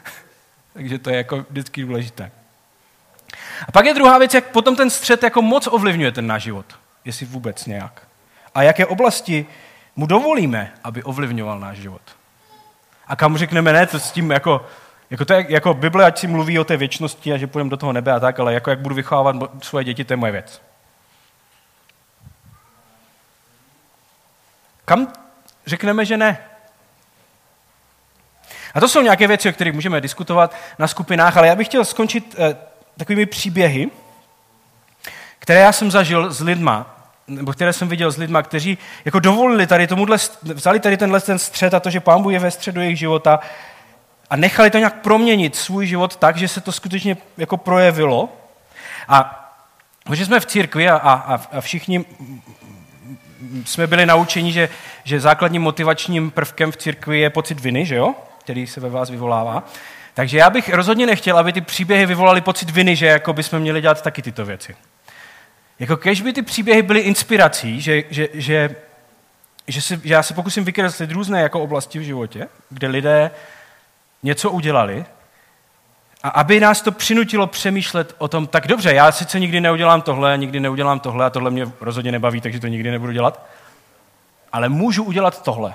Takže 0.73 0.99
to 0.99 1.11
je 1.11 1.17
jako 1.17 1.45
vždycky 1.51 1.83
důležité. 1.83 2.31
A 3.69 3.73
pak 3.73 3.87
je 3.87 3.95
druhá 3.95 4.19
věc, 4.19 4.35
jak 4.35 4.45
potom 4.45 4.77
ten 4.77 4.91
střed 4.91 5.23
jako 5.23 5.43
moc 5.43 5.67
ovlivňuje 5.67 6.13
ten 6.13 6.27
náš 6.27 6.43
život, 6.43 6.67
jestli 7.05 7.27
vůbec 7.27 7.67
nějak. 7.67 8.03
A 8.55 8.63
jaké 8.63 8.87
oblasti 8.87 9.47
mu 9.97 10.07
dovolíme, 10.07 10.73
aby 10.85 11.03
ovlivňoval 11.03 11.61
náš 11.61 11.79
život. 11.79 12.18
A 13.09 13.17
kam 13.17 13.37
řekneme, 13.37 13.73
ne, 13.73 13.87
to 13.87 14.01
s 14.01 14.13
tím 14.13 14.31
jako, 14.31 14.67
jako, 15.11 15.25
to 15.25 15.33
je, 15.33 15.47
jako 15.49 15.75
Bible, 15.75 16.05
ať 16.05 16.19
si 16.19 16.27
mluví 16.27 16.59
o 16.59 16.65
té 16.65 16.77
věčnosti 16.77 17.33
a 17.33 17.37
že 17.37 17.47
půjdeme 17.47 17.71
do 17.71 17.77
toho 17.77 17.93
nebe 17.93 18.13
a 18.13 18.21
tak, 18.21 18.41
ale 18.41 18.55
jako 18.55 18.71
jak 18.71 18.81
budu 18.81 18.95
vychovávat 18.95 19.37
svoje 19.63 19.85
děti, 19.85 20.05
to 20.05 20.13
je 20.13 20.17
moje 20.17 20.33
věc. 20.33 20.63
Kam 24.85 25.13
řekneme, 25.67 26.05
že 26.05 26.17
ne? 26.17 26.39
A 28.75 28.81
to 28.81 28.89
jsou 28.89 29.03
nějaké 29.03 29.27
věci, 29.27 29.49
o 29.49 29.53
kterých 29.53 29.75
můžeme 29.75 30.01
diskutovat 30.01 30.55
na 30.79 30.89
skupinách, 30.89 31.37
ale 31.37 31.47
já 31.49 31.55
bych 31.55 31.67
chtěl 31.67 31.85
skončit 31.85 32.35
eh, 32.39 32.57
takovými 32.97 33.27
příběhy, 33.27 33.91
které 35.39 35.61
já 35.61 35.73
jsem 35.73 35.91
zažil 35.91 36.33
s 36.33 36.41
lidma, 36.41 36.98
nebo 37.29 37.53
které 37.53 37.73
jsem 37.73 37.89
viděl 37.89 38.11
s 38.11 38.17
lidma, 38.17 38.43
kteří 38.43 38.79
jako 39.05 39.19
dovolili 39.19 39.67
tady 39.67 39.87
tomuhle, 39.87 40.19
vzali 40.43 40.81
tady 40.81 40.97
tenhle 40.97 41.21
ten 41.21 41.39
střed 41.39 41.75
a 41.75 41.81
to, 41.81 41.91
že 41.91 42.01
pán 42.01 42.23
Bůh 42.23 42.33
je 42.33 42.39
ve 42.39 42.51
středu 42.51 42.81
jejich 42.81 42.99
života 42.99 43.41
a 44.31 44.37
nechali 44.37 44.71
to 44.71 44.79
nějak 44.79 44.95
proměnit 44.95 45.57
svůj 45.57 45.87
život 45.87 46.17
tak, 46.17 46.37
že 46.37 46.49
se 46.49 46.61
to 46.61 46.73
skutečně 46.73 47.17
jako 47.37 47.57
projevilo. 47.57 48.29
A 49.09 49.45
protože 50.05 50.27
jsme 50.27 50.41
v 50.41 50.47
církvi 50.47 50.89
a, 50.89 50.97
a, 50.97 51.41
a 51.53 51.61
všichni 51.61 52.05
jsme 53.65 53.87
byli 53.87 54.07
naučeni, 54.07 54.53
že, 54.53 54.69
že 55.05 55.21
základním 55.21 55.63
motivačním 55.63 56.31
prvkem 56.31 56.73
v 56.73 56.77
církvi 56.77 57.21
je 57.21 57.31
pocit 57.31 57.61
viny, 57.61 57.87
že 57.87 57.97
jo? 57.97 58.15
který 58.39 58.67
se 58.67 58.81
ve 58.81 58.91
vás 58.91 59.11
vyvolává. 59.11 59.63
Takže 60.15 60.39
já 60.39 60.51
bych 60.51 60.75
rozhodně 60.75 61.07
nechtěl, 61.07 61.39
aby 61.39 61.53
ty 61.53 61.61
příběhy 61.61 62.07
vyvolaly 62.07 62.41
pocit 62.41 62.71
viny, 62.71 62.97
že 62.97 63.07
jako 63.07 63.33
bychom 63.33 63.59
měli 63.59 63.81
dělat 63.81 64.03
taky 64.03 64.23
tyto 64.23 64.45
věci. 64.45 64.77
Jako 65.79 65.97
kež 65.97 66.21
by 66.21 66.33
ty 66.33 66.43
příběhy 66.43 66.83
byly 66.83 67.01
inspirací, 67.01 67.81
že, 67.81 68.03
že, 68.11 68.29
že, 68.35 68.77
že, 69.67 69.83
si, 69.83 70.01
že 70.05 70.15
já 70.15 70.23
se 70.23 70.35
pokusím 70.35 70.65
vykreslit 70.65 71.11
různé 71.11 71.41
jako 71.41 71.61
oblasti 71.61 71.99
v 71.99 72.03
životě, 72.03 72.49
kde 72.71 72.89
lidé 72.89 73.31
něco 74.23 74.51
udělali 74.51 75.05
a 76.23 76.29
aby 76.29 76.61
nás 76.61 76.83
to 76.83 76.93
přinutilo 76.93 77.47
přemýšlet 77.47 78.15
o 78.19 78.29
tom, 78.29 78.47
tak 78.47 78.67
dobře, 78.67 78.95
já 78.95 79.13
sice 79.13 79.41
nikdy 79.41 79.61
neudělám 79.61 80.03
tohle, 80.03 80.39
nikdy 80.39 80.61
neudělám 80.61 81.01
tohle 81.01 81.27
a 81.27 81.31
tohle 81.31 81.51
mě 81.51 81.67
rozhodně 81.81 82.13
nebaví, 82.13 82.41
takže 82.41 82.61
to 82.61 82.67
nikdy 82.67 82.91
nebudu 82.91 83.13
dělat, 83.13 83.47
ale 84.53 84.69
můžu 84.69 85.05
udělat 85.05 85.43
tohle. 85.43 85.75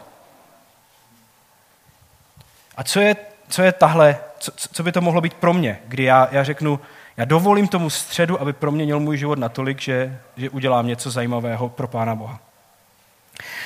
A 2.78 2.84
co 2.84 3.00
je, 3.00 3.16
co 3.50 3.62
je 3.62 3.72
tahle, 3.72 4.18
co, 4.40 4.52
co 4.74 4.84
by 4.84 4.92
to 4.92 5.02
mohlo 5.02 5.22
být 5.22 5.34
pro 5.34 5.54
mě, 5.54 5.80
kdy 5.86 6.04
já, 6.04 6.28
já 6.32 6.44
řeknu, 6.44 6.80
já 7.18 7.26
dovolím 7.26 7.68
tomu 7.68 7.90
středu, 7.90 8.42
aby 8.42 8.54
proměnil 8.54 9.00
můj 9.00 9.18
život 9.18 9.40
natolik, 9.40 9.82
že, 9.82 10.20
že 10.38 10.50
udělám 10.50 10.88
něco 10.88 11.12
zajímavého 11.12 11.70
pro 11.70 11.88
Pána 11.88 12.16
Boha. 12.16 12.40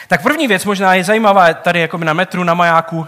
Tak 0.08 0.24
první 0.24 0.48
věc 0.48 0.66
možná 0.66 0.94
je 0.94 1.04
zajímavá 1.04 1.54
tady 1.54 1.80
jako 1.80 1.98
na 1.98 2.14
metru, 2.14 2.44
na 2.44 2.54
majáku, 2.54 3.08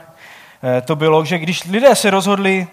eh, 0.63 0.81
to 0.81 0.95
bylo, 0.95 1.25
že 1.25 1.37
když 1.37 1.63
lidé 1.63 1.95
se 1.95 2.09
rozhodli, 2.09 2.67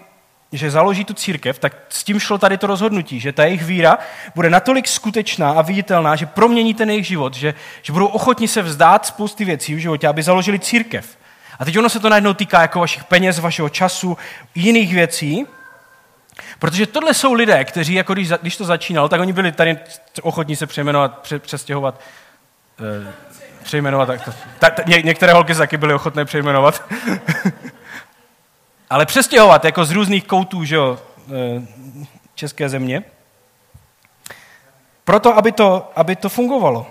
že 0.51 0.71
založí 0.71 1.05
tu 1.05 1.13
církev, 1.13 1.59
tak 1.59 1.73
s 1.89 2.03
tím 2.03 2.19
šlo 2.19 2.37
tady 2.37 2.57
to 2.57 2.67
rozhodnutí, 2.67 3.19
že 3.19 3.33
ta 3.33 3.45
jejich 3.45 3.63
víra 3.63 3.97
bude 4.35 4.49
natolik 4.49 4.87
skutečná 4.87 5.51
a 5.51 5.61
viditelná, 5.61 6.15
že 6.15 6.25
promění 6.25 6.73
ten 6.73 6.89
jejich 6.89 7.07
život, 7.07 7.33
že, 7.33 7.53
že 7.81 7.93
budou 7.93 8.05
ochotni 8.05 8.47
se 8.47 8.61
vzdát 8.61 9.05
spousty 9.05 9.45
věcí 9.45 9.75
v 9.75 9.77
životě, 9.77 10.07
aby 10.07 10.23
založili 10.23 10.59
církev. 10.59 11.17
A 11.59 11.65
teď 11.65 11.77
ono 11.77 11.89
se 11.89 11.99
to 11.99 12.09
najednou 12.09 12.33
týká 12.33 12.61
jako 12.61 12.79
vašich 12.79 13.03
peněz, 13.03 13.39
vašeho 13.39 13.69
času, 13.69 14.17
jiných 14.55 14.93
věcí, 14.93 15.45
Protože 16.59 16.85
tohle 16.85 17.13
jsou 17.13 17.33
lidé, 17.33 17.65
kteří, 17.65 17.93
jako 17.93 18.13
když, 18.13 18.29
když 18.41 18.57
to 18.57 18.65
začínalo, 18.65 19.09
tak 19.09 19.21
oni 19.21 19.33
byli 19.33 19.51
tady 19.51 19.77
ochotní 20.21 20.55
se 20.55 20.67
přejmenovat, 20.67 21.17
pře, 21.17 21.39
přestěhovat, 21.39 21.99
e, 23.07 23.13
přejmenovat, 23.63 24.07
tak 24.07 24.25
to, 24.25 24.31
ta, 24.59 24.69
ta, 24.69 24.83
ně, 24.85 25.01
některé 25.01 25.33
holky 25.33 25.53
se 25.53 25.59
taky 25.59 25.77
byly 25.77 25.93
ochotné 25.93 26.25
přejmenovat. 26.25 26.83
Ale 28.89 29.05
přestěhovat 29.05 29.65
jako 29.65 29.85
z 29.85 29.91
různých 29.91 30.23
koutů 30.27 30.63
že 30.63 30.75
jo, 30.75 30.99
e, 31.35 31.67
české 32.35 32.69
země. 32.69 33.03
Proto, 35.03 35.37
aby 35.37 35.51
to, 35.51 35.91
aby 35.95 36.15
to 36.15 36.29
fungovalo. 36.29 36.87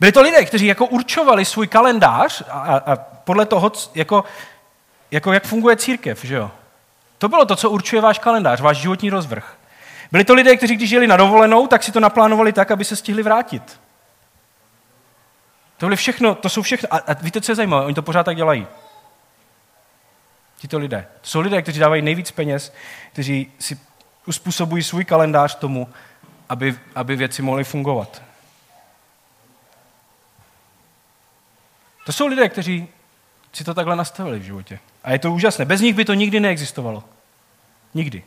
Byli 0.00 0.12
to 0.12 0.22
lidé, 0.22 0.44
kteří 0.44 0.66
jako 0.66 0.86
určovali 0.86 1.44
svůj 1.44 1.66
kalendář 1.66 2.42
a, 2.50 2.76
a, 2.76 2.96
podle 2.96 3.46
toho, 3.46 3.72
jako, 3.94 4.24
jako 5.10 5.32
jak 5.32 5.44
funguje 5.44 5.76
církev, 5.76 6.24
že 6.24 6.34
jo? 6.34 6.50
To 7.18 7.28
bylo 7.28 7.44
to, 7.44 7.56
co 7.56 7.70
určuje 7.70 8.02
váš 8.02 8.18
kalendář, 8.18 8.60
váš 8.60 8.76
životní 8.76 9.10
rozvrh. 9.10 9.58
Byli 10.12 10.24
to 10.24 10.34
lidé, 10.34 10.56
kteří 10.56 10.76
když 10.76 10.90
jeli 10.90 11.06
na 11.06 11.16
dovolenou, 11.16 11.66
tak 11.66 11.82
si 11.82 11.92
to 11.92 12.00
naplánovali 12.00 12.52
tak, 12.52 12.70
aby 12.70 12.84
se 12.84 12.96
stihli 12.96 13.22
vrátit. 13.22 13.80
To 15.76 15.86
byly 15.86 15.96
všechno, 15.96 16.34
to 16.34 16.48
jsou 16.48 16.62
všechno. 16.62 16.88
A, 16.94 16.96
a 16.96 17.12
víte, 17.12 17.40
co 17.40 17.52
je 17.52 17.56
zajímavé? 17.56 17.86
Oni 17.86 17.94
to 17.94 18.02
pořád 18.02 18.24
tak 18.24 18.36
dělají. 18.36 18.66
Tito 20.56 20.78
lidé. 20.78 21.06
To 21.20 21.28
jsou 21.28 21.40
lidé, 21.40 21.62
kteří 21.62 21.80
dávají 21.80 22.02
nejvíc 22.02 22.30
peněz, 22.30 22.72
kteří 23.12 23.52
si 23.58 23.78
uspůsobují 24.26 24.82
svůj 24.82 25.04
kalendář 25.04 25.54
tomu, 25.54 25.88
aby, 26.48 26.78
aby 26.94 27.16
věci 27.16 27.42
mohly 27.42 27.64
fungovat. 27.64 28.22
To 32.06 32.12
jsou 32.12 32.26
lidé, 32.26 32.48
kteří 32.48 32.88
si 33.56 33.64
to 33.64 33.74
takhle 33.74 33.96
nastavili 33.96 34.38
v 34.38 34.42
životě. 34.42 34.78
A 35.04 35.12
je 35.12 35.18
to 35.18 35.32
úžasné. 35.32 35.64
Bez 35.64 35.80
nich 35.80 35.94
by 35.94 36.04
to 36.04 36.14
nikdy 36.14 36.40
neexistovalo. 36.40 37.04
Nikdy. 37.94 38.22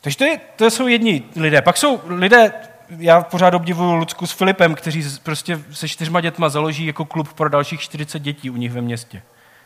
Takže 0.00 0.18
to, 0.18 0.24
je, 0.24 0.40
to 0.56 0.70
jsou 0.70 0.86
jedni 0.86 1.22
lidé. 1.36 1.62
Pak 1.62 1.76
jsou 1.76 2.00
lidé, 2.06 2.52
já 2.98 3.22
pořád 3.22 3.54
obdivuju 3.54 3.94
Lucku 3.94 4.26
s 4.26 4.32
Filipem, 4.32 4.74
kteří 4.74 5.04
prostě 5.22 5.60
se 5.72 5.88
čtyřma 5.88 6.20
dětma 6.20 6.48
založí 6.48 6.86
jako 6.86 7.04
klub 7.04 7.32
pro 7.32 7.48
dalších 7.48 7.80
40 7.80 8.18
dětí 8.18 8.50
u 8.50 8.56
nich 8.56 8.72
ve 8.72 8.80
městě. 8.80 9.22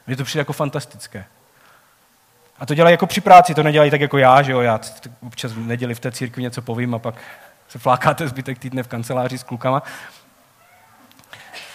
Mně 0.07 0.17
to 0.17 0.25
přijde 0.25 0.41
jako 0.41 0.53
fantastické. 0.53 1.25
A 2.59 2.67
to 2.67 2.75
dělají 2.75 2.93
jako 2.95 3.07
při 3.07 3.21
práci, 3.21 3.55
to 3.55 3.63
nedělají 3.63 3.91
tak 3.91 4.01
jako 4.01 4.19
já, 4.19 4.43
že 4.43 4.53
jo, 4.53 4.61
já 4.61 4.81
občas 5.21 5.53
v 5.53 5.59
neděli 5.59 5.95
v 5.95 6.01
té 6.01 6.13
církvi 6.13 6.43
něco 6.43 6.63
povím 6.63 6.95
a 6.95 6.99
pak 6.99 7.15
se 7.69 7.79
flákáte 7.79 8.29
zbytek 8.29 8.59
týdne 8.59 8.83
v 8.83 8.89
kanceláři 8.89 9.39
s 9.39 9.43
klukama. 9.43 9.83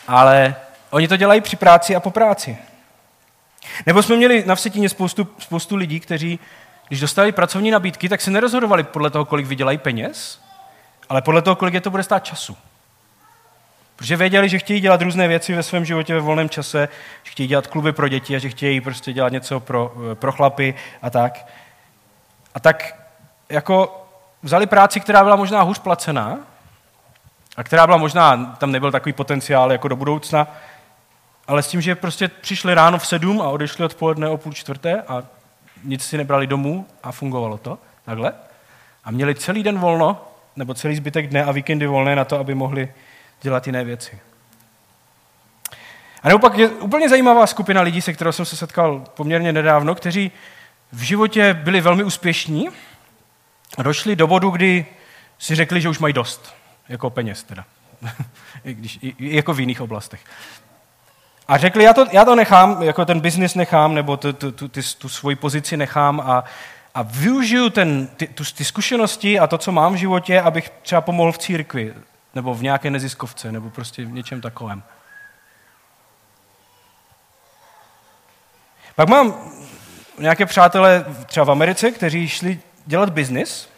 Ale 0.08 0.56
oni 0.92 1.08
to 1.08 1.18
dělají 1.18 1.42
při 1.42 1.56
práci 1.56 1.96
a 1.96 2.00
po 2.00 2.12
práci. 2.12 2.58
Nebo 3.86 4.04
jsme 4.04 4.16
měli 4.16 4.44
na 4.48 4.56
Vsetíně 4.56 4.90
spoustu, 4.90 5.28
spoustu 5.40 5.76
lidí, 5.76 6.00
kteří, 6.00 6.40
když 6.88 7.00
dostali 7.00 7.32
pracovní 7.32 7.72
nabídky, 7.72 8.10
tak 8.10 8.22
se 8.22 8.32
nerozhodovali 8.32 8.84
podle 8.84 9.10
toho, 9.10 9.26
kolik 9.26 9.46
vydělají 9.46 9.78
peněz, 9.78 10.42
ale 11.10 11.22
podle 11.22 11.42
toho, 11.42 11.56
kolik 11.56 11.74
je 11.74 11.82
to 11.82 11.90
bude 11.90 12.04
stát 12.04 12.26
času. 12.26 12.58
Protože 13.96 14.18
věděli, 14.18 14.50
že 14.50 14.60
chtějí 14.60 14.80
dělat 14.80 15.02
různé 15.02 15.28
věci 15.28 15.54
ve 15.54 15.64
svém 15.64 15.86
životě 15.86 16.14
ve 16.14 16.20
volném 16.20 16.50
čase, 16.50 16.90
že 17.24 17.32
chtějí 17.32 17.50
dělat 17.50 17.68
kluby 17.68 17.92
pro 17.92 18.08
děti 18.08 18.36
a 18.36 18.40
že 18.40 18.50
chtějí 18.50 18.82
prostě 18.82 19.14
dělat 19.14 19.32
něco 19.32 19.60
pro, 19.60 19.94
pro 20.14 20.32
chlapy 20.32 20.76
a 21.02 21.10
tak. 21.10 21.46
A 22.56 22.60
tak 22.60 22.96
jako 23.50 24.06
vzali 24.44 24.68
práci, 24.68 25.00
která 25.00 25.24
byla 25.24 25.36
možná 25.36 25.62
hůř 25.62 25.80
placená 25.80 26.38
a 27.58 27.64
která 27.64 27.88
byla 27.88 27.98
možná, 27.98 28.56
tam 28.60 28.72
nebyl 28.72 28.92
takový 28.92 29.14
potenciál 29.14 29.72
jako 29.72 29.88
do 29.88 29.96
budoucna, 29.96 30.48
ale 31.52 31.64
s 31.64 31.68
tím, 31.68 31.82
že 31.82 31.96
prostě 31.96 32.28
přišli 32.28 32.74
ráno 32.74 32.98
v 32.98 33.08
sedm 33.08 33.42
a 33.42 33.50
odešli 33.50 33.86
odpoledne 33.86 34.28
o 34.28 34.38
půl 34.38 34.54
čtvrté 34.54 35.02
a 35.02 35.24
nic 35.84 36.04
si 36.04 36.18
nebrali 36.18 36.48
domů 36.48 36.86
a 37.04 37.12
fungovalo 37.12 37.58
to 37.58 37.78
takhle. 38.06 38.34
A 39.04 39.12
měli 39.12 39.36
celý 39.36 39.64
den 39.64 39.80
volno, 39.80 40.22
nebo 40.56 40.74
celý 40.74 40.96
zbytek 40.96 41.28
dne 41.28 41.44
a 41.44 41.52
víkendy 41.52 41.88
volné 41.88 42.16
na 42.16 42.26
to, 42.26 42.40
aby 42.40 42.56
mohli 42.56 42.94
dělat 43.42 43.68
jiné 43.68 43.84
věci. 43.84 44.20
A 46.24 46.28
nebo 46.28 46.40
pak 46.40 46.58
je 46.58 46.70
úplně 46.70 47.10
zajímavá 47.10 47.48
skupina 47.48 47.82
lidí, 47.82 48.02
se 48.02 48.14
kterou 48.14 48.32
jsem 48.32 48.46
se 48.46 48.56
setkal 48.56 49.04
poměrně 49.14 49.54
nedávno, 49.54 49.96
kteří 49.96 50.32
v 50.92 51.02
životě 51.02 51.54
byli 51.54 51.82
velmi 51.82 52.04
úspěšní 52.04 52.70
a 53.78 53.84
došli 53.84 54.16
do 54.16 54.28
bodu, 54.28 54.50
kdy 54.50 54.86
si 55.40 55.56
řekli, 55.56 55.82
že 55.82 55.90
už 55.90 56.00
mají 56.00 56.14
dost, 56.14 56.56
jako 56.90 57.10
peněz 57.10 57.44
teda, 57.44 57.66
I 58.64 58.74
když, 58.74 59.00
i 59.02 59.36
jako 59.36 59.54
v 59.54 59.60
jiných 59.60 59.82
oblastech. 59.82 60.22
A 61.48 61.58
řekli, 61.58 61.84
já 61.84 61.94
to, 61.94 62.06
já 62.12 62.26
to 62.26 62.36
nechám, 62.36 62.84
jako 62.84 63.06
ten 63.06 63.20
biznis 63.20 63.56
nechám, 63.56 63.94
nebo 63.94 64.18
tu, 64.18 64.34
tu, 64.34 64.52
tu, 64.52 64.68
tu, 64.68 64.82
tu 64.98 65.10
svoji 65.10 65.36
pozici 65.36 65.78
nechám 65.78 66.20
a, 66.20 66.44
a 66.96 67.02
využiju 67.02 67.70
ten, 67.70 68.08
ty, 68.08 68.28
tu, 68.28 68.44
ty 68.58 68.66
zkušenosti 68.66 69.40
a 69.40 69.48
to, 69.48 69.58
co 69.58 69.72
mám 69.72 69.94
v 69.94 69.98
životě, 69.98 70.42
abych 70.42 70.72
třeba 70.82 71.02
pomohl 71.02 71.32
v 71.32 71.38
církvi, 71.38 71.94
nebo 72.36 72.54
v 72.54 72.64
nějaké 72.64 72.90
neziskovce, 72.90 73.52
nebo 73.52 73.70
prostě 73.70 74.06
v 74.06 74.12
něčem 74.12 74.42
takovém. 74.42 74.84
Pak 78.96 79.10
mám 79.10 79.52
nějaké 80.20 80.46
přátelé 80.46 81.06
třeba 81.26 81.44
v 81.44 81.52
Americe, 81.52 81.92
kteří 81.92 82.30
šli 82.30 82.60
dělat 82.86 83.10
biznis, 83.10 83.70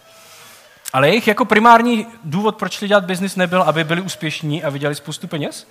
ale 0.94 1.10
jejich 1.10 1.28
jako 1.28 1.46
primární 1.46 2.08
důvod, 2.24 2.56
proč 2.56 2.74
šli 2.74 2.88
dělat 2.88 3.06
biznis, 3.06 3.36
nebyl, 3.36 3.62
aby 3.62 3.84
byli 3.84 4.02
úspěšní 4.02 4.64
a 4.64 4.70
vydělali 4.70 4.96
spoustu 4.96 5.28
peněz, 5.28 5.68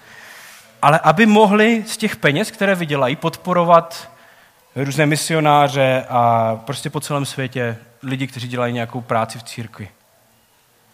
ale 0.83 0.99
aby 0.99 1.27
mohli 1.27 1.85
z 1.87 1.97
těch 1.97 2.17
peněz, 2.17 2.51
které 2.51 2.75
vydělají, 2.75 3.17
podporovat 3.17 4.11
různé 4.77 5.07
misionáře 5.07 6.05
a 6.09 6.57
prostě 6.57 6.91
po 6.91 7.01
celém 7.01 7.27
světě 7.27 7.77
lidi, 8.03 8.27
kteří 8.27 8.49
dělají 8.49 8.75
nějakou 8.75 9.01
práci 9.01 9.39
v 9.39 9.43
církvi. 9.43 9.89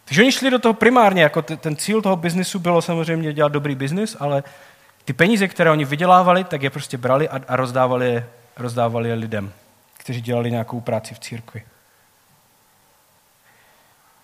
Takže 0.05 0.23
oni 0.23 0.33
šli 0.33 0.51
do 0.51 0.59
toho 0.59 0.75
primárně, 0.75 1.23
jako 1.23 1.43
ten 1.43 1.77
cíl 1.77 2.03
toho 2.03 2.17
biznisu 2.17 2.59
bylo 2.59 2.83
samozřejmě 2.83 3.33
dělat 3.33 3.53
dobrý 3.53 3.75
biznis, 3.75 4.17
ale 4.21 4.43
ty 5.05 5.13
peníze, 5.13 5.49
které 5.49 5.71
oni 5.71 5.85
vydělávali, 5.85 6.45
tak 6.45 6.63
je 6.63 6.71
prostě 6.71 6.99
brali 6.99 7.29
a, 7.29 7.41
a 7.49 7.57
rozdávali, 7.57 8.11
je, 8.11 8.29
rozdávali 8.57 9.09
je 9.09 9.15
lidem, 9.15 9.53
kteří 9.97 10.21
dělali 10.21 10.51
nějakou 10.51 10.81
práci 10.81 11.15
v 11.15 11.19
církvi. 11.19 11.63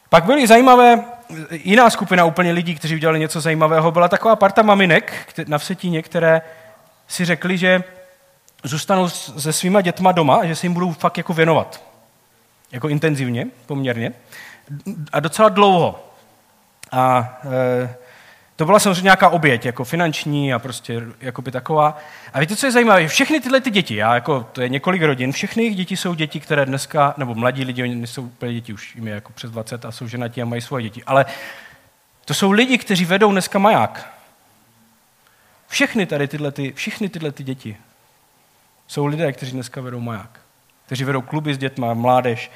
Pak 0.08 0.24
byly 0.24 0.46
zajímavé, 0.46 1.04
jiná 1.50 1.90
skupina 1.90 2.24
úplně 2.24 2.52
lidí, 2.52 2.74
kteří 2.74 2.94
udělali 2.94 3.18
něco 3.18 3.40
zajímavého, 3.40 3.92
byla 3.92 4.08
taková 4.08 4.36
parta 4.36 4.62
maminek 4.62 5.34
na 5.46 5.58
Vsetíně, 5.58 6.02
které 6.02 6.42
si 7.08 7.24
řekli, 7.24 7.58
že 7.58 7.84
zůstanou 8.64 9.08
se 9.08 9.52
svýma 9.52 9.80
dětma 9.80 10.12
doma 10.12 10.36
a 10.36 10.46
že 10.46 10.56
se 10.56 10.66
jim 10.66 10.74
budou 10.74 10.92
fakt 10.92 11.18
jako 11.18 11.32
věnovat. 11.32 11.82
Jako 12.72 12.88
intenzivně, 12.88 13.46
poměrně 13.66 14.12
a 15.12 15.20
docela 15.20 15.48
dlouho. 15.48 16.10
A 16.92 17.38
e, 17.44 17.94
to 18.56 18.64
byla 18.64 18.78
samozřejmě 18.78 19.02
nějaká 19.02 19.28
oběť, 19.28 19.66
jako 19.66 19.84
finanční 19.84 20.54
a 20.54 20.58
prostě 20.58 21.02
jako 21.20 21.42
by 21.42 21.50
taková. 21.50 21.98
A 22.32 22.40
víte, 22.40 22.56
co 22.56 22.66
je 22.66 22.72
zajímavé? 22.72 23.08
Všechny 23.08 23.40
tyhle 23.40 23.60
ty 23.60 23.70
děti, 23.70 23.94
já 23.94 24.14
jako, 24.14 24.48
to 24.52 24.62
je 24.62 24.68
několik 24.68 25.02
rodin, 25.02 25.32
všechny 25.32 25.62
jejich 25.62 25.76
děti 25.76 25.96
jsou 25.96 26.14
děti, 26.14 26.40
které 26.40 26.66
dneska, 26.66 27.14
nebo 27.16 27.34
mladí 27.34 27.64
lidi, 27.64 27.82
oni 27.82 27.94
nejsou 27.94 28.22
úplně 28.22 28.54
děti, 28.54 28.72
už 28.72 28.94
jim 28.94 29.06
je 29.06 29.14
jako 29.14 29.32
přes 29.32 29.50
20 29.50 29.84
a 29.84 29.92
jsou 29.92 30.08
ženatí 30.08 30.42
a 30.42 30.44
mají 30.44 30.62
svoje 30.62 30.82
děti. 30.82 31.04
Ale 31.04 31.26
to 32.24 32.34
jsou 32.34 32.50
lidi, 32.50 32.78
kteří 32.78 33.04
vedou 33.04 33.32
dneska 33.32 33.58
maják. 33.58 34.14
Všechny 35.68 36.06
tady 36.06 36.28
tyhle, 36.28 36.52
ty, 36.52 36.72
všechny 36.72 37.08
tyhle 37.08 37.32
ty 37.32 37.44
děti 37.44 37.76
jsou 38.86 39.06
lidé, 39.06 39.32
kteří 39.32 39.52
dneska 39.52 39.80
vedou 39.80 40.00
maják. 40.00 40.40
Kteří 40.86 41.04
vedou 41.04 41.22
kluby 41.22 41.54
s 41.54 41.58
dětma, 41.58 41.94
mládež, 41.94 42.50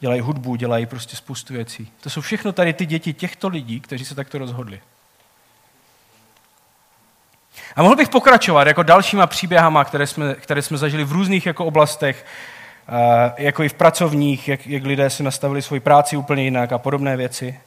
dělají 0.00 0.20
hudbu, 0.20 0.56
dělají 0.56 0.86
prostě 0.86 1.16
spoustu 1.16 1.54
věcí. 1.54 1.92
To 2.00 2.10
jsou 2.10 2.20
všechno 2.20 2.52
tady 2.52 2.72
ty 2.72 2.86
děti 2.86 3.12
těchto 3.12 3.48
lidí, 3.48 3.80
kteří 3.80 4.04
se 4.04 4.14
takto 4.14 4.38
rozhodli. 4.38 4.80
A 7.76 7.82
mohl 7.82 7.96
bych 7.96 8.08
pokračovat 8.08 8.66
jako 8.66 8.82
dalšíma 8.82 9.26
příběhama, 9.26 9.84
které 9.84 10.06
jsme, 10.06 10.34
které 10.34 10.62
jsme 10.62 10.78
zažili 10.78 11.04
v 11.04 11.12
různých 11.12 11.46
jako 11.46 11.64
oblastech, 11.64 12.26
jako 13.36 13.62
i 13.62 13.68
v 13.68 13.74
pracovních, 13.74 14.48
jak, 14.48 14.66
jak 14.66 14.84
lidé 14.84 15.10
si 15.10 15.22
nastavili 15.22 15.62
svoji 15.62 15.80
práci 15.80 16.16
úplně 16.16 16.42
jinak 16.42 16.72
a 16.72 16.78
podobné 16.78 17.16
věci. 17.16 17.60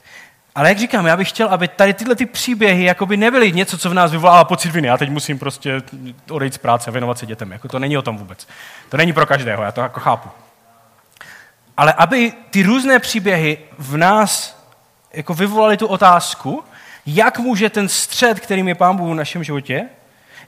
Ale 0.55 0.69
jak 0.69 0.77
říkám, 0.77 1.05
já 1.05 1.17
bych 1.17 1.29
chtěl, 1.29 1.47
aby 1.47 1.67
tady 1.67 1.93
tyhle 1.93 2.15
ty 2.15 2.25
příběhy 2.25 2.83
jakoby 2.83 3.17
nebyly 3.17 3.51
něco, 3.51 3.77
co 3.77 3.89
v 3.89 3.93
nás 3.93 4.11
vyvolává 4.11 4.43
pocit 4.43 4.71
viny. 4.71 4.87
Já 4.87 4.97
teď 4.97 5.09
musím 5.09 5.39
prostě 5.39 5.81
odejít 6.29 6.53
z 6.53 6.57
práce 6.57 6.89
a 6.89 6.91
věnovat 6.91 7.17
se 7.17 7.25
dětem. 7.25 7.51
Jako 7.51 7.67
to 7.67 7.79
není 7.79 7.97
o 7.97 8.01
tom 8.01 8.17
vůbec. 8.17 8.47
To 8.89 8.97
není 8.97 9.13
pro 9.13 9.25
každého, 9.25 9.63
já 9.63 9.71
to 9.71 9.81
jako 9.81 9.99
chápu 9.99 10.29
ale 11.77 11.93
aby 11.93 12.33
ty 12.49 12.63
různé 12.63 12.99
příběhy 12.99 13.57
v 13.77 13.97
nás 13.97 14.63
jako 15.13 15.33
vyvolaly 15.33 15.77
tu 15.77 15.87
otázku, 15.87 16.63
jak 17.05 17.39
může 17.39 17.69
ten 17.69 17.89
střed, 17.89 18.39
kterým 18.39 18.67
je 18.67 18.75
Pán 18.75 18.97
Bůh 18.97 19.11
v 19.11 19.15
našem 19.15 19.43
životě, 19.43 19.89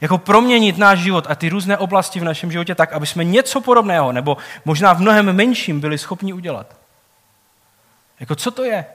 jako 0.02 0.18
proměnit 0.18 0.78
náš 0.78 1.00
život 1.00 1.26
a 1.30 1.36
ty 1.36 1.50
různé 1.50 1.78
oblasti 1.78 2.20
v 2.20 2.24
našem 2.24 2.52
životě 2.52 2.76
tak, 2.76 2.94
aby 2.94 3.06
jsme 3.06 3.24
něco 3.24 3.62
podobného, 3.62 4.12
nebo 4.12 4.38
možná 4.66 4.94
v 4.94 5.02
mnohem 5.02 5.34
menším 5.34 5.80
byli 5.80 5.98
schopni 5.98 6.34
udělat. 6.34 6.76
Jako 8.20 8.36
co 8.36 8.52
to 8.52 8.64
je? 8.64 8.86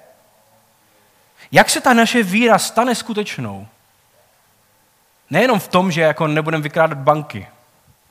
Jak 1.52 1.70
se 1.70 1.80
ta 1.80 1.92
naše 1.92 2.22
víra 2.22 2.58
stane 2.58 2.94
skutečnou? 2.94 3.66
Nejenom 5.30 5.61
v 5.61 5.68
tom, 5.68 5.92
že 5.92 6.00
jako 6.00 6.26
nebudeme 6.26 6.62
vykrádat 6.62 6.98
banky, 6.98 7.48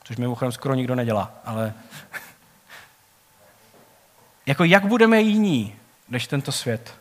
což 0.04 0.16
mimochodem 0.16 0.52
skoro 0.52 0.74
nikdo 0.74 0.94
nedělá, 0.94 1.32
ale 1.44 1.74
jako 4.46 4.64
jak 4.64 4.86
budeme 4.86 5.20
jiní 5.20 5.76
než 6.08 6.26
tento 6.26 6.52
svět? 6.52 6.99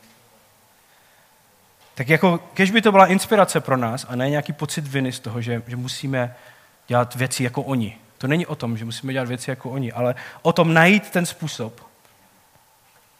Tak 1.99 2.09
jako, 2.09 2.39
kež 2.53 2.71
by 2.71 2.81
to 2.81 2.91
byla 2.91 3.05
inspirace 3.05 3.59
pro 3.59 3.77
nás 3.77 4.05
a 4.09 4.15
ne 4.15 4.29
nějaký 4.29 4.53
pocit 4.53 4.87
viny 4.87 5.11
z 5.11 5.19
toho, 5.19 5.41
že, 5.41 5.61
že 5.67 5.75
musíme 5.75 6.35
dělat 6.87 7.15
věci 7.15 7.43
jako 7.43 7.61
oni. 7.61 7.97
To 8.17 8.27
není 8.27 8.45
o 8.45 8.55
tom, 8.55 8.77
že 8.77 8.85
musíme 8.85 9.13
dělat 9.13 9.27
věci 9.27 9.49
jako 9.49 9.69
oni, 9.69 9.91
ale 9.91 10.15
o 10.41 10.53
tom 10.53 10.73
najít 10.73 11.09
ten 11.09 11.25
způsob. 11.25 11.81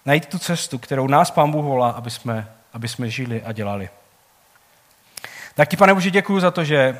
Najít 0.06 0.26
tu 0.26 0.40
cestu, 0.40 0.78
kterou 0.78 1.08
nás 1.08 1.32
Pán 1.32 1.52
Bůh 1.52 1.66
volá, 1.66 1.90
aby 1.90 2.10
jsme, 2.10 2.52
aby 2.74 2.88
jsme 2.88 3.10
žili 3.10 3.44
a 3.44 3.52
dělali. 3.52 3.90
Tak 5.56 5.70
ti, 5.70 5.78
pane 5.78 5.94
Bože, 5.94 6.12
děkuji 6.12 6.40
za 6.40 6.52
to, 6.52 6.64
že 6.64 7.00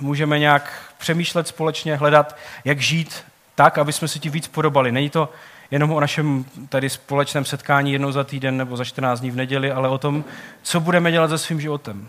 můžeme 0.00 0.38
nějak 0.38 0.92
přemýšlet 0.98 1.48
společně, 1.48 1.96
hledat, 1.96 2.36
jak 2.64 2.80
žít 2.80 3.24
tak, 3.54 3.78
aby 3.78 3.92
jsme 3.92 4.08
se 4.08 4.18
ti 4.18 4.30
víc 4.30 4.48
podobali. 4.48 4.92
Není 4.92 5.10
to 5.10 5.28
jenom 5.70 5.92
o 5.92 6.00
našem 6.00 6.44
tady 6.68 6.90
společném 6.90 7.44
setkání 7.44 7.92
jednou 7.92 8.12
za 8.12 8.24
týden 8.24 8.56
nebo 8.56 8.76
za 8.76 8.84
14 8.84 9.20
dní 9.20 9.30
v 9.30 9.36
neděli, 9.36 9.72
ale 9.72 9.88
o 9.88 9.98
tom, 9.98 10.24
co 10.62 10.80
budeme 10.80 11.12
dělat 11.12 11.28
se 11.28 11.38
svým 11.38 11.60
životem. 11.60 12.08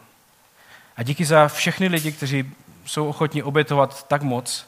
A 0.97 1.03
díky 1.03 1.25
za 1.25 1.47
všechny 1.47 1.87
lidi, 1.87 2.11
kteří 2.11 2.51
jsou 2.85 3.07
ochotní 3.07 3.43
obětovat 3.43 4.07
tak 4.07 4.21
moc, 4.21 4.67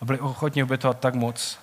a 0.00 0.04
byli 0.04 0.18
ochotni 0.18 0.62
obětovat 0.62 1.00
tak 1.00 1.14
moc. 1.14 1.58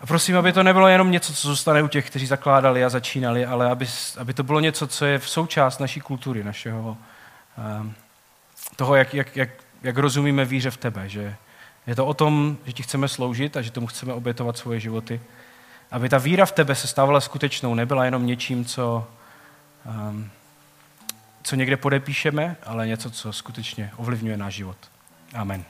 A 0.00 0.06
prosím, 0.06 0.38
aby 0.38 0.52
to 0.52 0.62
nebylo 0.62 0.88
jenom 0.88 1.10
něco, 1.10 1.34
co 1.34 1.48
zůstane 1.48 1.82
u 1.82 1.88
těch, 1.88 2.06
kteří 2.10 2.26
zakládali 2.26 2.84
a 2.84 2.88
začínali, 2.88 3.46
ale 3.46 3.70
aby, 3.70 3.86
aby 4.18 4.34
to 4.34 4.42
bylo 4.42 4.60
něco, 4.60 4.86
co 4.86 5.04
je 5.04 5.18
v 5.18 5.28
součást 5.28 5.78
naší 5.78 6.00
kultury, 6.00 6.44
našeho, 6.44 6.96
um, 7.80 7.94
toho, 8.76 8.94
jak, 8.94 9.14
jak, 9.14 9.36
jak, 9.36 9.48
jak 9.82 9.98
rozumíme 9.98 10.44
víře 10.44 10.70
v 10.70 10.76
tebe, 10.76 11.08
že 11.08 11.36
je 11.86 11.94
to 11.94 12.06
o 12.06 12.14
tom, 12.14 12.56
že 12.66 12.72
ti 12.72 12.82
chceme 12.82 13.08
sloužit 13.08 13.56
a 13.56 13.62
že 13.62 13.70
tomu 13.70 13.86
chceme 13.86 14.12
obětovat 14.12 14.58
svoje 14.58 14.80
životy. 14.80 15.20
Aby 15.90 16.08
ta 16.08 16.18
víra 16.18 16.46
v 16.46 16.52
tebe 16.52 16.74
se 16.74 16.86
stávala 16.86 17.20
skutečnou, 17.20 17.74
nebyla 17.74 18.04
jenom 18.04 18.26
něčím, 18.26 18.64
co, 18.64 19.08
um, 19.86 20.30
co 21.42 21.56
někde 21.56 21.76
podepíšeme, 21.76 22.56
ale 22.66 22.86
něco, 22.86 23.10
co 23.10 23.32
skutečně 23.32 23.90
ovlivňuje 23.96 24.36
náš 24.36 24.54
život. 24.54 24.76
Amen. 25.34 25.64